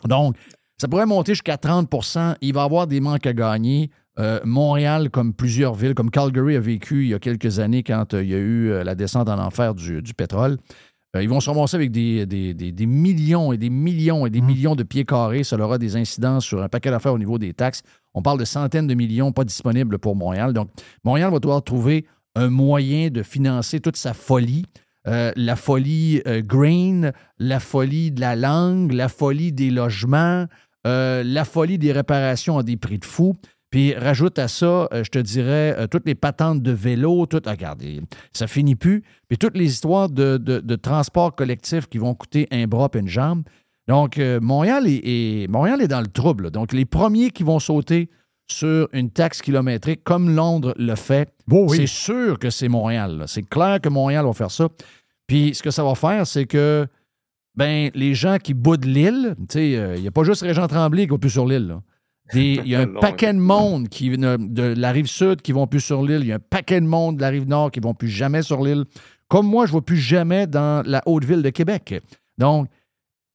[0.05, 0.35] Donc,
[0.77, 3.89] ça pourrait monter jusqu'à 30% Il va y avoir des manques à gagner.
[4.19, 8.13] Euh, Montréal, comme plusieurs villes, comme Calgary a vécu il y a quelques années quand
[8.13, 10.57] euh, il y a eu euh, la descente en enfer du, du pétrole,
[11.19, 14.39] ils vont se ramasser avec des, des- des- des millions et des millions et des
[14.41, 15.43] millions de pieds carrés.
[15.43, 17.83] Ça aura des incidences sur un paquet d'affaires au niveau des taxes.
[18.13, 20.53] On parle de centaines de millions pas disponibles pour Montréal.
[20.53, 20.69] Donc,
[21.03, 22.05] Montréal va devoir trouver
[22.35, 24.65] un moyen de financer toute sa folie.
[25.07, 30.45] Euh, la folie euh, green, la folie de la langue, la folie des logements,
[30.85, 33.35] euh, la folie des réparations à des prix de fou.
[33.71, 37.51] Puis rajoute à ça, euh, je te dirais, toutes les patentes de vélo, tout, ah,
[37.51, 38.01] regardez,
[38.33, 39.01] ça finit plus.
[39.29, 42.97] Puis toutes les histoires de, de- de transport collectif qui vont coûter un bras et
[42.99, 43.43] une jambe.
[43.87, 46.45] Donc, euh, Montréal, est, est- Montréal est dans le trouble.
[46.45, 46.49] là.
[46.49, 48.09] Donc, les premiers qui vont sauter,
[48.51, 51.77] sur une taxe kilométrique comme Londres le fait, oui.
[51.77, 53.23] c'est sûr que c'est Montréal.
[53.27, 54.67] C'est clair que Montréal va faire ça.
[55.27, 56.85] Puis ce que ça va faire, c'est que
[57.55, 60.67] ben, les gens qui boudent l'île, tu sais, euh, il n'y a pas juste Régent
[60.67, 61.77] Tremblay qui va plus sur l'île.
[62.33, 65.81] Il y a un paquet de monde qui, de la rive sud qui vont plus
[65.81, 66.21] sur l'île.
[66.21, 68.41] Il y a un paquet de monde de la rive nord qui vont plus jamais
[68.41, 68.85] sur l'île.
[69.27, 72.01] Comme moi, je ne vais plus jamais dans la haute ville de Québec.
[72.37, 72.67] Donc,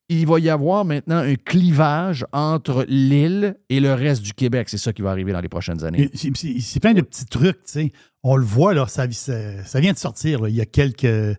[0.09, 4.69] il va y avoir maintenant un clivage entre l'île et le reste du Québec.
[4.69, 6.09] C'est ça qui va arriver dans les prochaines années.
[6.13, 7.91] C'est plein de petits trucs, tu sais.
[8.23, 11.37] On le voit, là, ça, ça- ça vient de sortir, là, il y a quelques,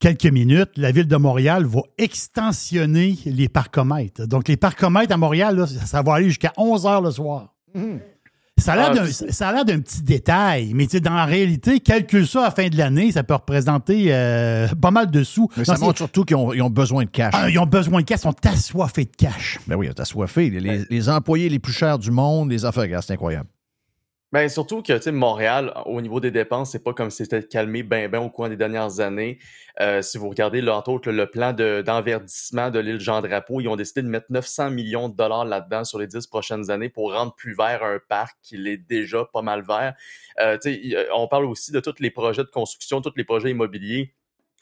[0.00, 0.70] quelques minutes.
[0.76, 4.26] La ville de Montréal va extensionner les parcomètres.
[4.26, 7.54] Donc, les parcomètres à Montréal, là, ça, va aller jusqu'à 11 heures le soir.
[7.74, 7.80] Ça
[8.68, 11.80] a l'air Ah, ça a l'air d'un petit détail, mais tu sais, dans la réalité,
[11.80, 15.48] calcule ça à la fin de l'année, ça peut représenter euh, pas mal de sous.
[15.56, 17.32] Mais Non, ça montre surtout qu'ils ont, ils ont besoin de cash.
[17.36, 19.58] Ah, ils ont besoin de cash, ils sont assoiffés de cash.
[19.66, 20.50] Ben oui, t'as soifé.
[20.50, 23.48] Les, les employés les plus chers du monde, les affaires, c'est incroyable.
[24.32, 27.42] Ben, surtout que, tu sais, Montréal, au niveau des dépenses, c'est pas comme si c'était
[27.42, 29.38] calmé ben, ben au cours des dernières années.
[29.80, 33.66] Euh, si vous regardez, là, entre autres, le plan de- d'enverdissement de, l'île Jean-Drapeau, ils
[33.66, 37.12] ont décidé de mettre 900 millions de dollars là-dedans sur les 10 prochaines années pour
[37.12, 39.94] rendre plus vert un parc qui est déjà pas mal vert.
[40.38, 43.24] Euh, tu sais, euh, on parle aussi de tous les projets de construction, tous les
[43.24, 44.14] projets immobiliers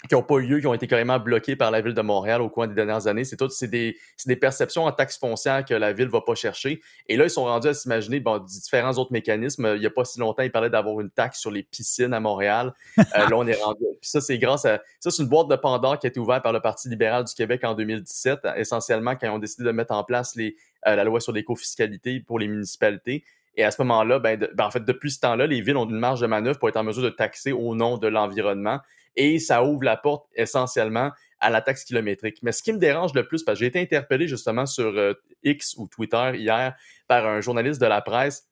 [0.07, 2.41] qui n'ont pas eu lieu, qui ont été carrément bloqués par la ville de Montréal
[2.41, 3.25] au cours des dernières années.
[3.25, 3.97] C'est tout, c'est des,
[4.27, 6.81] des perceptions en taxes foncières que la ville va pas chercher.
[7.09, 9.73] Et là, ils sont rendus à s'imaginer bon, différents autres mécanismes.
[9.75, 12.21] Il y a pas si longtemps, ils parlaient d'avoir une taxe sur les piscines à
[12.21, 12.73] Montréal.
[12.99, 13.83] Euh, là, on est rendu.
[14.01, 14.81] Puis ça, c'est grâce à.
[15.01, 17.35] Ça, c'est une boîte de Pandore qui a été ouverte par le Parti libéral du
[17.35, 20.55] Québec en 2017, essentiellement quand ils ont décidé de mettre en place les,
[20.87, 23.25] euh, la loi sur l'écofiscalité pour les municipalités.
[23.57, 25.99] Et à ce moment-là, ben, ben, en fait, depuis ce temps-là, les villes ont une
[25.99, 28.79] marge de manœuvre pour être en mesure de taxer au nom de l'environnement.
[29.21, 32.39] Et ça ouvre la porte essentiellement à la taxe kilométrique.
[32.43, 35.13] Mais ce qui me dérange le plus, parce que j'ai été interpellé justement sur euh,
[35.43, 36.75] X ou Twitter hier
[37.09, 38.49] par un journaliste de la presse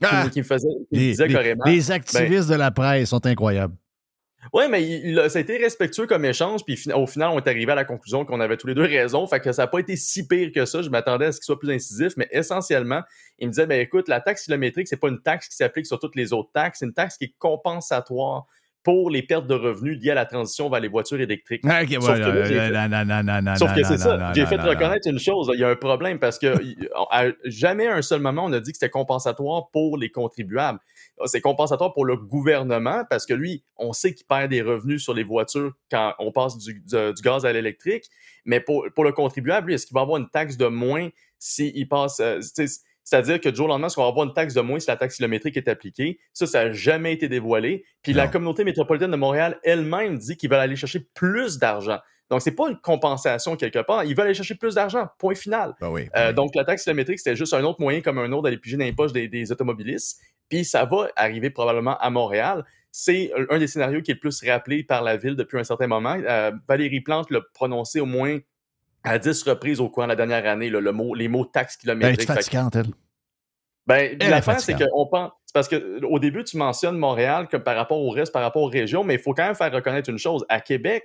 [0.00, 0.28] qui, Ah!
[0.32, 1.64] qui me faisait, qui me Les, disait les- carrément.
[1.66, 3.74] les ben, activistes de la presse sont incroyables.
[4.52, 7.38] oui, mais il, il a- ça a été respectueux comme échange, puis au final, on
[7.38, 9.66] est arrivé à la conclusion qu'on avait tous les deux raison, fait que ça n'a
[9.68, 10.82] pas été si pire que ça.
[10.82, 13.02] Je m'attendais à ce qu'il soit plus incisif, mais essentiellement,
[13.38, 15.98] il me disait, ben écoute, la taxe kilométrique, c'est pas une taxe qui s'applique sur
[16.00, 18.46] toutes les autres taxes, c'est une taxe qui est compensatoire
[18.84, 21.62] pour les pertes de revenus liées à la transition vers les voitures électriques.
[21.64, 22.34] Ah, Sauf que
[23.74, 24.16] fait- que c'est ça.
[24.34, 25.50] J'ai fait reconnaître une chose.
[25.54, 26.54] Il y a un problème parce que
[27.10, 30.78] à jamais à un seul moment on a dit que c'était compensatoire pour les contribuables.
[31.26, 35.14] C'est compensatoire pour le gouvernement parce que lui, on sait qu'il perd des revenus sur
[35.14, 38.04] les voitures quand on passe du, du- du gaz à l'électrique.
[38.44, 41.08] Mais pour, pour le contribuable, lui, est-ce qu'il va avoir une taxe de moins
[41.38, 42.20] s'il passe.
[42.20, 42.40] euh,
[43.04, 44.88] c'est-à-dire que du jour au lendemain, est-ce qu'on va avoir une taxe de moins si
[44.88, 46.18] la taxe kilométrique est appliquée?
[46.32, 47.84] Ça, ça n'a jamais été dévoilé.
[48.02, 51.98] Puis la communauté métropolitaine de Montréal elle-même dit qu'ils veulent aller chercher plus d'argent.
[52.30, 54.04] Donc, c'est pas une compensation quelque part.
[54.04, 55.06] Ils veulent aller chercher plus d'argent.
[55.18, 55.74] Point final.
[55.80, 56.08] Ben oui.
[56.16, 58.78] Euh, donc, la taxe kilométrique, c'était juste un autre moyen comme un autre d'aller piger
[58.78, 60.18] dans les poches des, des automobilistes.
[60.48, 62.64] Puis ça va arriver probablement à Montréal.
[62.90, 65.86] C'est un des scénarios qui est le plus rappelé par la ville depuis un certain
[65.86, 66.16] moment.
[66.16, 68.38] Euh, Valérie Plante l'a prononcé au moins
[69.04, 71.76] à 10 reprises au cours de la dernière année, là, le mot, les mots taxe
[71.76, 72.20] Ben, kilométrique.
[72.20, 72.86] tu Fait que- fatigante, elle.
[73.86, 75.30] ben, l'affaire, c'est qu'on pense.
[75.46, 78.62] C'est parce que au début, tu mentionnes Montréal comme par rapport au reste, par rapport
[78.62, 80.44] aux régions, mais il faut quand même faire reconnaître une chose.
[80.48, 81.04] À Québec,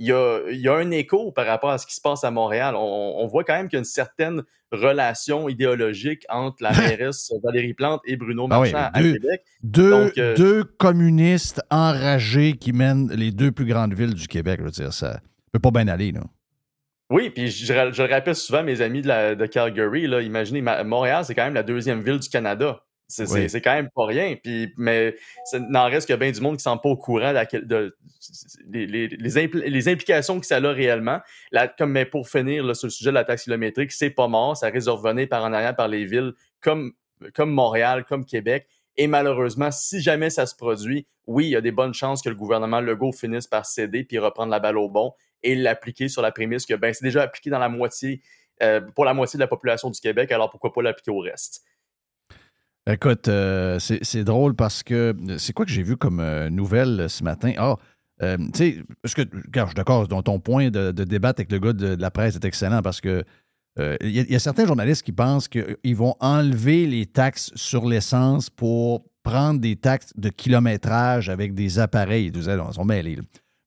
[0.00, 2.22] il y a, il y a un écho par rapport à ce qui se passe
[2.22, 2.76] à Montréal.
[2.76, 6.70] On, on voit quand même qu'il y a une certaine relation idéologique entre la
[7.00, 9.42] mairesse Valérie Plante et Bruno Ah oui, Marchand à deux- Québec.
[9.64, 14.58] Deux, Donc, euh, deux communistes enragés qui mènent les deux plus grandes villes du Québec.
[14.60, 15.18] Je veux dire, ça
[15.52, 16.20] peut pas bien aller, là.
[17.10, 20.06] Oui, puis je, je- je le rappelle souvent à mes amis de, la, de Calgary,
[20.06, 22.84] là, imaginez, Ma- Montréal, c'est quand même la deuxième ville du Canada.
[23.10, 23.46] C'est Oui.
[23.62, 24.36] quand même pas rien.
[24.42, 25.16] Puis, mais
[25.46, 27.46] ça n'en reste que bien du monde qui ne sont pas au courant de, la-
[27.46, 27.96] de-
[28.70, 31.20] les, les- les impl- les implications que ça a réellement.
[31.50, 34.28] Là, comme mais pour finir là, sur le sujet de la taxe kilométrique, c'est pas
[34.28, 34.58] mort.
[34.58, 36.92] Ça risque de revenir par en arrière par les villes comme,
[37.34, 38.66] comme Montréal, comme Québec.
[38.98, 42.28] Et malheureusement, si jamais ça se produit, oui, il y a des bonnes chances que
[42.28, 46.22] le gouvernement Legault finisse par céder puis reprendre la balle au bon et l'appliquer sur
[46.22, 48.22] la prémisse que ben, c'est déjà appliqué dans la moitié,
[48.62, 51.62] euh, pour la moitié de la population du Québec, alors pourquoi pas l'appliquer au reste?
[52.90, 57.22] Écoute, euh, c'est drôle parce que c'est quoi que j'ai vu comme euh, nouvelle ce
[57.22, 57.52] matin?
[57.58, 57.76] Ah,
[58.20, 61.72] tu sais, parce que, je suis d'accord, ton point de, de débattre avec le gars
[61.72, 63.24] de, la presse est excellent parce que
[63.78, 69.04] il y, a- certains journalistes qui pensent qu'ils vont enlever les taxes sur l'essence pour
[69.22, 72.32] prendre des taxes de kilométrage avec des appareils.
[72.34, 72.42] Ils
[72.72, 73.18] sont mêlés.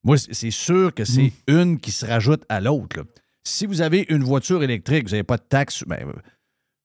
[0.04, 3.06] Moi, c'est sûr que c'est une qui se rajoute à l'autre.
[3.44, 6.06] Si vous avez une voiture électrique, vous n'avez pas de taxes, ben,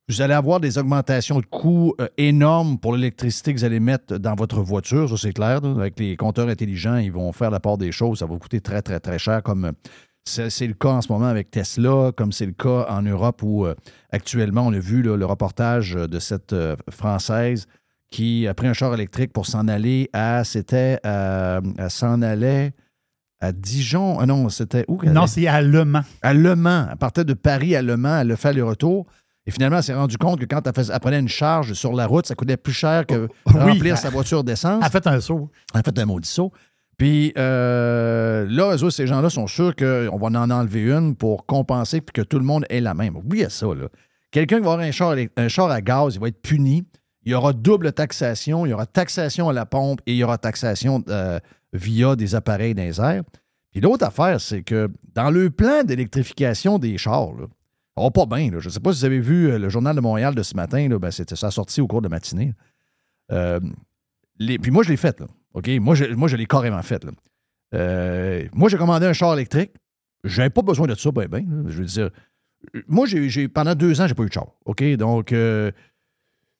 [0.09, 4.18] vous allez avoir des augmentations de coûts euh, énormes pour l'électricité que vous allez mettre
[4.18, 5.60] dans votre voiture, ça c'est clair.
[5.60, 5.70] là.
[5.72, 8.20] Avec les compteurs intelligents, ils vont faire la part des choses.
[8.20, 9.72] Ça va vous coûter très, très, très cher comme,
[10.24, 13.43] C'est c'est le cas en ce moment avec Tesla, comme c'est le cas en Europe
[13.43, 13.74] où euh,
[14.10, 17.66] actuellement, on a vu là, le reportage de cette euh, Française
[18.10, 20.44] qui a pris un char électrique pour s'en aller à.
[20.44, 20.98] C'était.
[21.02, 22.72] à- s'en allait
[23.40, 24.18] à Dijon.
[24.20, 25.00] Ah non, c'était où?
[25.04, 26.02] Non, c'est à Le Mans.
[26.22, 26.86] À Le Mans.
[26.90, 28.20] Elle partait de Paris à Le Mans.
[28.20, 29.06] Elle a fait le retour.
[29.48, 32.26] Et finalement, elle s'est rendue compte que quand elle, prenait une charge sur la route,
[32.26, 33.52] ça coûtait plus cher que Oui.
[33.54, 34.78] remplir sa voiture d'essence.
[34.80, 35.50] Elle a fait un saut.
[35.72, 36.52] Elle a fait un maudit saut.
[36.98, 42.00] Puis euh, là, eux ces gens-là sont sûrs qu'on va en enlever une pour compenser
[42.00, 43.16] puis que tout le monde ait la même.
[43.16, 43.88] Oubliez ça, là.
[44.30, 46.84] Quelqu'un qui va avoir un char, élect- un char à gaz, il va être puni.
[47.24, 48.66] Il y aura double taxation.
[48.66, 51.38] Il y aura taxation à la pompe et il y aura taxation euh,
[51.72, 53.24] via des appareils dans.
[53.70, 57.47] Puis l'autre affaire, c'est que dans le plan d'électrification des chars, là,
[58.05, 58.51] va pas bien.
[58.59, 60.55] Je ne sais pas si vous avez vu euh, le journal de Montréal de ce
[60.55, 60.88] matin.
[60.88, 62.55] Là, ben, c'était, ça sorti au cours de matinée.
[63.32, 63.60] Euh,
[64.38, 65.18] puis moi, je l'ai fait.
[65.20, 65.26] Là.
[65.55, 65.68] OK?
[65.80, 67.05] Moi, je, moi, je l'ai carrément fait.
[67.74, 69.72] Euh, moi, j'ai commandé un char électrique.
[70.24, 71.64] Je n'avais pas besoin de ça, ben, ben.
[71.68, 72.10] Je veux dire,
[72.86, 74.48] moi, j'ai, pendant deux ans, j'ai pas eu de char.
[74.66, 74.82] OK?
[74.97, 75.32] Donc,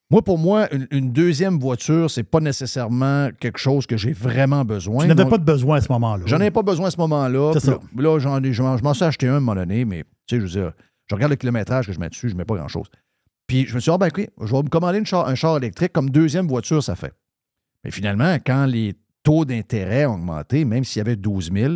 [0.09, 4.63] moi, pour moi, une, une deuxième voiture, c'est pas nécessairement quelque chose que j'ai vraiment
[4.63, 5.03] besoin.
[5.03, 6.23] Tu n'avais pas de besoin à ce moment-là.
[6.25, 7.51] J'en avais pas besoin à ce moment-là.
[7.53, 7.71] C'est ça.
[7.71, 10.35] Là, là, j'en ai- je m'en suis acheté un à un moment donné, mais tu
[10.35, 10.71] sais, je veux dire,
[11.07, 12.87] je regarde le kilométrage que je mets dessus, je mets pas grand-chose.
[13.47, 15.35] Puis je me suis dit, ah ben écoute, je vais me commander une char- un
[15.35, 17.13] char électrique comme deuxième voiture, ça fait.
[17.83, 21.73] Mais finalement, quand les taux d'intérêt ont augmenté, même s'il y avait 12 000,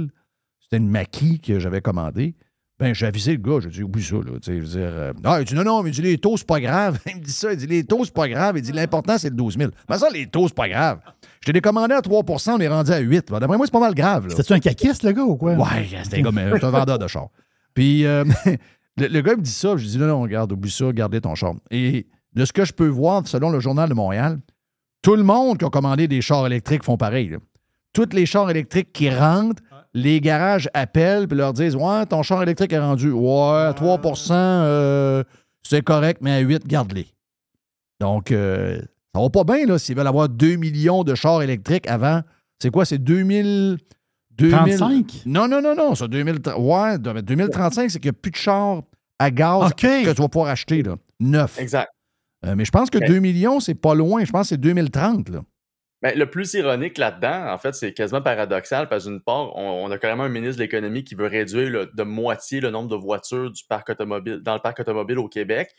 [0.62, 2.36] c'était une maquis que j'avais commandé,
[2.82, 4.32] ben j'ai avisé le gars, j'ai dit, oublie ça, là.
[4.46, 6.48] Je veux dire, euh, ah, il dit, non, non, mais il dit, les taux, c'est
[6.48, 7.00] pas grave.
[7.06, 8.58] Il me dit ça, il dit, les taux, c'est pas grave.
[8.58, 9.72] Il dit, l'important, c'est le 12 000.
[9.88, 11.00] Mais ça, les taux, c'est pas grave.
[11.42, 13.28] Je t'ai décommandé à 3% on est rendu à 8.
[13.32, 14.32] Ben, D'après moi, c'est pas mal grave, là.
[14.32, 15.54] C'était-tu un caquiste, le gars, ou quoi?
[15.54, 17.28] Ouais, c'était un gars, mais c'est un vendeur de char.
[17.74, 18.26] Puis euh,
[18.98, 20.92] le, le gars il me dit ça, je lui dis non, non, regarde, oublie ça,
[20.92, 21.54] gardez ton char.
[21.70, 24.40] Et de ce que je peux voir, selon le Journal de Montréal,
[25.02, 27.30] tout le monde qui a commandé des chars électriques font pareil.
[27.30, 27.38] là.
[27.94, 29.62] Tous les chars électriques qui rentrent,
[29.94, 33.12] les garages appellent puis leur disent Ouais, ton char électrique est rendu.
[33.12, 34.00] Ouais, à 3
[34.32, 35.24] euh,
[35.64, 37.08] c'est correct, mais à 8, garde-les.
[38.00, 38.82] Donc, euh,
[39.14, 42.22] ça va pas bien, là, s'ils veulent avoir 2 millions de chars électriques avant.
[42.62, 43.78] C'est quoi, c'est 2000.
[44.38, 45.22] 2000 35?
[45.26, 45.94] Non, non, non, non.
[45.94, 48.82] Ça, 2000, ouais, 2035, c'est qu'il n'y a plus de chars
[49.20, 50.96] à gaz que tu vas pouvoir acheter, là.
[51.20, 51.60] Neuf.
[51.60, 51.90] Exact.
[52.46, 53.08] Euh, mais je pense que Ok.
[53.08, 54.24] 2 millions, c'est pas loin.
[54.24, 55.42] Je pense que c'est 2030, là.
[56.02, 59.98] Ben, le plus ironique là-dedans, en fait, c'est quasiment paradoxal parce d'une part, on, a
[60.00, 63.64] carrément un ministre de l'économie qui veut réduire de moitié le nombre de voitures du
[63.66, 65.70] parc automobile, dans le parc automobile au Québec.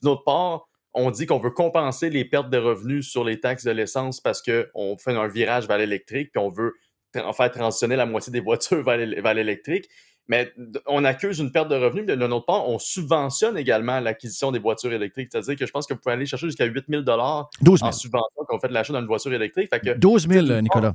[0.00, 3.64] D'une autre part, on dit qu'on veut compenser les pertes de revenus sur les taxes
[3.64, 6.74] de l'essence parce qu'on fait un virage vers l'électrique puis on veut
[7.16, 9.88] en faire transitionner la moitié des voitures vers l'électrique.
[10.32, 10.50] Mais
[10.86, 14.58] on accuse une perte de revenus, mais de notre part, on subventionne également l'acquisition des
[14.58, 15.28] voitures électriques.
[15.30, 17.88] C'est-à-dire que je pense que vous pouvez aller chercher jusqu'à 8 000 12 000.
[17.88, 19.68] en subvention quand vous faites l'achat d'une voiture électrique.
[19.68, 20.94] Fait que, 12 000, euh, Nicolas.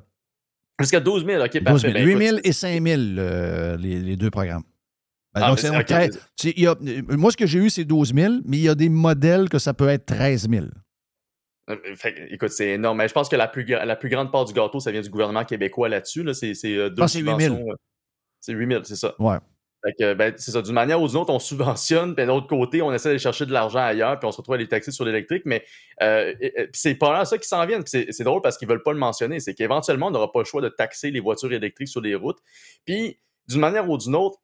[0.79, 1.91] Jusqu'à 12 000, OK, 12 parfait.
[1.91, 1.93] 000.
[1.93, 4.63] Ben, 8 écoute, 000 et 5 000, euh, les, les deux programmes.
[5.35, 5.85] Ben, Ah, donc, c'est c'est- donc ok.
[5.87, 6.75] très- c'est- il y a-
[7.15, 9.59] moi, ce que j'ai eu, c'est 12 000, mais il y a des modèles que
[9.59, 10.65] ça peut être 13 000.
[11.69, 12.97] Euh, fait écoute, c'est énorme.
[12.97, 15.01] Mais je pense que la plus, gra- la plus grande part du gâteau, ça vient
[15.01, 16.23] du gouvernement québécois là-dessus.
[16.23, 16.33] Là.
[16.33, 17.39] C'est, euh, deux pense que c'est 8 000.
[17.55, 17.75] subventions,
[18.39, 19.15] C'est 8 000, c'est ça.
[19.19, 19.37] Ouais.
[19.85, 20.61] Fait que, ben, c'est ça.
[20.61, 23.45] D'une manière ou d'une autre, on subventionne, puis d'un autre côté, on essaie d'aller chercher
[23.45, 25.43] de l'argent ailleurs, puis on se retrouve à les taxer sur l'électrique.
[25.45, 25.63] Mais
[26.01, 26.33] euh,
[26.73, 27.77] c'est pas là ça qui s'en vient.
[27.81, 29.39] Puis c'est, c'est drôle parce qu'ils veulent pas le mentionner.
[29.39, 32.39] C'est qu'éventuellement, on n'aura pas le choix de taxer les voitures électriques sur les routes.
[32.85, 34.39] Puis, d'une manière ou d'une autre,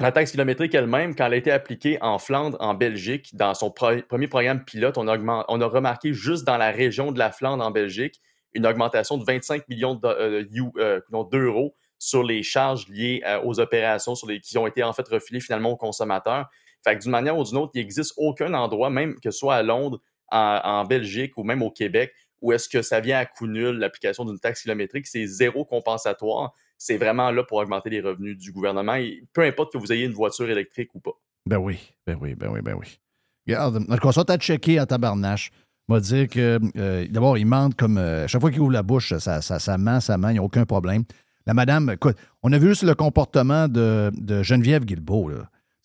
[0.00, 3.72] la taxe kilométrique elle-même, quand elle a été appliquée en Flandre, en Belgique, dans son
[3.72, 7.18] pro- premier programme pilote, on a, augment- on a remarqué juste dans la région de
[7.18, 8.20] la Flandre, en Belgique,
[8.54, 13.22] une augmentation de 25 millions de- euh, you- euh, non, d'euros sur les charges liées
[13.26, 16.48] euh, aux opérations sur les, qui ont été en fait refilées finalement aux consommateurs.
[16.84, 19.56] Fait que d'une manière ou d'une autre, il n'existe aucun endroit, même que ce soit
[19.56, 20.00] à Londres,
[20.30, 24.24] en, Belgique ou même au Québec, où est-ce que ça vient à coup nul l'application
[24.24, 25.06] d'une taxe kilométrique.
[25.06, 26.52] C'est zéro compensatoire.
[26.76, 28.96] C'est vraiment là pour augmenter les revenus du gouvernement.
[29.32, 31.18] Peu importe que vous ayez une voiture électrique ou pas.
[31.46, 33.00] Ben oui, ben oui, ben oui, ben oui.
[33.46, 35.50] Regarde, t'a checké à tabarnache,
[35.88, 37.96] va dire que euh, d'abord, il ment comme.
[37.98, 40.38] euh, chaque fois qu'il ouvre la bouche, ça, ça, ça ment, ça ment, il n'y
[40.38, 41.04] a aucun problème.
[41.48, 45.30] La madame, écoute, on a vu juste le comportement de, de Geneviève Guilbeault.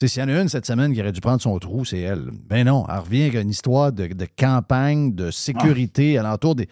[0.04, 2.32] S'il y en a une cette semaine qui aurait dû prendre son trou, c'est elle.
[2.50, 6.68] Ben non, elle revient avec une histoire de, de campagne, de sécurité alentour des.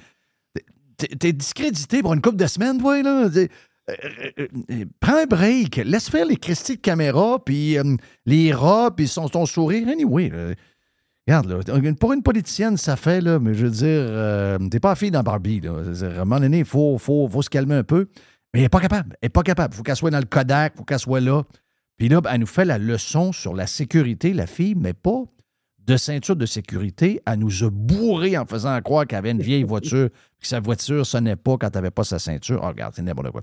[0.98, 3.30] T'es discrédité pour une couple de semaines, toi, là.
[3.34, 3.48] Euh,
[3.90, 7.96] euh, euh, prends un break, laisse faire les cristis de caméra, puis euh,
[8.26, 9.88] les rats, puis son, ton sourire.
[9.88, 10.54] Anyway, là,
[11.26, 15.12] regarde, là, pour une politicienne, ça fait, là, mais je veux dire, t'es pas fille
[15.12, 15.62] dans Barbie.
[15.62, 15.72] Là.
[16.02, 18.10] À un moment donné, il faut, faut, faut se calmer un peu.
[18.54, 19.16] Mais elle n'est pas capable.
[19.22, 19.74] Elle n'est pas capable.
[19.74, 21.44] Il faut qu'elle soit dans le Kodak, il faut qu'elle soit là.
[21.98, 25.24] Puis là, elle nous fait la leçon sur la sécurité, la fille, mais pas
[25.86, 27.22] de ceinture de sécurité.
[27.26, 30.10] Elle nous a bourré en faisant croire qu'elle avait une vieille voiture,
[30.40, 32.60] que sa voiture sonnait pas quand elle n'avait pas sa ceinture.
[32.64, 33.42] Oh, regarde, c'est n'importe quoi.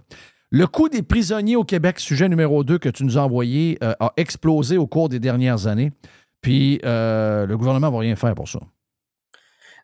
[0.51, 3.93] Le coût des prisonniers au Québec, sujet numéro 2 que tu nous as envoyé, euh,
[4.01, 5.93] a explosé au cours des dernières années.
[6.41, 8.61] Puis euh, le gouvernement ne va rien faire pour ça.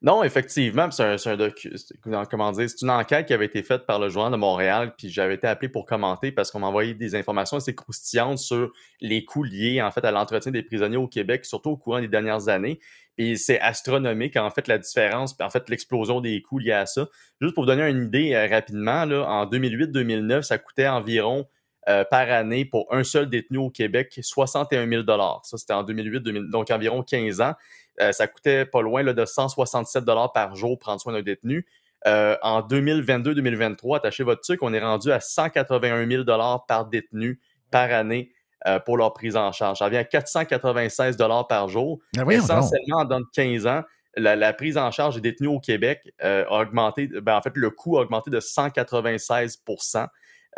[0.05, 4.37] Non, effectivement, c'est un, c'est une enquête qui avait été faite par le Journal de
[4.37, 8.37] Montréal, puis j'avais été appelé pour commenter parce qu'on m'a envoyé des informations assez croustillantes
[8.37, 8.71] sur
[9.01, 12.09] les coûts liés en fait à l'entretien des prisonniers au Québec, surtout au courant des
[12.09, 12.81] dernières années.
[13.17, 17.09] Et c'est astronomique en fait la différence, en fait l'explosion des coûts liés à ça.
[17.41, 21.47] Juste pour vous donner une idée euh, rapidement, en 2008-2009, ça coûtait environ
[21.89, 25.03] euh, par année pour un seul détenu au Québec 61 000
[25.43, 27.55] Ça, c'était en 2008-2009, donc environ 15 ans.
[28.01, 30.05] Euh, ça coûtait pas loin là, de 167
[30.35, 31.67] par jour prendre soin d'un détenu.
[32.07, 36.25] Euh, en 2022-2023, attachez votre truc, on est rendu à 181 000
[36.69, 37.41] par détenu
[37.71, 38.33] par année
[38.67, 39.79] euh, pour leur prise en charge.
[39.79, 41.17] Ça revient à 496
[41.49, 41.99] par jour.
[42.15, 42.31] Donc.
[42.33, 43.83] Essentiellement, en dans 15 ans,
[44.17, 47.57] la, la prise en charge des détenus au Québec euh, a augmenté, ben, en fait,
[47.57, 50.07] le coût a augmenté de 196%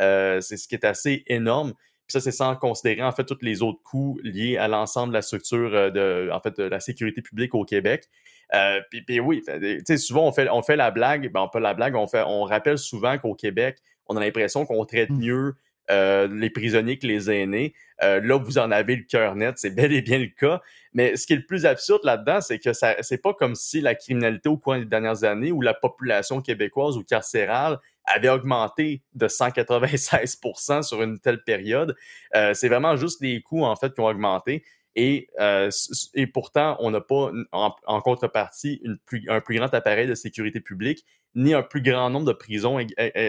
[0.01, 1.73] euh, C'est ce qui est assez énorme.
[2.07, 5.15] Puis ça, c'est sans considérer en fait tous les autres coûts liés à l'ensemble de
[5.15, 8.09] la structure euh, de, en fait, de la sécurité publique au Québec.
[8.55, 11.49] Euh, puis, puis oui, fait- tu sais, souvent on fait, on fait la blague, ben,
[11.53, 15.11] pas la blague, on, fait, on rappelle souvent qu'au Québec, on a l'impression qu'on traite
[15.11, 15.55] mieux
[15.91, 17.74] euh, les prisonniers que les aînés.
[18.03, 20.61] Euh, là, vous en avez le cœur net, c'est bel et bien le cas.
[20.93, 23.81] Mais ce qui est le plus absurde là-dedans, c'est que ça, c'est pas comme si
[23.81, 29.03] la criminalité au cours des dernières années ou la population québécoise ou carcérale avait augmenté
[29.15, 31.97] de 196% sur une telle période.
[32.35, 34.65] Euh, c'est vraiment juste les coûts, en fait, qui ont augmenté.
[34.95, 35.70] Et, euh,
[36.15, 38.83] et pourtant, on n'a pas, en, contrepartie,
[39.28, 41.05] un plus grand appareil de sécurité publique,
[41.35, 42.78] ni un plus grand nombre de prisons,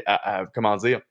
[0.05, 1.01] à- comment dire,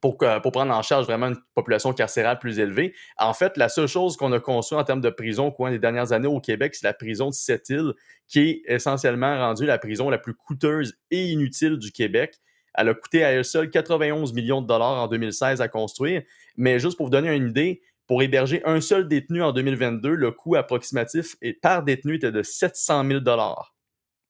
[0.00, 2.94] pour, pour prendre en charge vraiment une population carcérale plus élevée.
[3.18, 5.78] En fait, la seule chose qu'on a construit en termes de prison au cours des
[5.78, 7.92] dernières années au Québec, c'est la prison de Sept-Îles,
[8.26, 12.38] qui est essentiellement rendue la prison la plus coûteuse et inutile du Québec.
[12.74, 16.22] Elle a coûté à elle seule 91 millions de dollars en 2016 à construire.
[16.56, 20.32] Mais juste pour vous donner une idée, pour héberger un seul détenu en 2022, le
[20.32, 23.74] coût approximatif par détenu était de 700 000 dollars,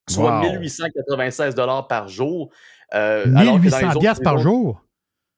[0.09, 0.43] soit Wow.
[0.43, 2.51] 1896 dollars par jour.
[2.93, 4.83] euh, alors que dans les 1800 autres piastres par jour?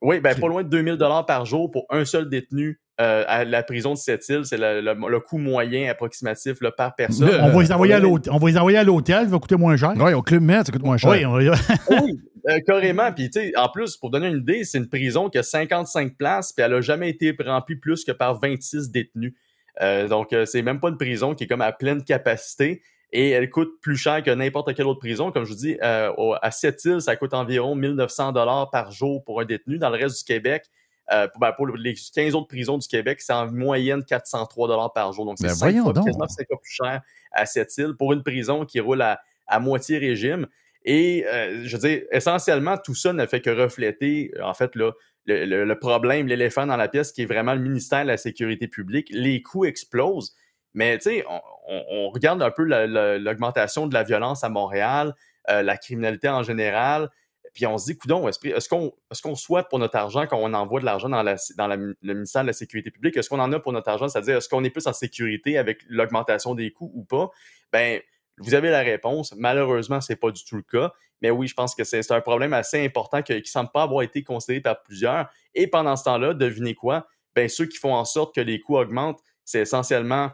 [0.00, 3.44] oui, ben, pas loin de 2000 dollars par jour pour un seul détenu euh, à
[3.44, 4.44] la prison de Sept-Îles.
[4.44, 7.30] C'est le, le- le coût moyen approximatif là, par personne.
[7.40, 9.38] on, va les envoyer à Euh, l'hôtel, on va les envoyer à l'hôtel, ça va
[9.38, 9.92] coûter moins cher.
[9.96, 11.10] Oui, au Club Med, ça coûte moins cher.
[11.10, 11.54] Oui, on va-
[12.02, 13.10] oui, euh, carrément.
[13.12, 16.16] Puis, tu sais, en plus, pour donner une idée, c'est une prison qui a 55
[16.16, 19.34] places, puis elle a jamais été remplie plus que par 26 détenus.
[19.80, 22.82] Euh, donc, euh, c'est même pas une prison qui est comme à pleine capacité
[23.14, 25.32] et elle coûte plus cher que n'importe quelle autre prison.
[25.32, 29.24] Comme je vous dis, euh, au- à Sept-Îles, ça coûte environ 1900 dollars par jour
[29.24, 29.78] pour un détenu.
[29.78, 30.64] Dans le reste du Québec,
[31.10, 34.92] euh, pour, ben, pour les 15 autres prisons du Québec, c'est en moyenne 403 dollars
[34.92, 35.24] par jour.
[35.24, 37.02] Donc, c'est Ben, quasiment fois plus cher
[37.32, 40.46] à Sept-Îles pour une prison qui roule à, à moitié régime.
[40.84, 44.92] Et euh, je veux dire, essentiellement, tout ça ne fait que refléter, en fait, là,
[45.26, 48.16] le, le- le problème, l'éléphant dans la pièce, qui est vraiment le ministère de la
[48.16, 49.06] Sécurité publique.
[49.10, 50.34] Les coûts explosent.
[50.74, 54.42] Mais tu sais, on, on- on regarde un peu la- la- l'augmentation de la violence
[54.42, 55.14] à Montréal,
[55.50, 57.08] euh, la criminalité en général,
[57.52, 60.54] puis on se dit, coudon, est-ce est-ce qu'on est souhaite pour notre argent quand on
[60.54, 63.72] envoie de l'argent dans, le ministère de la Sécurité publique, est-ce qu'on en a pour
[63.72, 67.30] notre argent, c'est-à-dire est-ce qu'on est plus en sécurité avec l'augmentation des coûts ou pas?
[67.72, 68.00] Ben,
[68.38, 69.34] vous avez la réponse.
[69.36, 70.92] Malheureusement, c'est pas du tout le cas.
[71.20, 74.02] Mais oui, je pense que c'est un problème assez important qui ne semble pas avoir
[74.02, 75.28] été considéré par plusieurs.
[75.54, 77.06] Et pendant ce temps-là, devinez quoi?
[77.34, 80.32] Ben, ceux qui font en sorte que les coûts augmentent, c'est essentiellement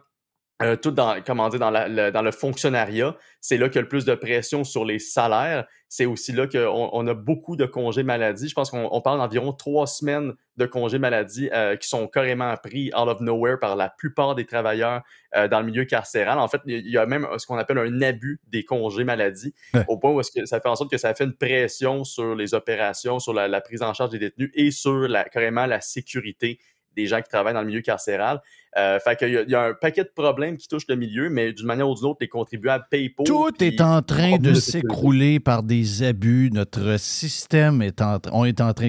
[0.61, 3.17] euh, tout dans, comment dire, dans, la- le, dans le fonctionnariat.
[3.41, 5.67] C'est là qu'il y a le plus de pression sur les salaires.
[5.89, 8.49] C'est aussi là qu'on on a beaucoup de congés maladie.
[8.49, 12.55] Je pense qu'on on parle d'environ trois semaines de congés maladie euh, qui sont carrément
[12.57, 15.03] pris out of nowhere par la plupart des travailleurs
[15.37, 16.39] euh, dans le milieu carcéral.
[16.41, 19.85] En fait, il y a même ce qu'on appelle un abus des congés maladie, Ouais.
[19.89, 22.53] au point où que ça fait en sorte que ça fait une pression sur les
[22.53, 26.59] opérations, sur la, la prise en charge des détenus et sur la, carrément la sécurité
[27.03, 28.41] des gens qui travaillent dans le milieu carcéral.
[28.77, 30.97] Euh, fait qu'il y, a- il y a un paquet de problèmes qui touchent le
[30.97, 33.25] milieu, mais d'une manière ou d'une autre, les contribuables payent pour.
[33.25, 36.51] Tout puis- est en train de c'est- s'écrouler par des abus.
[36.53, 38.89] Notre système est en, on est en train.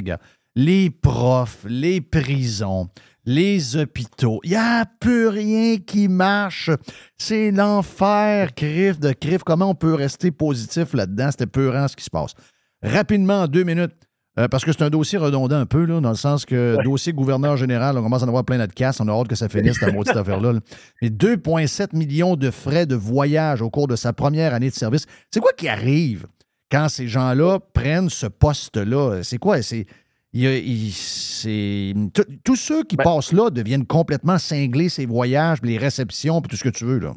[0.55, 2.89] Les profs, les prisons,
[3.25, 6.71] les hôpitaux, il n'y a plus rien qui marche.
[7.17, 9.43] C'est l'enfer, crif de crif.
[9.45, 11.29] Comment on peut rester positif là-dedans?
[11.31, 12.33] C'était peurant ce qui se passe.
[12.81, 13.93] Rapidement, en deux minutes,
[14.39, 17.13] euh, parce que c'est un dossier redondant un peu, là, dans le sens que dossier
[17.13, 18.99] gouverneur général, on commence à en avoir plein de casse.
[19.01, 20.53] On a hâte que ça finisse, cette maudite affaire-là.
[20.53, 20.59] là.
[21.01, 25.05] Mais 2,7 millions de frais de voyage au cours de sa première année de service.
[25.31, 26.25] C'est quoi qui arrive
[26.71, 29.21] quand ces gens-là prennent ce poste-là?
[29.23, 29.61] C'est quoi?
[29.61, 29.85] C'est.
[30.31, 35.05] il y a- il- c'est- tout- Tous ceux qui passent là deviennent complètement cinglés, ces
[35.07, 36.99] voyages, les réceptions, puis tout ce que tu veux.
[36.99, 37.13] Là.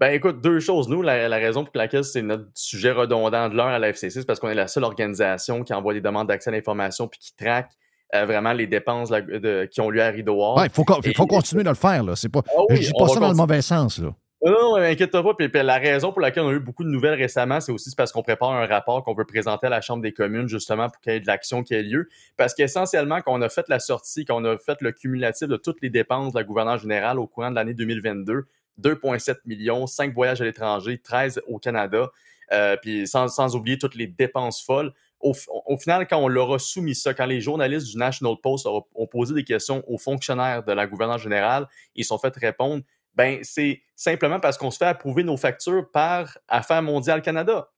[0.00, 0.88] Ben écoute, deux choses.
[0.88, 4.20] Nous, la, la raison pour laquelle c'est notre sujet redondant de l'heure à la FCC,
[4.20, 7.18] c'est parce qu'on est la seule organisation qui envoie des demandes d'accès à l'information puis
[7.18, 7.70] qui traque
[8.14, 10.54] euh, vraiment les dépenses là, de- qui ont lieu à Rideau.
[10.56, 12.04] Ouais, il faut, Et- faut continuer de le faire.
[12.04, 12.14] Là.
[12.14, 13.98] C'est pas, Ah oui, je dis on pas ça dans le mauvais sens.
[13.98, 14.10] Là.
[14.44, 15.34] Non, non, inquiète-toi pas.
[15.34, 17.92] Puis, puis la raison pour laquelle on a eu beaucoup de nouvelles récemment, c'est aussi
[17.96, 21.00] parce qu'on prépare un rapport qu'on veut présenter à la Chambre des communes, justement, pour
[21.00, 22.08] qu'il y ait de l'action qui ait lieu.
[22.36, 25.56] Parce qu'essentiellement, quand on a fait la sortie, quand on a fait le cumulatif de
[25.56, 28.44] toutes les dépenses de la gouverneure générale au courant de l'année 2022,
[28.80, 32.10] 2,7 millions, 5 voyages à l'étranger, 13 au Canada,
[32.52, 34.92] euh, puis sans, sans oublier toutes les dépenses folles.
[35.20, 35.32] Au,
[35.66, 39.06] au final, quand on leur a soumis ça, quand les journalistes du National Post ont,
[39.06, 42.82] posé des questions aux fonctionnaires de la gouverneure générale, ils sont fait répondre
[43.16, 47.70] ben c'est simplement parce qu'on se fait approuver nos factures par Affaires mondiales Canada.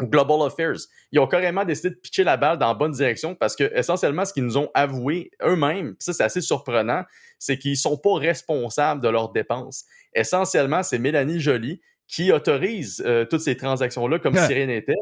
[0.00, 0.76] Global Affairs.
[1.12, 4.24] Ils ont carrément décidé de pitcher la balle dans la bonne direction parce que essentiellement
[4.24, 7.04] ce qu'ils nous ont avoué eux-mêmes, puis ça c'est assez surprenant,
[7.38, 9.84] c'est qu'ils sont pas responsables de leurs dépenses.
[10.14, 14.94] Essentiellement, c'est Mélanie Joly qui autorise euh, toutes ces transactions-là comme si rien n'était.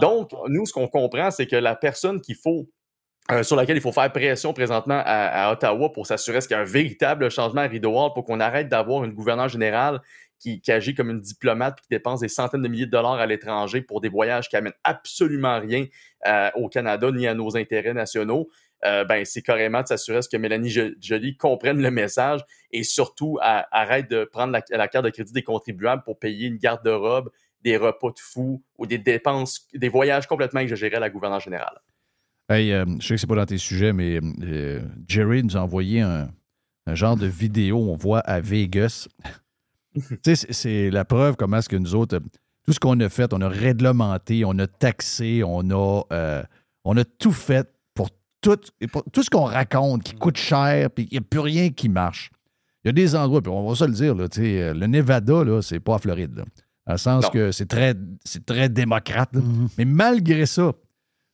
[0.00, 2.66] Donc, nous, ce qu'on comprend, c'est que la personne qu'il faut
[3.30, 6.54] euh, sur laquelle il faut faire pression présentement à, à Ottawa pour s'assurer qu'il y
[6.54, 10.00] a un véritable changement à Rideau Hall pour qu'on arrête d'avoir une gouverneure générale
[10.44, 13.26] qui, agit comme une diplomate puis qui dépense des centaines de milliers de dollars à
[13.26, 15.86] l'étranger pour des voyages qui amènent absolument rien
[16.26, 18.48] euh, au Canada ni à nos intérêts nationaux.
[18.84, 23.38] Euh, ben, c'est carrément de s'assurer que Mélanie Jo- Joly comprenne le message et surtout
[23.40, 27.30] arrête de prendre la, carte de crédit des contribuables pour payer une garde-robe,
[27.62, 31.80] des repas de fous ou des dépenses, des voyages complètement exagérés à la gouverneure générale.
[32.50, 34.20] Hey, euh, je sais que c'est pas dans tes sujets, mais
[35.08, 36.28] Jerry nous a envoyé un,
[36.86, 39.08] un genre de vidéo, on voit à Vegas.
[40.24, 42.20] c'est- la preuve comment est-ce que nous autres, euh,
[42.66, 46.42] tout ce qu'on a fait, on a réglementé, on a taxé, on a, euh,
[46.84, 48.08] on a tout fait pour
[48.40, 48.58] tout,
[48.92, 51.88] pour tout ce qu'on raconte qui coûte cher, puis il n'y a plus rien qui
[51.88, 52.30] marche.
[52.84, 55.44] Il y a des endroits, puis on va se le dire, là, euh, le Nevada,
[55.44, 56.36] là, c'est pas à Floride.
[56.36, 56.44] Là,
[56.86, 57.30] dans le sens Non.
[57.30, 57.94] que c'est très,
[58.24, 59.34] c'est très démocrate.
[59.34, 59.40] là.
[59.78, 60.72] Mais malgré ça,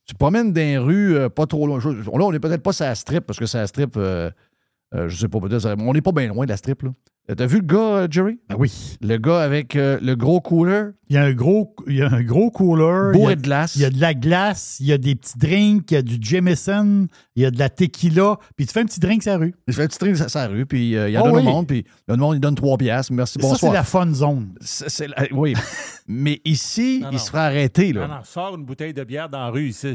[0.06, 1.78] tu promènes dans les rues euh, pas trop loin.
[1.78, 4.30] Là, on n'est peut-être pas sur la strip, parce que c'est la strip, euh,
[4.92, 6.82] je sais pas, peut-être, on n'est pas bien loin de la strip.
[6.82, 6.90] là.
[7.30, 8.40] Euh, T'as vu le gars, euh, Jerry?
[8.48, 8.96] Ben oui.
[9.00, 12.10] Le gars avec euh, le gros cooler, Il y a un gros, il y a
[12.12, 13.10] un gros cooler.
[13.12, 13.76] il y bourré a- de glace.
[13.76, 16.02] Il y a de la glace, il y a des petits drinks, il y a
[16.02, 19.32] du Jameson, il y a de la tequila, puis tu fais un petit drink sur
[19.32, 19.54] la rue.
[19.68, 21.36] Il fait un petit train sur sa rue, puis euh, il y en Oh donne
[21.36, 21.40] oui.
[21.42, 23.12] au monde, puis le monde, il donne trois piastres.
[23.12, 23.72] Merci, Ça, c'est bonsoir.
[23.74, 24.54] la fun zone.
[25.00, 25.54] La- oui.
[26.08, 27.18] Mais ici, Non, il non.
[27.18, 27.92] se ferait arrêter.
[27.92, 28.08] Non, Là.
[28.08, 29.94] non, sors une bouteille de bière dans la rue ici.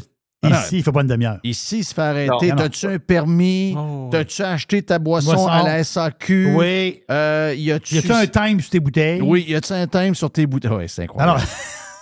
[0.51, 0.61] Ah.
[0.63, 1.39] Ici, il fait pas une demi-heure.
[1.43, 2.51] Ici, il se fait arrêter.
[2.55, 3.73] T'as-tu un permis?
[3.77, 4.09] Oh.
[4.11, 5.47] T'as-tu acheté ta boisson, Boisson.
[5.47, 6.53] à la SAQ?
[6.55, 7.01] Oui.
[7.11, 9.21] Euh, y a-tu Y a-tu un time sur tes bouteilles?
[9.21, 10.71] Oui, y a-tu un thème sur tes bouteilles?
[10.71, 11.39] Oui, c'est incroyable.
[11.39, 11.45] Alors,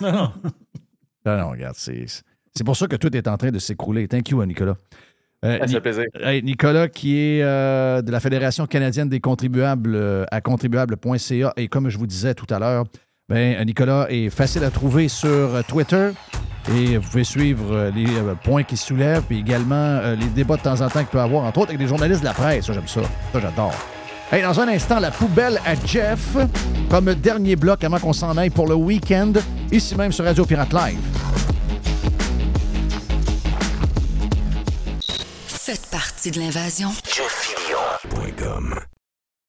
[0.00, 0.32] Non, non.
[1.26, 2.04] Non, non, regarde, c'est,
[2.54, 4.06] c'est pour ça que tout est en train de s'écrouler.
[4.08, 4.74] Thank you, Nicolas.
[5.44, 6.04] Euh, Ça Ni- fait plaisir.
[6.42, 11.52] Nicolas, qui est euh, de la Fédération canadienne des contribuables euh, à contribuables.ca.
[11.56, 12.84] Et comme je vous disais tout à l'heure,
[13.28, 16.10] ben, euh, Nicolas est facile à trouver sur euh, Twitter.
[16.72, 20.56] Et vous pouvez suivre euh, les euh, points qu'il soulève, puis également euh, les débats
[20.56, 22.66] de temps en temps qu'il peut avoir, entre autres avec des journalistes de la presse.
[22.66, 23.02] Ça, j'aime ça.
[23.32, 23.74] Ça, j'adore.
[24.32, 26.36] Hey, dans un instant, la poubelle à Jeff,
[26.88, 29.32] comme dernier bloc avant qu'on s'en aille pour le week-end,
[29.70, 30.98] ici même sur Radio Pirate Live.
[35.46, 36.90] Faites partie de l'invasion.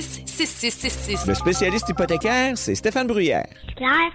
[0.00, 1.26] 266-6666.
[1.26, 3.48] Le spécialiste hypothécaire, c'est Stéphane Bruyère.
[3.76, 4.12] Claire?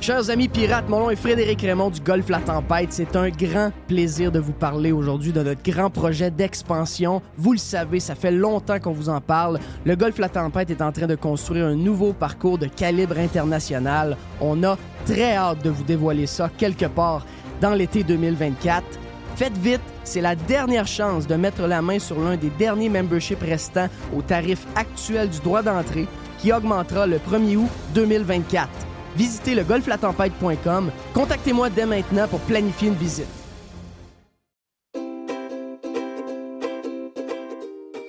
[0.00, 2.92] Chers amis pirates, mon nom est Frédéric Raymond du Golfe La Tempête.
[2.92, 7.20] C'est un grand plaisir de vous parler aujourd'hui de notre grand projet d'expansion.
[7.36, 9.58] Vous le savez, ça fait longtemps qu'on vous en parle.
[9.84, 14.16] Le Golfe La Tempête est en train de construire un nouveau parcours de calibre international.
[14.40, 17.26] On a très hâte de vous dévoiler ça quelque part
[17.60, 19.07] dans l'été 2024.
[19.38, 23.40] Faites vite, c'est la dernière chance de mettre la main sur l'un des derniers memberships
[23.40, 26.08] restants au tarif actuel du droit d'entrée
[26.40, 28.68] qui augmentera le 1er août 2024.
[29.16, 30.90] Visitez le golflatempête.com.
[31.14, 33.28] Contactez-moi dès maintenant pour planifier une visite.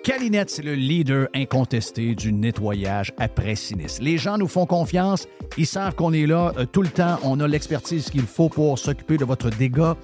[0.10, 4.02] Calinette, c'est le leader incontesté du nettoyage après sinistre.
[4.02, 7.40] Les gens nous font confiance, ils savent qu'on est là euh, tout le temps, on
[7.40, 9.96] a l'expertise qu'il faut pour s'occuper de votre dégât.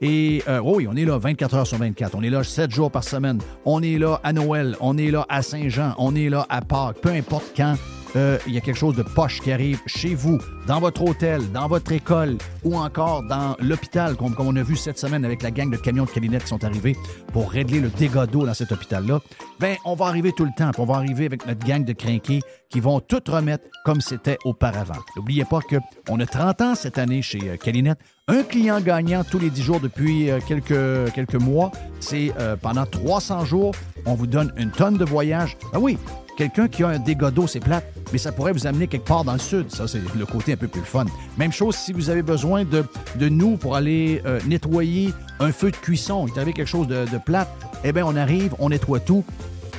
[0.00, 2.70] Et euh, oh oui, on est là 24 heures sur 24, on est là 7
[2.70, 6.28] jours par semaine, on est là à Noël, on est là à Saint-Jean, on est
[6.28, 7.76] là à Pâques, peu importe quand.
[8.16, 11.50] euh, il y a quelque chose de poche qui arrive chez vous, dans votre hôtel,
[11.52, 15.42] dans votre école ou encore dans l'hôpital, comme, comme on a vu cette semaine avec
[15.42, 16.96] la gang de camions de cabinets qui sont arrivés
[17.32, 19.20] pour régler le dégât d'eau dans cet hôpital-là,
[19.58, 20.70] ben on va arriver tout le temps.
[20.78, 22.40] On va arriver avec notre gang de crinqués
[22.70, 24.94] qui vont tout remettre comme c'était auparavant.
[25.16, 25.60] N'oubliez pas
[26.06, 27.98] qu'on a 30 ans cette année chez euh, Calinette.
[28.26, 31.70] Un client gagnant tous les 10 jours depuis euh, quelques, quelques mois.
[32.00, 33.74] C'est euh, pendant 300 jours,
[34.06, 35.58] on vous donne une tonne de voyage.
[35.74, 35.98] Ah oui,
[36.38, 39.24] quelqu'un qui a un dégât d'eau, c'est plate, mais ça pourrait vous amener quelque part
[39.24, 39.70] dans le sud.
[39.70, 41.04] Ça, c'est le côté un peu plus fun.
[41.36, 42.82] Même chose si vous avez besoin de,
[43.16, 46.24] de nous pour aller euh, nettoyer un feu de cuisson.
[46.24, 47.50] Vous avez quelque chose de, de plate,
[47.84, 49.22] eh bien, on arrive, on nettoie tout.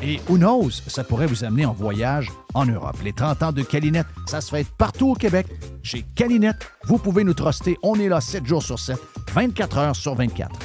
[0.08, 2.98] Et who knows, ça pourrait vous amener en voyage en Europe.
[3.04, 5.48] Les 30 ans de Calinette, ça se fait partout au Québec.
[5.82, 7.76] Chez Calinette, vous pouvez nous truster.
[7.82, 8.98] On est là 7 jours sur 7,
[9.34, 10.60] 24 heures sur 24.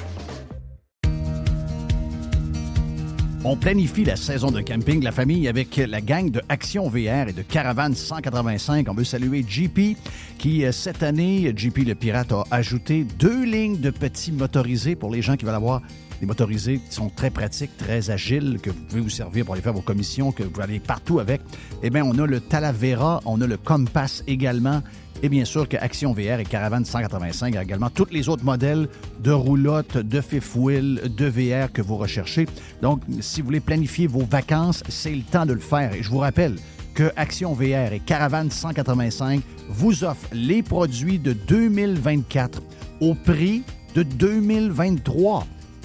[3.42, 7.28] On planifie la saison de camping de la famille avec la gang de Action VR
[7.28, 8.86] et de Caravane 185.
[8.90, 9.96] On veut saluer JP
[10.36, 15.10] qui, euh, cette année, JP le Pirate a ajouté deux lignes de petits motorisés pour
[15.10, 15.80] les gens qui veulent avoir
[16.20, 19.62] des motorisés qui sont très pratiques, très agiles, que vous pouvez vous servir pour aller
[19.62, 21.40] faire vos commissions, que vous aller partout avec.
[21.82, 24.82] Eh bien, on a le Talavera, on a le Compass également.
[25.22, 28.88] Et bien sûr que Action VR et Caravane 185 a également tous les autres modèles
[29.22, 32.47] de roulotte, de fifth wheel, de VR que vous recherchez.
[32.80, 35.92] Donc, si vous voulez planifier vos vacances, c'est le temps de le faire.
[35.94, 36.56] Et je vous rappelle
[36.94, 42.62] que Action VR et Caravane 185 vous offrent les produits de 2024
[43.01, 43.62] au prix
[43.94, 45.47] de 2023.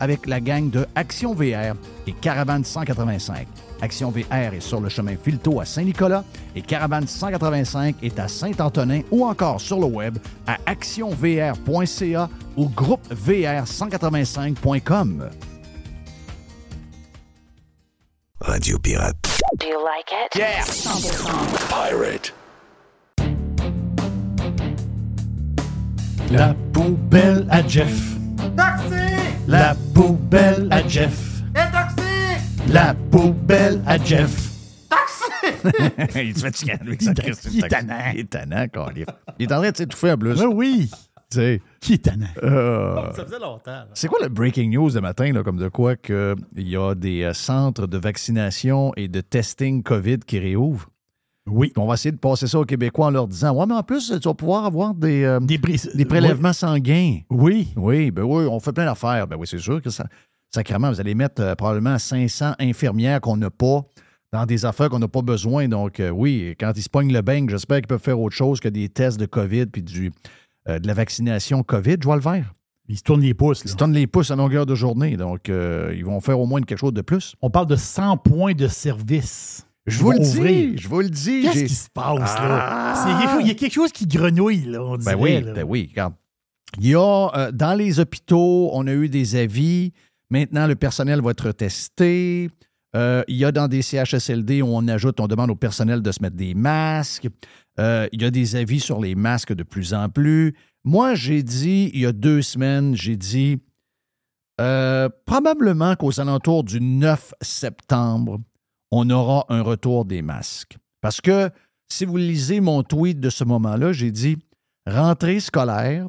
[0.00, 1.74] avec la gang de Action VR
[2.06, 3.46] et Caravane 185.
[3.80, 6.24] Action VR est sur le chemin Filto à Saint-Nicolas
[6.54, 15.30] et Caravane 185 est à Saint-Antonin ou encore sur le web à actionvr.ca ou groupevr185.com.
[18.40, 19.16] Radio Pirate.
[19.58, 20.36] Do you like it?
[20.36, 20.62] Yeah.
[20.62, 21.68] 100%.
[21.68, 22.32] Pirate.
[26.30, 28.16] La poubelle à Jeff.
[28.36, 28.94] Taxi!
[29.46, 31.42] La poubelle à Jeff.
[31.50, 32.02] Et taxi!
[32.68, 34.50] La poubelle à Jeff.
[34.90, 35.54] Taxi!
[36.14, 37.94] il est fatiguant, lui, ça, Christ, Il est tannant.
[38.14, 38.66] Il est tannant.
[39.38, 40.40] Il est en train de s'étouffer en plus.
[40.42, 40.90] Oui, oui.
[41.30, 41.62] Tu sais.
[41.80, 42.26] Qui est tannant?
[42.42, 43.82] Euh, Ça faisait longtemps.
[43.94, 47.22] C'est quoi le breaking news de matin, là, comme de quoi qu'il y a des
[47.22, 50.88] euh, centres de vaccination et de testing COVID qui réouvrent?
[51.48, 51.72] Oui.
[51.76, 54.12] On va essayer de passer ça aux Québécois en leur disant Ouais, mais en plus,
[54.20, 57.20] tu vas pouvoir avoir des, euh, Des, prélèvements sanguins.
[57.30, 57.68] Oui.
[57.76, 59.26] Oui, ben oui, on fait plein d'affaires.
[59.28, 60.06] Ben oui, c'est sûr que ça.
[60.52, 63.84] Sacrément, vous allez mettre euh, probablement 500 infirmières qu'on n'a pas
[64.32, 65.68] dans des affaires qu'on n'a pas besoin.
[65.68, 68.58] Donc, euh, oui, quand ils se pognent le bang, j'espère qu'ils peuvent faire autre chose
[68.58, 70.10] que des tests de COVID puis du,
[70.66, 71.96] de la vaccination COVID.
[72.00, 72.54] Je vois le vert.
[72.88, 73.60] Ils se tournent les pouces.
[73.62, 73.72] Ils là.
[73.72, 75.16] se tournent les pouces à longueur de journée.
[75.16, 77.34] Donc, ils vont faire au moins quelque chose de plus.
[77.40, 79.65] On parle de 100 points de service.
[79.86, 80.76] Je vous le dis.
[80.78, 81.42] Je vous le dis.
[81.42, 82.94] Qu'est-ce qui se passe, Ah!
[83.14, 83.32] là?
[83.32, 85.14] Chose- Il y a quelque chose qui grenouille, là, on dirait.
[85.14, 86.14] Ben oui, ben oui, regarde.
[86.80, 89.92] Il y a, euh, dans les hôpitaux, on a eu des avis.
[90.30, 92.50] Maintenant, le personnel va être testé.
[92.96, 96.10] Euh, il y a dans des CHSLD où on ajoute, on demande au personnel de
[96.10, 97.28] se mettre des masques.
[97.78, 100.54] Euh, il y a des avis sur les masques de plus en plus.
[100.84, 103.58] Moi, j'ai dit, il y a deux semaines, j'ai dit,
[105.26, 108.40] probablement qu'aux alentours du 9 septembre,
[108.90, 110.76] on aura un retour des masques.
[111.00, 111.50] Parce que
[111.88, 114.36] si vous lisez mon tweet de ce moment-là, j'ai dit
[114.86, 116.08] rentrée scolaire,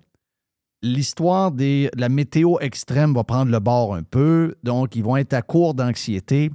[0.82, 5.34] l'histoire de la météo extrême va prendre le bord un peu, donc ils vont être
[5.34, 6.52] à court d'anxiété,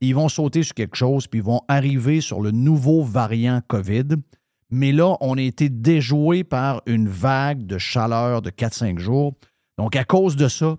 [0.00, 4.16] ils vont sauter sur quelque chose, puis ils vont arriver sur le nouveau variant COVID.
[4.70, 9.34] Mais là, on a été déjoué par une vague de chaleur de 4-5 jours.
[9.78, 10.76] Donc, à cause de ça,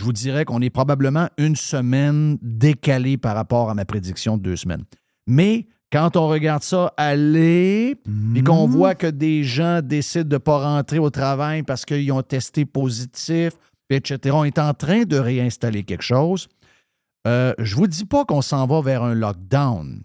[0.00, 4.42] je vous dirais qu'on est probablement une semaine décalée par rapport à ma prédiction de
[4.42, 4.84] deux semaines.
[5.26, 7.96] Mais quand on regarde ça aller,
[8.32, 12.10] puis qu'on voit que des gens décident de ne pas rentrer au travail parce qu'ils
[12.12, 13.52] ont testé positif,
[13.90, 16.48] etc., on est en train de réinstaller quelque chose.
[17.26, 20.02] Euh, je ne vous dis pas qu'on s'en va vers un lockdown,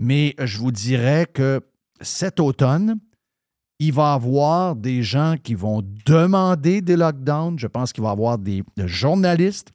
[0.00, 1.60] mais je vous dirais que
[2.00, 2.98] cet automne,
[3.78, 7.58] il va y avoir des gens qui vont demander des lockdowns.
[7.58, 9.72] Je pense qu'il va y avoir des, des journalistes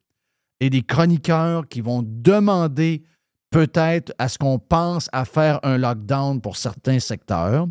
[0.59, 3.03] et des chroniqueurs qui vont demander
[3.49, 7.67] peut-être à ce qu'on pense à faire un lockdown pour certains secteurs.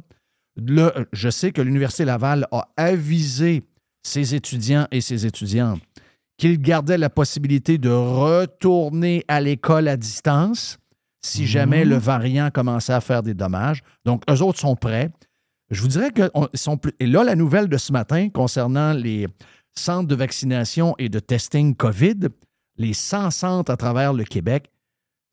[0.57, 3.63] Je sais que l'Université Laval a avisé
[4.03, 5.81] ses étudiants et ses étudiantes
[6.39, 10.79] qu'ils gardaient la possibilité de retourner à l'école à distance
[11.25, 13.83] si jamais le variant commençait à faire des dommages.
[14.05, 15.11] Donc, eux autres sont prêts.
[15.73, 18.93] Je vous dirais que on- sont plus- Et là, la nouvelle de ce matin concernant
[18.93, 19.27] les
[19.74, 22.28] centres de vaccination et de testing COVID,
[22.77, 24.70] les 100 centres à travers le Québec,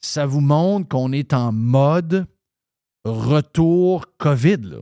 [0.02, 2.26] ça vous montre qu'on est en mode
[3.06, 4.58] retour COVID.
[4.64, 4.78] là.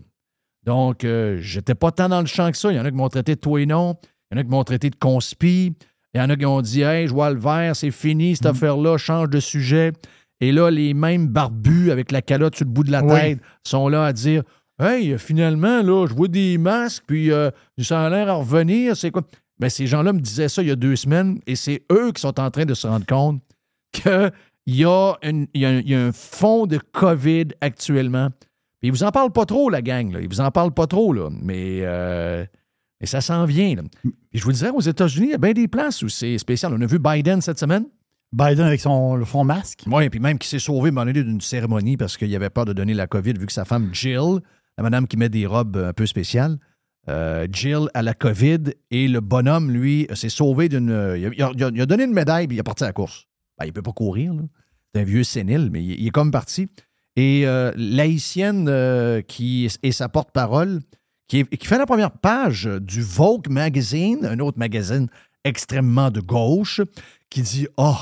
[0.65, 2.71] Donc, euh, j'étais pas tant dans le champ que ça.
[2.71, 3.95] Il y en a qui m'ont traité de toi et non.
[4.29, 5.73] Il y en a qui m'ont traité de conspi.
[6.13, 8.47] Il y en a qui ont dit Hey, je vois le vert, c'est fini, cette
[8.47, 9.93] affaire-là, change de sujet.
[10.39, 13.09] Et là, les mêmes barbus avec la calotte sur le bout de la Oui.
[13.19, 14.43] tête sont là à dire
[14.79, 17.49] Hey, finalement, là, je vois des masques, puis euh,
[17.79, 18.95] ça a l'air à revenir.
[18.95, 19.23] C'est quoi?
[19.59, 22.21] Ben, ces gens-là me disaient ça il y a deux semaines, et c'est eux qui
[22.21, 23.41] sont en train de se rendre compte
[23.91, 24.31] qu'il
[24.67, 28.29] y, y a un- il y a un fond de COVID actuellement.
[28.79, 30.11] Puis ils vous en parlent pas trop, la gang.
[30.13, 30.19] Là.
[30.21, 31.29] Ils vous en parlent pas trop, là.
[31.41, 32.45] Mais, euh,
[33.01, 33.73] mais ça s'en vient.
[33.73, 33.81] là.
[34.03, 36.37] Puis je vous le dirais, aux États-Unis, il y a bien des places où c'est
[36.37, 36.71] spécial.
[36.75, 37.85] On a vu Biden cette semaine.
[38.31, 39.83] Biden avec son, son masque.
[39.87, 42.49] Oui, puis même qui s'est sauvé à un moment donné d'une cérémonie parce qu'il avait
[42.51, 44.41] peur de donner la COVID vu que sa femme Jill,
[44.77, 46.57] la madame qui met des robes un peu spéciales,
[47.09, 51.15] euh, Jill a la COVID et le bonhomme, lui, s'est sauvé d'une.
[51.17, 53.27] Il a, donné une médaille puis il est parti à la course.
[53.57, 54.33] Ben, il ne peut pas courir.
[54.93, 56.69] C'est un vieux sénile, mais il, est comme parti.
[57.15, 60.81] Et euh, l'haïtienne euh, qui est sa porte-parole,
[61.27, 65.07] qui fait la première page du Vogue Magazine, un autre magazine
[65.43, 66.81] extrêmement de gauche,
[67.29, 67.95] qui dit Oh,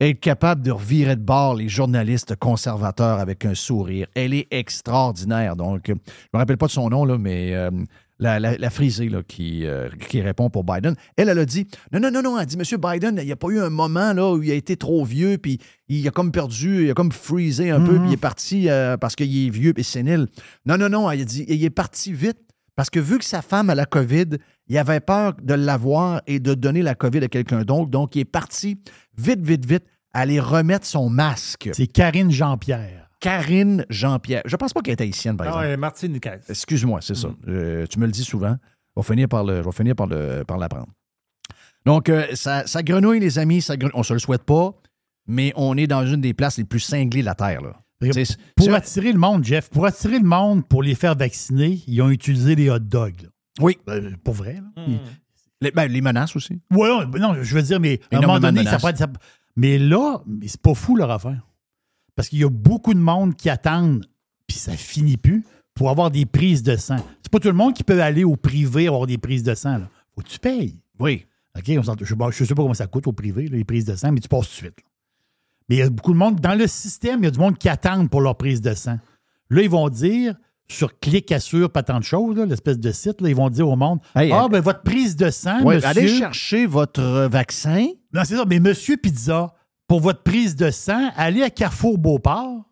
[0.00, 4.06] être capable de revirer de bord les journalistes conservateurs avec un sourire.
[4.14, 5.56] Elle est extraordinaire.
[5.56, 7.70] Donc, je me rappelle pas de son nom, là, mais euh,
[8.18, 11.66] la, la- la frisée là, qui, euh, qui répond pour Biden, elle, elle a dit
[11.92, 14.12] Non, non, non, non, elle dit Monsieur Biden, il n'y a pas eu un moment
[14.12, 15.58] là, où il a été trop vieux, puis
[15.88, 18.96] il a comme perdu, il a comme freezé un peu, puis il est parti euh,
[18.96, 20.26] parce qu'il est vieux et sénile.
[20.66, 22.38] Non, non, non, elle a dit Il est parti vite.
[22.80, 24.38] Parce que vu que sa femme a la COVID,
[24.68, 27.90] il avait peur de l'avoir et de donner la COVID à quelqu'un d'autre.
[27.90, 28.80] Donc, il est parti
[29.18, 29.84] vite, vite, vite
[30.14, 31.68] aller remettre son masque.
[31.74, 33.10] C'est Karine Jean-Pierre.
[33.20, 34.40] Karine Jean-Pierre.
[34.46, 35.66] Je pense pas qu'elle est haïtienne, par exemple.
[35.66, 36.46] ouais, Martine Nicaise.
[36.48, 37.28] Excuse-moi, c'est ça.
[37.48, 38.56] Euh, tu me le dis souvent.
[38.96, 40.88] Je vais finir par le, je vais finir par le, par l'apprendre.
[41.84, 43.60] Donc, euh, ça, ça grenouille, les amis.
[43.60, 43.92] Ça grenouille.
[43.94, 44.72] On se le souhaite pas,
[45.26, 47.60] mais on est dans une des places les plus cinglées de la Terre.
[47.60, 47.74] Là.
[48.56, 52.10] Pour attirer le monde, Jeff, pour attirer le monde, pour les faire vacciner, ils ont
[52.10, 53.22] utilisé les hot dogs.
[53.22, 53.28] là.
[53.60, 53.76] Oui.
[53.88, 54.54] Euh, pour vrai.
[54.76, 54.82] là.
[54.86, 54.96] Hmm.
[55.60, 56.58] Les, ben, les menaces aussi.
[56.72, 59.12] Ouais, ben non, je veux dire, mais à un moment donné, ça peut être- ça-
[59.56, 61.46] Mais là, mais c'est pas fou leur affaire.
[62.16, 64.06] Parce qu'il y a beaucoup de monde qui attendent,
[64.46, 65.44] puis ça finit plus,
[65.74, 66.96] pour avoir des prises de sang.
[67.22, 69.78] C'est pas tout le monde qui peut aller au privé avoir des prises de sang.
[69.78, 69.88] Là.
[70.14, 70.78] Faut que tu payes.
[70.98, 71.26] Oui.
[71.56, 73.94] OK, on je ne sais pas comment ça coûte au privé, là, les prises de
[73.96, 74.76] sang, mais tu passes tout de suite.
[74.78, 74.89] là.
[75.70, 76.38] Mais il y a beaucoup de monde.
[76.40, 78.98] Dans le système, il y a du monde qui attendent pour leur prise de sang.
[79.48, 80.34] Là, ils vont dire,
[80.68, 83.76] sur Clic Assure, pas tant de choses, l'espèce de site, là, ils vont dire au
[83.76, 85.88] monde Hey, Ah, euh, ben votre prise de sang, Ouais, monsieur.
[85.88, 87.86] allez chercher votre euh, vaccin.
[88.12, 88.44] Non, c'est ça.
[88.46, 89.54] Mais Monsieur Pizza,
[89.88, 92.64] pour votre prise de sang, allez à Carrefour Beauport,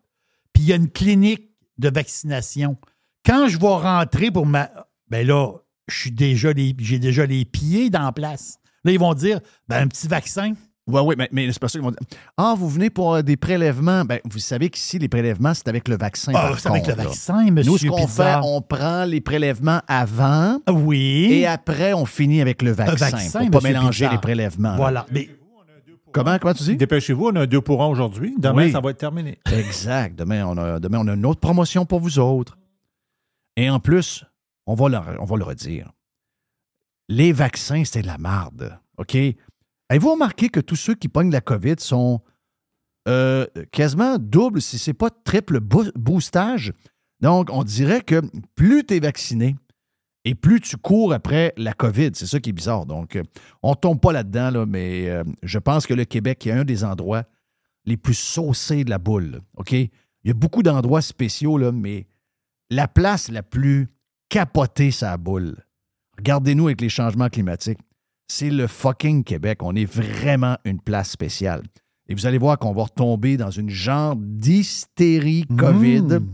[0.53, 2.77] puis il y a une clinique de vaccination.
[3.25, 4.69] Quand je vais rentrer pour ma.
[5.09, 5.53] Ben là,
[5.89, 8.59] je suis déjà les- j'ai déjà les pieds dans la place.
[8.83, 10.53] Là, ils vont dire ben, un petit vaccin.
[10.89, 11.99] Oui, oui, mais, mais c'est pas ça qu'ils vont dire.
[12.37, 14.03] Ah, vous venez pour euh, des prélèvements.
[14.05, 16.31] Ben, vous savez qu'ici, les prélèvements, c'est avec le vaccin.
[16.35, 20.59] Ah, c'est avec le vaccin, monsieur Nous, ce qu'on fait, on prend les prélèvements avant.
[20.69, 21.29] Oui.
[21.31, 23.09] Et après, on finit avec le vaccin.
[23.11, 24.11] vaccin, pour pas mélanger Pizza.
[24.11, 24.71] les prélèvements.
[24.71, 24.75] là.
[24.77, 25.05] Voilà.
[25.11, 25.29] Mais
[26.11, 26.75] Comment, comment tu dis?
[26.75, 28.33] Dépêchez-vous, on a un 2 pour 1 aujourd'hui.
[28.39, 28.71] Demain, Oui.
[28.71, 29.37] ça va être terminé.
[29.53, 30.17] Exact.
[30.17, 32.57] Demain on, a, demain, on a une autre promotion pour vous autres.
[33.55, 34.25] Et en plus,
[34.65, 35.91] on va le, on va le redire.
[37.09, 38.79] Les vaccins, c'était de la marde.
[38.97, 39.15] OK?
[39.89, 42.21] Avez-vous remarqué que tous ceux qui pognent la COVID sont
[43.07, 46.73] euh, quasiment double, si ce n'est pas triple boo- boostage?
[47.21, 48.21] Donc, on dirait que
[48.55, 49.55] plus tu es vacciné
[50.25, 52.11] et plus tu cours après la COVID.
[52.13, 52.85] C'est ça qui est bizarre.
[52.85, 53.23] Donc, euh,
[53.63, 56.63] on ne tombe pas là-dedans, là, mais euh, je pense que le Québec est un
[56.65, 57.23] des endroits
[57.85, 59.41] les plus saucés de la boule.
[59.57, 59.71] OK?
[59.71, 59.89] Il
[60.25, 62.05] y a beaucoup d'endroits spéciaux, mais
[62.69, 63.87] la place la plus
[64.27, 65.55] capotée, c'est la boule.
[66.17, 67.79] Regardez-nous avec les changements climatiques.
[68.31, 69.63] C'est le fucking Québec.
[69.63, 71.63] On est vraiment une place spéciale.
[72.07, 76.01] Et vous allez voir qu'on va retomber dans une genre d'hystérie COVID.
[76.01, 76.31] Mmh.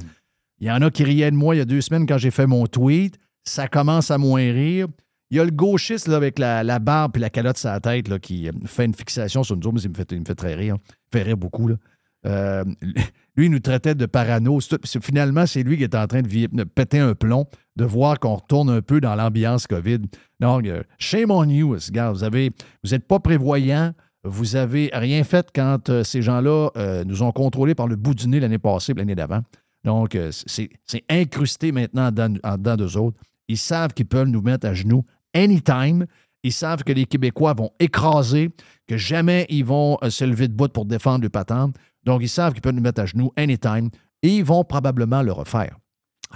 [0.60, 2.32] Il y en a qui riaient de moi il y a deux semaines quand j'ai
[2.32, 3.18] fait mon tweet.
[3.44, 4.88] Ça commence à moins rire.
[5.32, 7.80] Il y a le gauchiste là, avec la, la barbe et la calotte sur la
[7.80, 10.26] tête là, qui fait une fixation sur nous autres, mais il me fait, il me
[10.26, 10.76] fait très rire.
[10.76, 11.68] Il me fait rire beaucoup.
[11.68, 11.76] Là.
[12.26, 12.64] Euh,
[13.36, 14.60] lui, il nous traitait de parano.
[15.02, 17.46] Finalement, c'est lui qui est en train de, péter un plomb,
[17.76, 20.00] de voir qu'on retourne un peu dans l'ambiance COVID.
[20.40, 21.72] Non, euh, shame on you.
[21.72, 22.52] Regarde, vous avez,
[22.84, 23.94] vous n'êtes pas prévoyant.
[24.24, 26.70] Vous avez rien fait quand euh, ces gens-là
[27.06, 29.42] nous ont contrôlés par le bout du nez l'année passée, l'année d'avant.
[29.84, 30.70] Donc, c'est
[31.10, 32.10] incrusté maintenant
[32.44, 33.18] en d'eux autres.
[33.48, 35.04] Ils savent qu'ils peuvent nous mettre à genoux
[35.36, 36.08] anytime.
[36.42, 38.50] Ils savent que les Québécois vont écraser,
[38.88, 41.76] que jamais ils vont se lever de bout pour défendre le patente.
[42.06, 43.90] Donc, ils savent qu'ils peuvent nous mettre à genoux anytime
[44.22, 45.78] et ils vont probablement le refaire.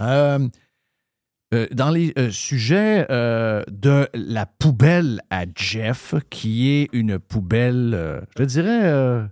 [0.02, 0.48] Euh,
[1.54, 8.44] euh, dans les euh, sujets de la poubelle à Jeff, qui est une poubelle, je
[8.44, 9.28] dirais,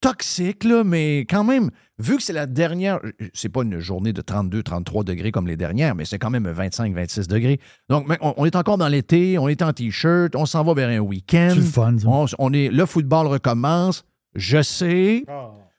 [0.00, 3.00] toxique, là, mais quand même, vu que c'est la dernière,
[3.34, 6.48] c'est pas une journée de 32, 33 degrés comme les dernières, mais c'est quand même
[6.48, 7.60] 25, 26 degrés.
[7.88, 10.88] Donc, on, on est encore dans l'été, on est en T-shirt, on s'en va vers
[10.88, 11.50] un week-end.
[11.50, 12.08] C'est le fun, ça.
[12.08, 14.04] On, on est, le football recommence.
[14.36, 15.24] Je sais.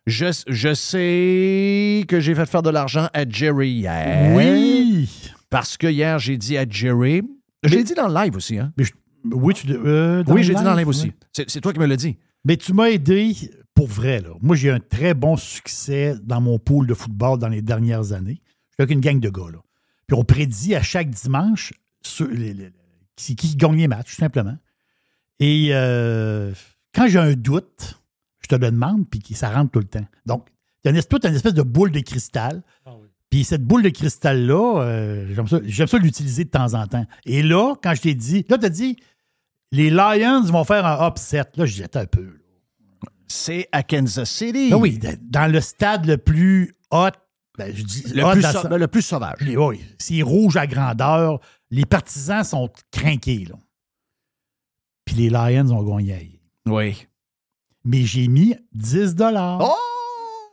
[0.05, 4.34] Je, je sais que j'ai fait faire de l'argent à Jerry hier.
[4.35, 5.09] Oui.
[5.49, 7.21] Parce que hier, j'ai dit à Jerry.
[7.63, 8.73] Je l'ai dit dans le live aussi, hein?
[9.25, 11.11] Oui, tu, euh, oui, j'ai dit dans le live aussi.
[11.34, 12.17] C'est c'est toi qui me l'as dit.
[12.45, 13.34] Mais tu m'as aidé
[13.73, 14.21] pour vrai.
[14.21, 14.29] Là.
[14.41, 18.13] Moi, j'ai eu un très bon succès dans mon pool de football dans les dernières
[18.13, 18.41] années.
[18.69, 19.51] Je suis avec une gang de gars.
[19.51, 19.59] Là.
[20.07, 22.71] Puis on prédit à chaque dimanche ceux- les- les-
[23.17, 24.55] qui, qui gagne les matchs, tout simplement.
[25.39, 26.53] Et euh,
[26.95, 27.99] quand j'ai un doute,
[28.49, 30.05] je te le demande, puis ça rentre tout le temps.
[30.25, 30.47] Donc,
[30.83, 32.63] tu as une espèce, t'as une espèce de boule de cristal.
[33.29, 37.05] Puis cette boule de cristal-là, euh, j'aime ça, j'aime ça l'utiliser de temps en temps.
[37.25, 38.95] Et là, quand je t'ai dit, là, tu as dit,
[39.73, 41.43] les Lions vont faire un upset.
[41.57, 42.39] Là, je un peu.
[43.27, 44.69] C'est à Kansas City.
[44.69, 47.09] Ben oui, dans le stade le plus hot,
[47.57, 49.41] ben, je dis Le hot plus sa- le plus sauvage.
[49.41, 51.41] Les- oui, c'est rouge à grandeur.
[51.69, 53.55] Les partisans sont craqués, là.
[55.03, 56.39] Puis les Lions ont gagné.
[56.65, 57.05] Oui.
[57.89, 59.61] Mais j'ai mis 10 dollars.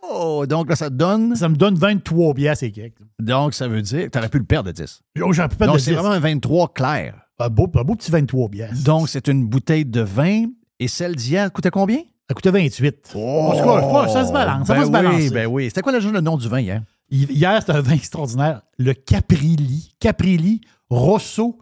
[0.08, 0.46] Oh!
[0.46, 1.34] Donc là, ça te donne?
[1.34, 3.00] Ça me donne 23 piastres et quelques.
[3.18, 5.00] Donc, ça veut dire que tu aurais pu le perdre de 10.
[5.20, 5.96] Oh, J'aurais pu perdre Donc, de c'est 10.
[5.96, 7.16] vraiment un 23 clair.
[7.40, 8.84] Un beau, un beau petit 23 piastres.
[8.84, 10.44] Donc, c'est une bouteille de vin.
[10.78, 11.98] Et celle d'hier coûtait combien?
[12.28, 13.12] Ça coûtait 28.
[13.16, 13.18] Oh!
[13.52, 14.66] En tout cas, ça se balance.
[14.68, 15.22] Ça Ben va se balancer.
[15.24, 15.64] Oui, ben oui.
[15.66, 16.82] C'était quoi le, le nom du vin hier?
[17.10, 18.62] Hier, c'était un vin extraordinaire.
[18.78, 19.92] Le Caprilli.
[19.98, 21.58] Caprilli Rosso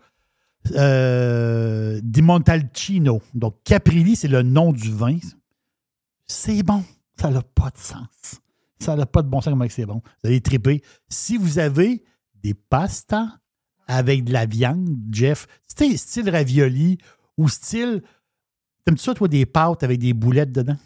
[0.74, 3.20] euh, di Montalcino.
[3.34, 5.16] Donc, Caprilli, c'est le nom du vin.
[6.32, 6.82] C'est bon.
[7.20, 8.40] Ça n'a pas de sens.
[8.80, 10.00] Ça n'a pas de bon sens comment c'est bon.
[10.22, 10.82] Vous allez triper.
[11.08, 12.02] Si vous avez
[12.42, 13.28] des pastas
[13.86, 16.96] avec de la viande, Jeff, style, style ravioli
[17.36, 18.02] ou style.
[18.84, 20.76] T'aimes-tu ça, toi, des pâtes avec des boulettes dedans?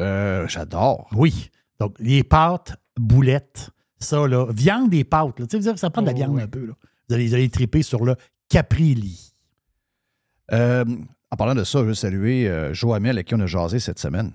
[0.00, 1.06] Euh, j'adore.
[1.12, 1.50] Oui.
[1.78, 3.68] Donc, les pâtes, boulettes,
[3.98, 4.46] ça, là.
[4.50, 5.46] Viande et pâtes, là.
[5.46, 6.42] Tu sais, ça prend de la Oh, viande oui.
[6.42, 6.72] un peu, là.
[7.08, 8.16] Vous allez, vous allez triper sur le
[8.48, 9.34] Caprilli.
[10.50, 10.84] Euh,
[11.30, 13.78] en parlant de ça, je veux saluer euh, Joe Hamel avec qui on a jasé
[13.78, 14.32] cette semaine.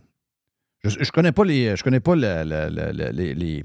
[0.84, 1.76] Je, je connais pas les.
[1.76, 3.64] Je connais pas la- la- la- la- les, les-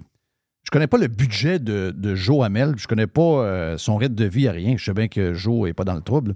[0.64, 2.74] Je connais pas le budget de, de Joe Hamel.
[2.78, 4.76] Je connais pas euh, son rythme de vie à rien.
[4.76, 6.34] Je sais bien que Joe est pas dans le trouble.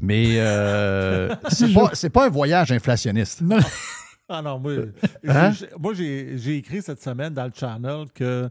[0.00, 3.42] Mais euh, c'est pas, c'est pas un voyage inflationniste.
[4.28, 4.72] Ah non, moi,
[5.28, 5.52] Hein?
[5.52, 8.50] j'ai- moi j'ai j'ai écrit cette semaine dans le channel que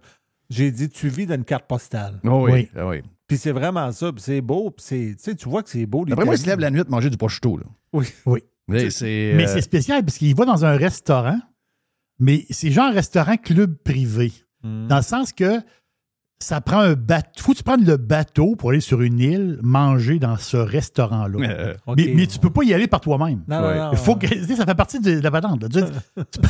[0.50, 2.14] j'ai dit tu vis dans une carte postale.
[2.24, 3.02] Oh oui, ah oui.
[3.28, 5.86] Puis c'est vraiment ça, puis c'est beau, puis c'est- tu sais, tu vois que c'est
[5.86, 6.06] beau.
[6.10, 7.58] Après moi, il se lève la nuit de manger du prosciutto.
[7.58, 7.66] Là.
[7.92, 8.06] Oui.
[8.26, 8.40] Oui.
[8.70, 9.34] Mais c'est.
[9.36, 11.40] Mais euh, c'est spécial parce qu'il va dans un restaurant,
[12.20, 14.32] mais c'est genre restaurant club privé.
[14.64, 14.88] Hmm.
[14.88, 15.60] Dans le sens que
[16.40, 17.30] ça prend un bateau.
[17.42, 21.40] faut que tu prennes le bateau pour aller sur une île manger dans ce restaurant-là.
[21.50, 23.44] Euh, mais, mais tu peux pas y aller par toi-même.
[23.92, 25.64] Il faut que, tu sais, ça fait partie de la patente.
[25.64, 25.70] là.
[25.70, 26.40] Tu- tu-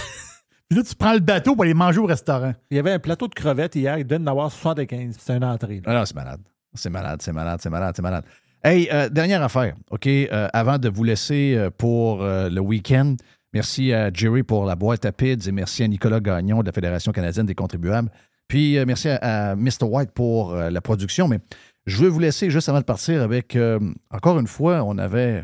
[0.67, 2.53] Puis là, tu prends le bateau pour aller manger au restaurant.
[2.71, 5.43] Il y avait un plateau de crevettes hier, il donne d'en avoir 75, c'est une
[5.43, 5.75] entrée.
[5.75, 5.81] là.
[5.85, 6.41] Ah non, c'est malade.
[6.73, 8.23] C'est malade, c'est malade, c'est malade, c'est malade.
[8.63, 10.07] Hey, euh, dernière affaire, OK?
[10.07, 13.15] euh, avant de vous laisser pour euh, le week-end,
[13.55, 16.73] merci à Jerry pour la boîte à PIDS et merci à Nicolas Gagnon de la
[16.73, 18.11] Fédération canadienne des contribuables.
[18.49, 19.83] Puis euh, merci à, à Mr.
[19.83, 21.29] White pour euh, la production.
[21.29, 21.39] Mais
[21.85, 23.79] je veux vous laisser juste avant de partir avec, euh,
[24.11, 25.41] encore une fois, on avait...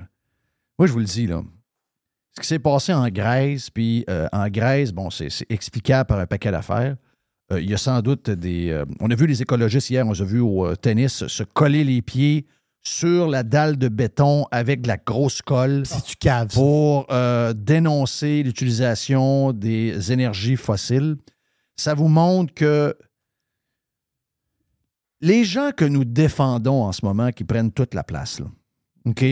[0.78, 1.42] Moi, je vous le dis, là.
[2.36, 6.50] Ce qui s'est passé en Grèce, puis en Grèce, bon, c'est explicable par un paquet
[6.50, 6.96] d'affaires.
[7.52, 8.82] Il y a sans doute des.
[9.02, 12.02] on a vu les écologistes hier, on les a vu au tennis se coller les
[12.02, 12.46] pieds
[12.84, 16.54] sur la dalle de béton avec de la grosse colle Si tu caves.
[16.54, 21.18] pour euh, dénoncer l'utilisation des énergies fossiles.
[21.76, 22.96] Ça vous montre que
[25.22, 28.48] les gens que nous défendons en ce moment, qui prennent toute la place, là,
[29.06, 29.24] OK?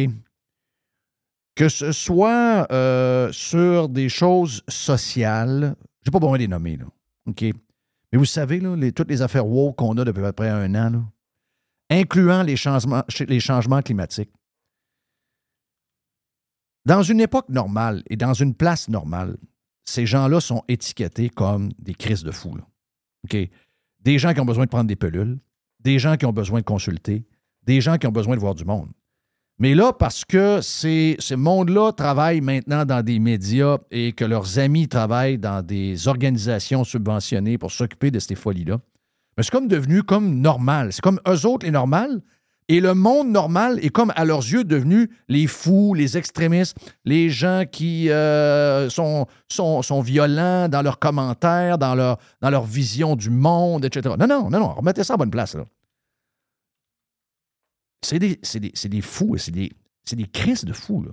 [1.56, 6.86] Que ce soit euh, sur des choses sociales, j'ai pas besoin de les nommer, là,
[7.26, 7.42] OK?
[7.42, 10.50] Mais vous savez, là, les- toutes les affaires woke qu'on a depuis à peu près
[10.50, 11.02] un an, là,
[11.90, 14.32] incluant les changements, climatiques,
[16.86, 19.38] dans une époque normale et dans une place normale,
[19.86, 22.56] ces gens-là sont étiquetés comme des crises de fous.
[22.56, 22.64] là.
[23.26, 23.38] OK?
[24.02, 25.40] Des gens qui ont besoin de prendre des pelules,
[25.80, 27.26] des gens qui ont besoin de consulter,
[27.64, 28.90] des gens qui ont besoin de voir du monde.
[29.60, 34.57] Mais là, parce que ces, ce monde-là travaille maintenant dans des médias et que leurs
[34.57, 38.80] amis travaillent dans des organisations subventionnées pour s'occuper de ces folies-là,
[39.40, 40.91] mais c'est comme devenu comme normal.
[40.91, 42.22] C'est comme eux autres les normales.
[42.68, 46.76] Et le monde normal est comme à leurs yeux devenu les fous, les extrémistes,
[47.06, 49.28] les gens qui euh, sont,
[50.02, 54.14] violents dans leurs commentaires, dans leur, vision du monde, etc.
[54.20, 55.56] Non, non, non, non, remettez ça à bonne place.
[58.02, 59.72] C'est des, des, des fous, c'est des,
[60.11, 61.06] des crises de fous.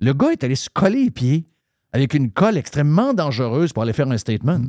[0.00, 1.46] Le gars est allé se coller les pieds
[1.92, 4.62] avec une colle extrêmement dangereuse pour aller faire un statement.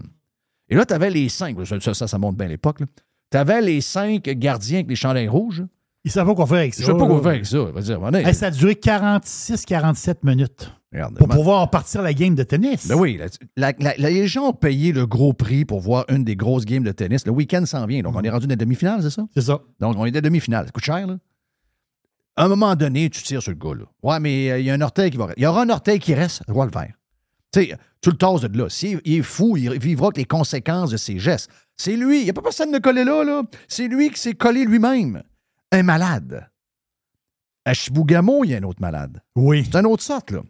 [0.69, 2.79] Et là, tu avais les cinq, ça, ça, ça montre bien l'époque,
[3.31, 5.63] tu avais les cinq gardiens avec les chandelles rouges.
[6.05, 6.81] Ils savent pas quoi faire avec ça.
[6.81, 7.57] Je sais pas quoi faire avec ça.
[7.57, 11.37] Je veux dire, on est- Hey, ça a duré 46-47 minutes Regarde, pour man.
[11.37, 12.87] pouvoir partir la game de tennis.
[12.87, 13.17] Ben oui,
[13.57, 16.65] la- la- la- les gens ont payé le gros prix pour voir une des grosses
[16.65, 17.25] games de tennis.
[17.25, 19.27] Le week-end s'en vient, donc on est rendu dans la demi-finale, c'est ça?
[19.33, 19.59] C'est ça.
[19.79, 20.65] Donc on est dans la demi-finale.
[20.67, 21.17] Ça coûte cher, là?
[22.37, 23.85] À un moment donné, tu tires sur le gars, là.
[24.01, 25.99] Ouais, mais euh, il y a un orteil qui va Il y aura un orteil
[25.99, 26.93] qui reste, je vais le faire.
[27.51, 28.69] Tu sais, tu le tasses de là.
[28.69, 31.49] S'il il est fou, il vivra avec les conséquences de ses gestes.
[31.77, 32.19] C'est lui.
[32.19, 33.43] Il n'y a pas personne de coller là, là.
[33.67, 35.23] C'est lui qui s'est collé lui-même.
[35.71, 36.47] Un malade.
[37.65, 39.21] À Chibougamau, il y a un autre malade.
[39.35, 39.67] Oui.
[39.69, 40.41] C'est une autre sorte, là.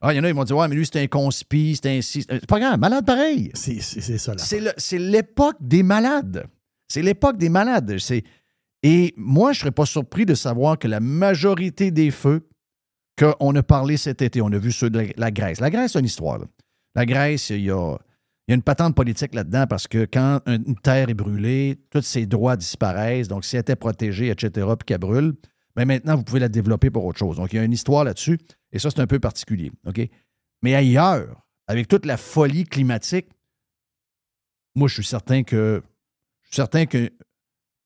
[0.00, 1.98] Ah, il y en a, ils vont dire, ouais, mais lui, c'est un conspi, c'est
[1.98, 2.00] un.
[2.02, 3.50] C'est pas grave, malade pareil.
[3.54, 4.72] C'est ça, là.
[4.76, 6.46] C'est l'époque des malades.
[6.88, 7.98] C'est l'époque des malades.
[7.98, 8.22] C'est-
[8.84, 12.46] Et moi, je ne serais pas surpris de savoir que la majorité des feux
[13.18, 15.60] qu'on a parlé cet été, on a vu ceux de la Grèce.
[15.60, 16.40] La Grèce, c'est une histoire.
[16.94, 17.96] La Grèce, il y a,
[18.48, 23.28] une patente politique là-dedans parce que quand une terre est brûlée, tous ses droits disparaissent.
[23.28, 25.34] Donc, si elle était protégée, etc., puis qu'elle brûle,
[25.76, 27.36] bien maintenant, vous pouvez la développer pour autre chose.
[27.36, 28.38] Donc, il y a une histoire là-dessus.
[28.72, 29.70] Et ça, c'est un peu particulier.
[30.62, 33.28] Mais ailleurs, avec toute la folie climatique,
[34.74, 35.82] moi, je suis certain que
[36.42, 37.10] je suis certain que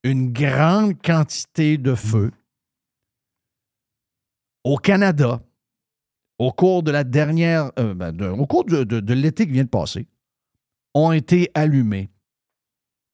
[0.04, 2.30] une grande quantité de feux
[4.64, 5.40] au Canada,
[6.38, 9.52] au cours de la dernière, euh, ben, de- au cours de, de- de l'été qui
[9.52, 10.06] vient de passer,
[10.94, 12.10] ont été allumés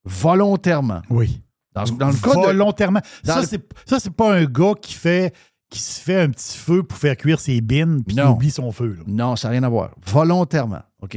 [0.05, 1.03] volontairement.
[1.11, 1.43] Oui.
[1.75, 3.01] Dans, dans le cas de, Volontairement.
[3.25, 5.35] Ça, le- c'est ça, c'est pas un gars qui fait
[5.70, 8.95] qui se fait un petit feu pour faire cuire ses bines puis oublie son feu.
[8.95, 9.03] là.
[9.07, 9.95] Non, ça n'a rien à voir.
[10.07, 11.16] Volontairement, OK?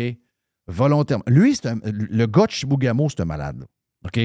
[0.68, 1.24] Volontairement.
[1.28, 2.52] Lui, un- le gars de
[3.10, 3.60] c'est un malade.
[3.62, 3.66] là,
[4.06, 4.20] OK?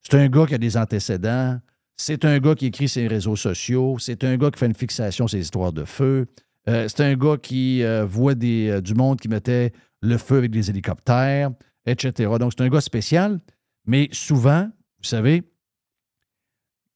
[0.00, 1.60] C'est un gars qui a des antécédents.
[2.04, 3.96] C'est un gars qui écrit ses réseaux sociaux.
[4.00, 6.26] C'est un gars qui fait une fixation sur ses histoires de feu.
[6.68, 10.50] Euh, c'est un gars qui euh, voit euh, du monde qui mettait le feu avec
[10.50, 11.52] des hélicoptères,
[11.86, 12.28] etc.
[12.40, 13.38] Donc, c'est un gars spécial.
[13.86, 14.64] Mais souvent,
[14.98, 15.44] vous savez,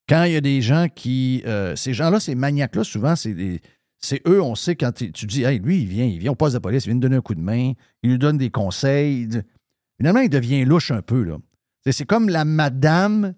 [0.09, 1.41] quand il y a des gens qui.
[1.77, 5.87] ces gens-là, ces maniaques-là, souvent, c'est eux, on sait, quand tu dis, hey, lui, il
[5.87, 7.71] vient, il vient au poste de police, il vient nous donner un coup de main,
[8.03, 9.21] il nous donne des conseils.
[9.21, 9.43] Il-
[9.99, 11.37] Finalement, il devient louche un peu, là.
[11.89, 13.35] C'est comme la madame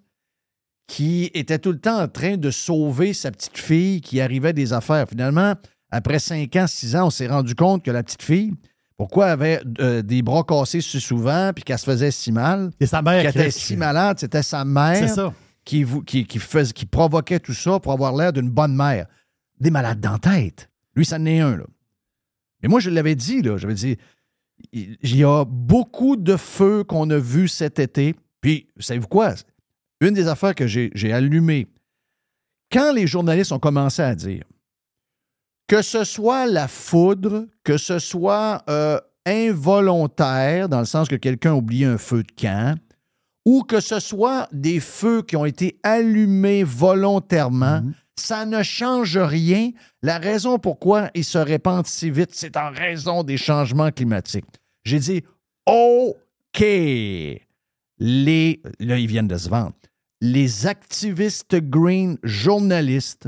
[0.89, 4.73] qui était tout le temps en train de sauver sa petite fille qui arrivait des
[4.73, 5.07] affaires.
[5.07, 5.53] Finalement,
[5.91, 8.53] après 5 ans, 6 ans, on s'est rendu compte que la petite fille,
[8.97, 12.71] pourquoi elle avait euh, des bras cassés si souvent, puis qu'elle se faisait si mal?
[12.81, 15.31] C'est sa mère Qu'elle qui était si malade, c'était sa mère ça.
[15.63, 19.05] qui, vous- qui, qui, faisait- qui provoquait tout ça pour avoir l'air d'une bonne mère.
[19.59, 20.69] Des malades dans la tête.
[20.95, 21.65] Lui, ça en est un, là.
[22.63, 23.57] Mais moi, je l'avais dit, là.
[23.57, 23.95] J'avais dit,
[24.73, 28.15] il il y a beaucoup de feux qu'on a vus cet été.
[28.41, 29.35] Puis, savez-vous quoi?
[30.01, 31.67] Une des affaires que j'ai allumées,
[32.71, 34.43] quand les journalistes ont commencé à dire
[35.67, 41.51] que ce soit la foudre, que ce soit euh, involontaire, dans le sens que quelqu'un
[41.51, 42.79] a oublié un feu de camp,
[43.45, 47.83] ou que ce soit des feux qui ont été allumés volontairement,
[48.15, 49.71] ça ne change rien.
[50.01, 54.45] La raison pourquoi ils se répandent si vite, c'est en raison des changements climatiques.
[54.83, 55.23] J'ai dit,
[55.65, 57.41] OK, les,
[57.99, 59.73] là, ils viennent de se vendre.
[60.21, 63.27] Les activistes green journalistes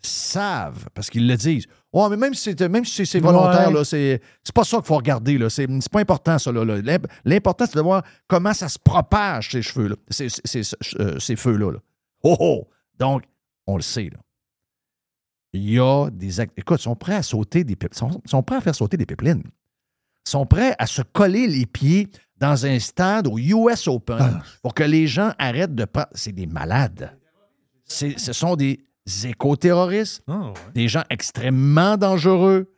[0.00, 1.66] savent, parce qu'ils le disent.
[1.92, 3.74] Oh, mais même si c'est, même si c'est- volontaire, Ouais.
[3.74, 5.36] là, c'est, c'est pas ça qu'il faut regarder.
[5.38, 5.50] Là.
[5.50, 6.52] C'est, c'est pas important, ça.
[6.52, 6.80] Là, là.
[6.80, 11.18] L'imp- L'important, c'est de voir comment ça se propage, ces cheveux-là, ces, ces- ces- euh,
[11.18, 11.72] ces feux-là.
[11.72, 11.78] là.
[12.22, 12.68] Oh, oh!
[12.98, 13.24] Donc,
[13.66, 14.04] on le sait.
[14.12, 14.18] Là.
[15.52, 18.42] Il y a des act- Écoute, ils sont prêts à sauter des pip- sont, sont
[18.42, 19.42] prêts à faire sauter des pipelines.
[20.26, 22.08] Ils sont prêts à se coller les pieds
[22.40, 24.42] dans un stade au US Open Ah.
[24.62, 26.08] pour que les gens arrêtent de prendre.
[26.12, 27.16] C'est des malades.
[27.84, 28.80] C'est- ce sont des
[29.24, 32.70] éco-terroristes, Ah, des gens extrêmement dangereux.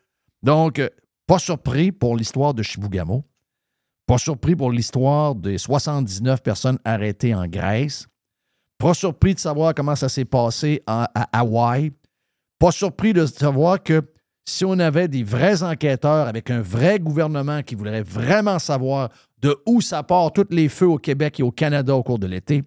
[0.43, 0.89] Donc, euh,
[1.27, 3.25] pas surpris pour l'histoire de Chibougamau.
[4.07, 8.07] Pas surpris pour l'histoire des 79 personnes arrêtées en Grèce.
[8.79, 11.05] Pas surpris de savoir comment ça s'est passé à
[11.39, 11.93] Hawaï.
[12.59, 14.03] Pas surpris de savoir que
[14.51, 19.11] si on avait des vrais enquêteurs avec un vrai gouvernement qui voudrait vraiment savoir
[19.41, 22.27] de où ça part tous les feux au Québec et au Canada au cours de
[22.27, 22.65] l'été,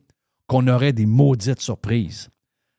[0.47, 2.30] qu'on aurait des maudites surprises.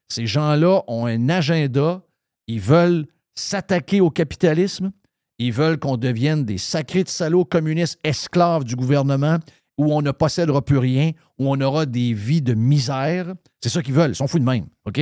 [0.08, 2.02] Ces gens-là ont un agenda
[2.46, 4.92] Ils veulent s'attaquer au capitalisme.
[5.38, 9.38] Ils veulent qu'on devienne des sacrés de salauds communistes esclaves du gouvernement
[9.76, 13.34] où on ne possédera plus rien, où on aura des vies de misère.
[13.60, 14.12] C'est ça qu'ils veulent.
[14.12, 14.66] Ils sont fous de même.
[14.84, 15.00] OK?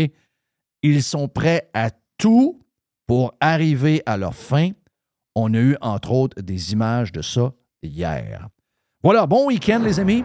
[0.83, 2.62] Ils sont prêts à tout
[3.13, 4.71] pour arriver à leur fin.
[5.35, 7.53] On a eu, entre autres, des images de ça
[7.83, 8.49] hier.
[9.03, 10.25] Voilà, bon week-end, les amis.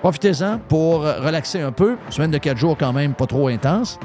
[0.00, 1.96] Profitez-en pour relaxer un peu.
[2.10, 4.00] Semaine de quatre jours, quand même, pas trop intense.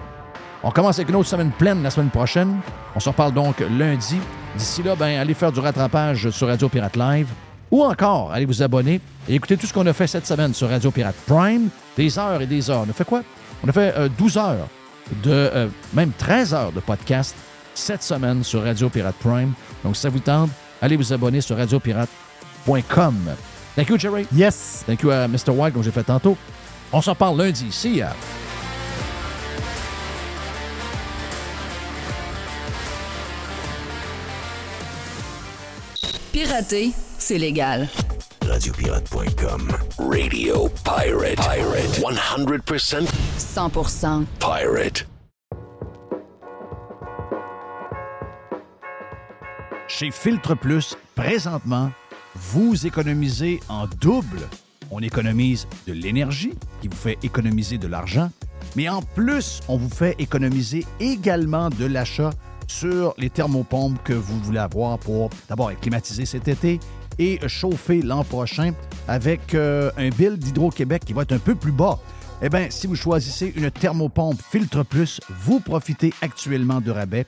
[0.62, 2.60] On commence avec une autre semaine pleine la semaine prochaine.
[2.96, 4.20] On se reparle donc lundi.
[4.56, 7.30] D'ici là, ben, allez faire du rattrapage sur Radio Pirate Live
[7.72, 10.70] ou encore allez vous abonner et écouter tout ce qu'on a fait cette semaine sur
[10.70, 11.70] Radio Pirate Prime.
[11.98, 12.84] Des heures et des heures.
[12.86, 13.24] On a fait quoi?
[13.64, 14.68] On a fait euh, 12 heures,
[15.24, 17.36] de, euh, même 13 heures de podcast
[17.74, 19.54] cette semaine sur Radio Pirate Prime.
[19.84, 20.50] Donc, si ça vous tente,
[20.82, 23.16] allez vous abonner sur radiopirate.com.
[23.76, 24.28] Thank you, Jerry.
[24.34, 24.84] Yes.
[24.86, 25.50] Thank you à Mr.
[25.50, 26.38] White, comme j'ai fait tantôt.
[26.92, 27.72] On s'en parle lundi.
[27.72, 28.14] See ya.
[36.32, 37.88] Pirater, c'est légal.
[38.48, 39.72] Radiopirate.com.
[40.00, 41.36] Radio Pirate.
[41.38, 42.00] Pirate.
[42.00, 43.06] 100%
[43.38, 45.11] 100% pirate.
[49.88, 51.92] Chez Filtre Plus, présentement,
[52.36, 54.48] vous économisez en double.
[54.90, 58.32] On économise de l'énergie, qui vous fait économiser de l'argent,
[58.76, 62.32] mais en plus, on vous fait économiser également de l'achat
[62.68, 66.80] sur les thermopompes que vous voulez avoir pour d'abord être climatisé cet été
[67.20, 68.74] et chauffer l'an prochain
[69.08, 72.00] avec euh, un bill d'Hydro-Québec qui va être un peu plus bas.
[72.42, 77.28] Eh bien, si vous choisissez une thermopompe Filtre Plus, vous profitez actuellement de rabais